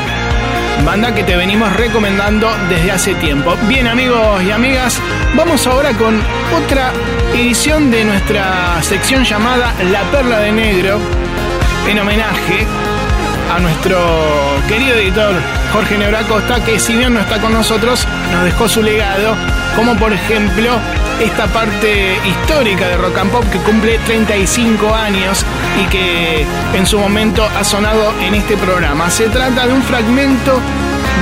banda 0.86 1.14
que 1.14 1.24
te 1.24 1.36
venimos 1.36 1.72
recomendando 1.74 2.50
desde 2.70 2.92
hace 2.92 3.14
tiempo. 3.16 3.56
Bien 3.68 3.88
amigos 3.88 4.42
y 4.44 4.52
amigas, 4.52 5.00
vamos 5.36 5.68
ahora 5.68 5.94
con 5.94 6.20
otra 6.56 6.92
edición 7.34 7.92
de 7.92 8.04
nuestra 8.06 8.82
sección 8.82 9.24
llamada 9.24 9.74
La 9.92 10.02
Perla 10.12 10.40
de 10.40 10.52
Negro, 10.52 11.00
en 11.88 12.00
homenaje 12.00 12.66
a 13.56 13.60
nuestro 13.60 13.98
querido 14.68 14.96
editor 14.96 15.36
Jorge 15.74 15.98
Nebra 15.98 16.24
Costa, 16.24 16.64
que 16.64 16.80
si 16.80 16.96
bien 16.96 17.14
no 17.14 17.20
está 17.20 17.40
con 17.40 17.54
nosotros, 17.54 18.08
nos 18.32 18.44
dejó 18.44 18.68
su 18.68 18.82
legado, 18.82 19.36
como 19.76 19.96
por 19.96 20.14
ejemplo 20.14 20.70
esta 21.20 21.48
parte 21.48 22.18
histórica 22.26 22.88
de 22.88 22.98
Rock 22.98 23.18
and 23.18 23.32
Pop 23.32 23.46
que 23.52 23.60
cumple 23.60 24.00
35 24.00 24.94
años 24.94 25.46
y 25.82 25.86
que 25.90 26.46
en 26.74 26.86
su 26.86 26.98
momento 26.98 27.48
ha 27.58 27.64
sonado 27.64 28.14
en 28.22 28.34
este 28.36 28.58
programa. 28.58 29.10
Se 29.10 29.30
trata 29.30 29.68
de 29.68 29.74
un 29.74 29.84
fragmento 29.84 30.60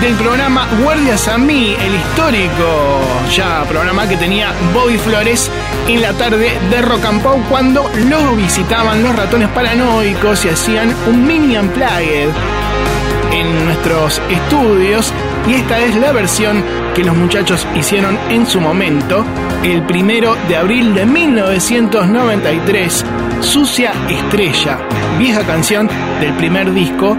del 0.02 0.16
programa 0.16 0.68
Guardias 0.82 1.28
a 1.28 1.38
mí, 1.38 1.76
el 1.80 1.96
histórico 1.96 3.02
ya 3.36 3.66
programa 3.68 4.08
que 4.08 4.16
tenía 4.16 4.54
Bobby 4.74 4.98
Flores 4.98 5.52
en 5.88 6.02
la 6.02 6.14
tarde 6.14 6.58
de 6.70 6.82
Rock 6.82 7.06
and 7.06 7.22
Pop 7.22 7.38
cuando 7.50 7.90
lo 8.08 8.36
visitaban 8.36 9.04
los 9.04 9.16
ratones 9.16 9.50
paranoicos 9.50 10.46
y 10.46 10.50
hacían 10.50 10.96
un 11.08 11.28
mini 11.28 11.58
unplugged 11.58 12.30
en 13.34 13.66
nuestros 13.66 14.22
estudios 14.30 15.14
y 15.48 15.56
esta 15.56 15.80
es 15.80 15.96
la 15.96 16.12
versión 16.12 16.64
que 17.00 17.06
los 17.06 17.16
muchachos 17.16 17.66
hicieron 17.78 18.20
en 18.30 18.46
su 18.46 18.60
momento, 18.60 19.24
el 19.64 19.84
primero 19.84 20.36
de 20.50 20.58
abril 20.58 20.94
de 20.94 21.06
1993, 21.06 23.06
Sucia 23.40 23.94
Estrella, 24.10 24.80
vieja 25.18 25.48
canción 25.48 25.90
del 26.20 26.34
primer 26.34 26.74
disco, 26.74 27.16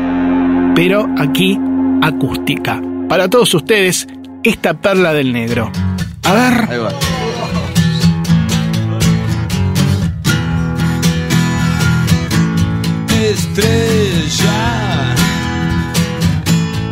pero 0.74 1.09
aquí 1.16 1.59
acústica. 2.02 2.78
Para 3.09 3.31
todos 3.31 3.55
ustedes, 3.55 4.07
esta 4.43 4.74
perla 4.74 5.15
del 5.15 5.32
negro. 5.32 5.73
A 6.24 6.35
ver. 6.35 6.69
estrella. 13.31 14.89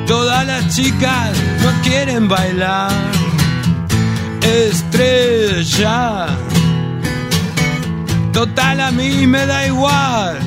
Todas 0.09 0.47
las 0.47 0.75
chicas 0.75 1.37
no 1.63 1.83
quieren 1.83 2.29
bailar. 2.29 2.91
Estrella. 4.41 6.29
Total 8.33 8.81
a 8.81 8.91
mí 8.91 9.27
me 9.27 9.45
da 9.45 9.67
igual. 9.67 10.39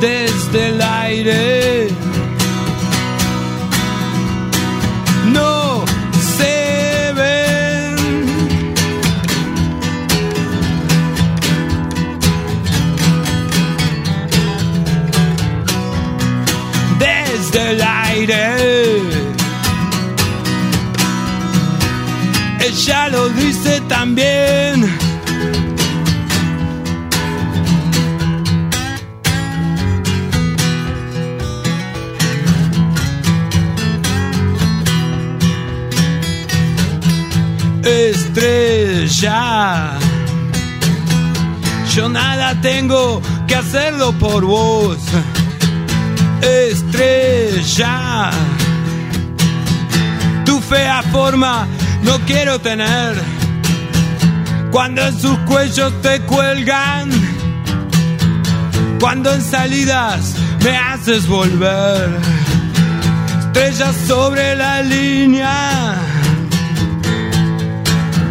Desde 0.00 0.68
el 0.68 0.80
aire. 0.80 2.07
Ella 22.60 23.08
lo 23.08 23.30
dice 23.30 23.80
también. 23.88 24.84
Estrella. 37.82 39.38
Yo 41.94 42.10
nada 42.10 42.60
tengo 42.60 43.22
que 43.46 43.54
hacerlo 43.54 44.12
por 44.12 44.44
vos 44.44 44.98
estrella. 46.42 48.30
Tu 50.44 50.60
fea 50.60 51.02
forma 51.12 51.66
no 52.02 52.18
quiero 52.26 52.60
tener. 52.60 53.14
Cuando 54.70 55.02
en 55.02 55.18
sus 55.18 55.38
cuellos 55.40 55.92
te 56.02 56.20
cuelgan. 56.22 57.10
Cuando 59.00 59.32
en 59.32 59.42
salidas 59.42 60.34
me 60.64 60.76
haces 60.76 61.26
volver. 61.26 62.10
Estrella 63.40 63.92
sobre 64.06 64.56
la 64.56 64.82
línea. 64.82 65.94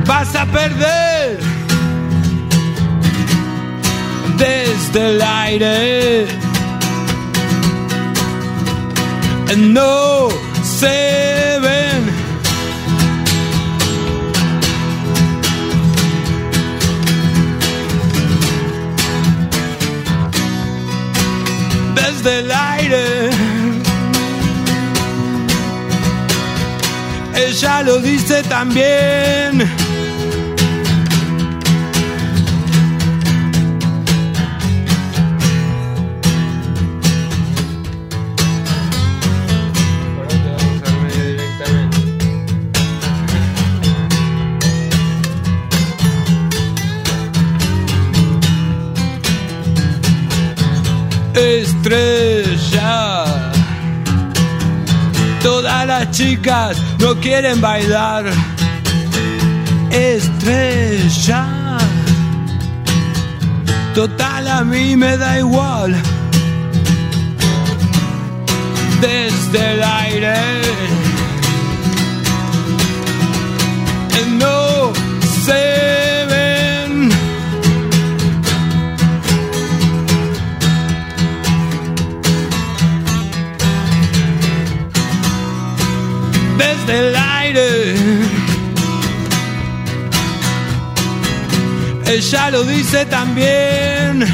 Vas 0.05 0.35
a 0.35 0.45
perder. 0.45 1.39
Desde 4.38 5.15
el 5.15 5.21
aire. 5.21 6.36
No 9.56 10.28
se 10.61 11.57
ven. 11.61 12.11
Desde 21.95 22.40
el 22.40 22.52
aire. 22.52 23.30
Ella 27.36 27.84
lo 27.84 27.99
dice 27.99 28.44
también. 28.44 29.77
Estrella. 51.88 53.26
Todas 55.41 55.88
las 55.88 56.11
chicas 56.11 56.77
no 56.99 57.15
quieren 57.19 57.61
bailar. 57.61 58.26
Estrella. 59.91 61.77
Total 63.95 64.47
a 64.47 64.64
mí 64.64 64.95
me 64.95 65.18
da 65.18 65.39
igual. 65.39 65.95
Desde 69.01 69.73
el 69.73 69.84
aire. 69.84 70.35
No 74.38 74.93
se 75.45 76.06
desde 86.57 86.99
el 86.99 87.15
aire. 87.15 87.95
Ella 92.07 92.49
lo 92.51 92.63
dice 92.63 93.05
también. 93.05 94.25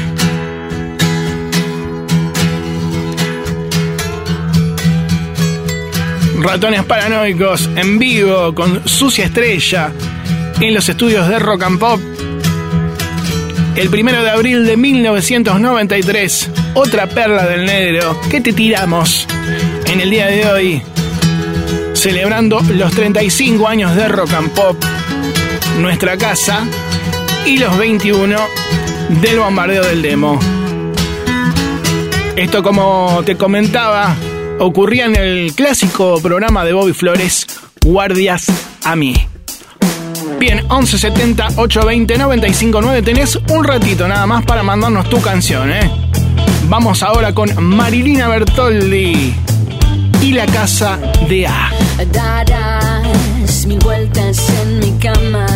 Ratones 6.40 6.84
paranoicos 6.84 7.68
en 7.74 7.98
vivo 7.98 8.54
con 8.54 8.86
Sucia 8.86 9.24
Estrella 9.24 9.90
en 10.60 10.74
los 10.74 10.88
estudios 10.88 11.28
de 11.28 11.38
Rock 11.38 11.62
and 11.62 11.78
Pop. 11.78 12.00
El 13.76 13.88
primero 13.90 14.22
de 14.22 14.30
abril 14.30 14.64
de 14.66 14.76
1993, 14.76 16.50
otra 16.74 17.08
perla 17.08 17.46
del 17.46 17.64
negro 17.64 18.20
que 18.30 18.40
te 18.40 18.52
tiramos 18.52 19.26
en 19.86 20.00
el 20.00 20.10
día 20.10 20.26
de 20.26 20.46
hoy, 20.46 20.82
celebrando 22.04 22.60
los 22.60 22.92
35 22.92 23.66
años 23.66 23.96
de 23.96 24.08
Rock 24.08 24.34
and 24.34 24.50
Pop, 24.50 24.76
nuestra 25.80 26.18
casa 26.18 26.66
y 27.46 27.56
los 27.56 27.78
21 27.78 28.36
del 29.22 29.38
bombardeo 29.38 29.82
del 29.82 30.02
demo. 30.02 30.38
Esto 32.36 32.62
como 32.62 33.22
te 33.24 33.38
comentaba, 33.38 34.14
ocurría 34.58 35.06
en 35.06 35.16
el 35.16 35.54
clásico 35.54 36.20
programa 36.20 36.62
de 36.62 36.74
Bobby 36.74 36.92
Flores, 36.92 37.46
Guardias 37.82 38.48
a 38.84 38.94
mí. 38.96 39.14
Bien, 40.38 40.58
1170 40.58 41.52
820 41.56 42.18
959 42.18 43.00
tenés 43.00 43.36
un 43.48 43.64
ratito 43.64 44.06
nada 44.06 44.26
más 44.26 44.44
para 44.44 44.62
mandarnos 44.62 45.08
tu 45.08 45.22
canción, 45.22 45.72
¿eh? 45.72 45.90
Vamos 46.68 47.02
ahora 47.02 47.32
con 47.32 47.48
Marilina 47.64 48.28
Bertoldi 48.28 49.53
y 50.24 50.32
la 50.32 50.46
casa 50.46 50.98
de 51.28 51.46
A. 51.46 51.70
Darás 52.10 53.66
mil 53.66 53.78
vueltas 53.80 54.38
en 54.62 54.78
mi 54.78 54.92
cama 54.98 55.46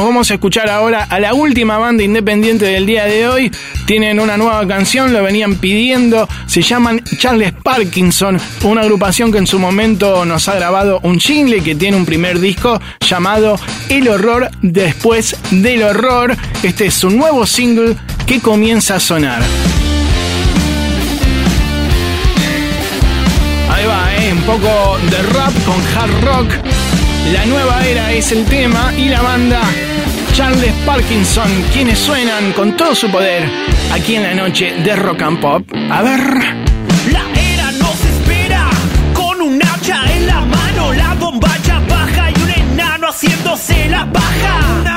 amigos, 0.00 0.14
vamos 0.14 0.30
a 0.30 0.34
escuchar 0.34 0.70
ahora 0.70 1.06
a 1.10 1.20
la 1.20 1.34
última 1.34 1.78
banda 1.78 2.02
independiente 2.02 2.64
del 2.64 2.86
día 2.86 3.04
de 3.04 3.28
hoy. 3.28 3.52
Tienen 3.86 4.20
una 4.20 4.36
nueva 4.36 4.66
canción, 4.66 5.12
lo 5.12 5.22
venían 5.22 5.56
pidiendo. 5.56 6.28
Se 6.46 6.62
llaman 6.62 7.02
Charles 7.18 7.52
Parkinson, 7.52 8.38
una 8.62 8.82
agrupación 8.82 9.30
que 9.30 9.38
en 9.38 9.46
su 9.46 9.58
momento 9.58 10.24
nos 10.24 10.48
ha 10.48 10.54
grabado 10.54 11.00
un 11.02 11.18
jingle 11.18 11.62
que 11.62 11.74
tiene 11.74 11.96
un 11.96 12.06
primer 12.06 12.40
disco 12.40 12.80
llamado 13.00 13.58
El 13.88 14.08
horror 14.08 14.50
después 14.62 15.36
del 15.50 15.82
horror. 15.82 16.36
Este 16.62 16.86
es 16.86 16.94
su 16.94 17.10
nuevo 17.10 17.46
single 17.46 17.96
que 18.26 18.40
comienza 18.40 18.96
a 18.96 19.00
sonar. 19.00 19.42
Ahí 23.70 23.86
va, 23.86 24.16
¿eh? 24.16 24.32
un 24.32 24.42
poco 24.42 24.98
de 25.10 25.22
rap 25.22 25.52
con 25.64 25.80
hard 25.96 26.24
rock. 26.24 26.99
La 27.32 27.46
nueva 27.46 27.86
era 27.86 28.12
es 28.12 28.32
el 28.32 28.44
tema 28.46 28.92
y 28.96 29.08
la 29.08 29.22
banda 29.22 29.60
Charles 30.32 30.72
Parkinson, 30.86 31.48
quienes 31.72 31.98
suenan 31.98 32.52
con 32.52 32.76
todo 32.76 32.94
su 32.94 33.10
poder 33.10 33.48
aquí 33.92 34.16
en 34.16 34.22
la 34.22 34.34
noche 34.34 34.72
de 34.84 34.96
Rock 34.96 35.22
and 35.22 35.40
Pop. 35.40 35.62
A 35.90 36.02
ver. 36.02 36.20
La 37.12 37.24
era 37.40 37.72
nos 37.72 38.04
espera 38.04 38.70
con 39.12 39.40
un 39.40 39.60
hacha 39.62 40.00
en 40.14 40.26
la 40.26 40.40
mano, 40.40 40.92
la 40.92 41.14
bombacha 41.14 41.80
baja 41.88 42.30
y 42.30 42.42
un 42.42 42.50
enano 42.50 43.08
haciéndose 43.08 43.88
la 43.88 44.04
baja. 44.04 44.89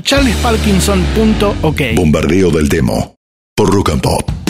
charlesparkinson.ok. 0.00 1.56
.ok. 1.62 1.80
Bombardeo 1.94 2.50
del 2.50 2.68
demo 2.68 3.16
por 3.54 3.72
Rock 3.72 3.90
and 3.90 4.02
Pop. 4.02 4.41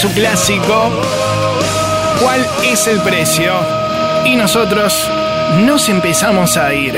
Su 0.00 0.08
clásico 0.12 0.90
¿Cuál 2.22 2.46
es 2.64 2.86
el 2.86 3.00
precio? 3.00 3.52
Y 4.24 4.34
nosotros 4.36 5.10
nos 5.58 5.88
empezamos 5.88 6.56
a 6.56 6.72
ir. 6.72 6.94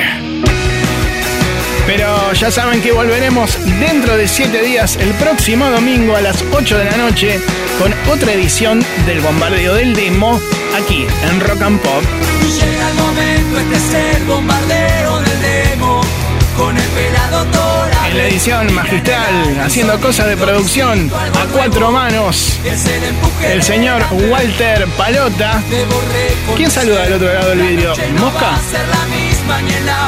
Pero 1.86 2.32
ya 2.32 2.50
saben 2.50 2.80
que 2.80 2.92
volveremos 2.92 3.58
dentro 3.80 4.16
de 4.16 4.28
7 4.28 4.62
días, 4.62 4.96
el 4.96 5.10
próximo 5.14 5.68
domingo 5.70 6.16
a 6.16 6.20
las 6.20 6.44
8 6.52 6.78
de 6.78 6.84
la 6.84 6.96
noche, 6.96 7.40
con 7.80 7.92
otra 8.12 8.32
edición 8.32 8.84
del 9.06 9.20
bombardeo 9.20 9.74
del 9.74 9.94
demo 9.94 10.40
aquí 10.76 11.06
en 11.22 11.40
Rock 11.40 11.62
and 11.62 11.80
Pop. 11.80 12.02
Llega 12.42 12.88
el 12.88 12.94
momento, 12.94 13.58
este 13.58 13.76
es 13.76 13.94
el 14.16 14.26
del 14.26 15.42
demo 15.42 16.00
con 16.56 16.76
el 16.76 16.88
pelado 16.88 17.44
Tora. 17.46 17.91
La 18.14 18.26
edición 18.26 18.74
magistral, 18.74 19.60
haciendo 19.64 19.98
cosas 19.98 20.26
de 20.26 20.36
producción 20.36 21.10
a 21.14 21.46
cuatro 21.46 21.90
manos, 21.90 22.58
el 23.42 23.62
señor 23.62 24.02
Walter 24.28 24.86
Palota. 24.98 25.62
¿Quién 26.54 26.70
saluda 26.70 27.04
al 27.04 27.14
otro 27.14 27.32
lado 27.32 27.48
del 27.50 27.60
vidrio? 27.62 27.94
¿Mosca? 28.18 28.58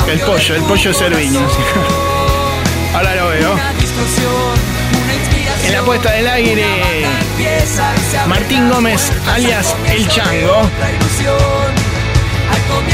el 0.07 0.21
pollo, 0.21 0.55
el 0.55 0.63
pollo 0.65 0.93
Cerviño. 0.93 1.41
Ahora 2.95 3.15
lo 3.15 3.29
veo. 3.29 3.59
En 5.65 5.73
la 5.73 5.83
puesta 5.83 6.13
del 6.13 6.29
aire, 6.29 7.07
Martín 8.27 8.69
Gómez, 8.69 9.11
alias 9.27 9.75
El 9.89 10.07
Chango. 10.09 10.69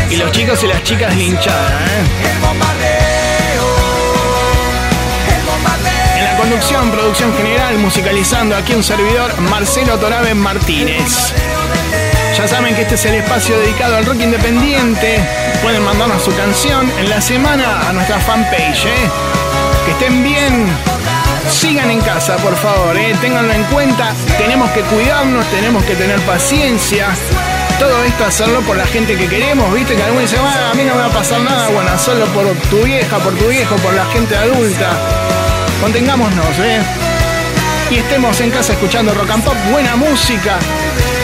Y 0.09 0.17
los 0.17 0.31
chicos 0.31 0.63
y 0.63 0.67
las 0.69 0.83
chicas 0.85 1.17
linchadas, 1.17 1.73
¿eh? 1.83 3.00
Conducción, 6.51 6.91
producción 6.91 7.33
general, 7.37 7.79
musicalizando 7.79 8.57
aquí 8.57 8.75
un 8.75 8.83
servidor, 8.83 9.41
Marcelo 9.43 9.97
Torabe 9.99 10.35
Martínez. 10.35 11.33
Ya 12.37 12.49
saben 12.49 12.75
que 12.75 12.83
este 12.83 12.97
es 12.97 13.05
el 13.05 13.15
espacio 13.15 13.57
dedicado 13.57 13.97
al 13.97 14.05
rock 14.05 14.21
independiente. 14.21 15.21
Pueden 15.63 15.85
mandarnos 15.85 16.21
su 16.25 16.35
canción 16.35 16.91
en 16.99 17.09
la 17.09 17.21
semana 17.21 17.89
a 17.89 17.93
nuestra 17.93 18.19
fanpage. 18.19 18.85
¿eh? 18.87 19.11
Que 19.85 19.93
estén 19.93 20.25
bien. 20.25 20.67
Sigan 21.49 21.89
en 21.89 22.01
casa, 22.01 22.37
por 22.39 22.57
favor. 22.57 22.97
¿eh? 22.97 23.15
Ténganlo 23.21 23.53
en 23.53 23.63
cuenta. 23.65 24.13
Tenemos 24.37 24.71
que 24.71 24.81
cuidarnos, 24.81 25.47
tenemos 25.51 25.85
que 25.85 25.95
tener 25.95 26.19
paciencia. 26.23 27.07
Todo 27.79 28.03
esto 28.03 28.25
hacerlo 28.25 28.61
por 28.63 28.77
la 28.77 28.87
gente 28.87 29.17
que 29.17 29.29
queremos. 29.29 29.73
Viste 29.73 29.95
que 29.95 30.03
algunos 30.03 30.29
dicen, 30.29 30.45
"Ah, 30.45 30.71
a 30.73 30.75
mí 30.75 30.83
no 30.83 30.97
me 30.97 31.01
va 31.03 31.07
a 31.07 31.11
pasar 31.11 31.41
nada. 31.43 31.69
Bueno, 31.69 31.97
solo 31.97 32.27
por 32.27 32.45
tu 32.71 32.83
vieja, 32.83 33.19
por 33.19 33.35
tu 33.35 33.47
viejo, 33.47 33.77
por 33.77 33.95
la 33.95 34.05
gente 34.07 34.37
adulta. 34.37 34.89
Contengámonos, 35.81 36.59
¿eh? 36.59 36.83
Y 37.91 37.97
estemos 37.97 38.41
en 38.41 38.51
casa 38.51 38.75
escuchando 38.75 39.15
rock 39.15 39.31
and 39.31 39.45
pop, 39.45 39.57
buena 39.71 39.97
música. 39.97 40.59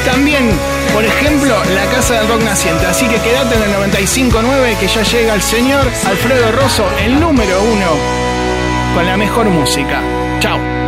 También, 0.04 0.50
por 0.94 1.04
ejemplo, 1.04 1.54
la 1.74 1.84
Casa 1.86 2.14
del 2.14 2.28
Rock 2.28 2.42
Naciente. 2.42 2.86
Así 2.86 3.06
que 3.06 3.18
quédate 3.20 3.54
en 3.56 3.62
el 3.62 3.92
95.9 3.92 4.78
que 4.78 4.88
ya 4.88 5.02
llega 5.02 5.34
el 5.34 5.42
señor 5.42 5.86
Alfredo 6.06 6.52
Rosso, 6.52 6.86
el 7.04 7.20
número 7.20 7.62
uno, 7.62 7.86
con 8.94 9.06
la 9.06 9.16
mejor 9.16 9.46
música. 9.46 10.00
Chao. 10.40 10.85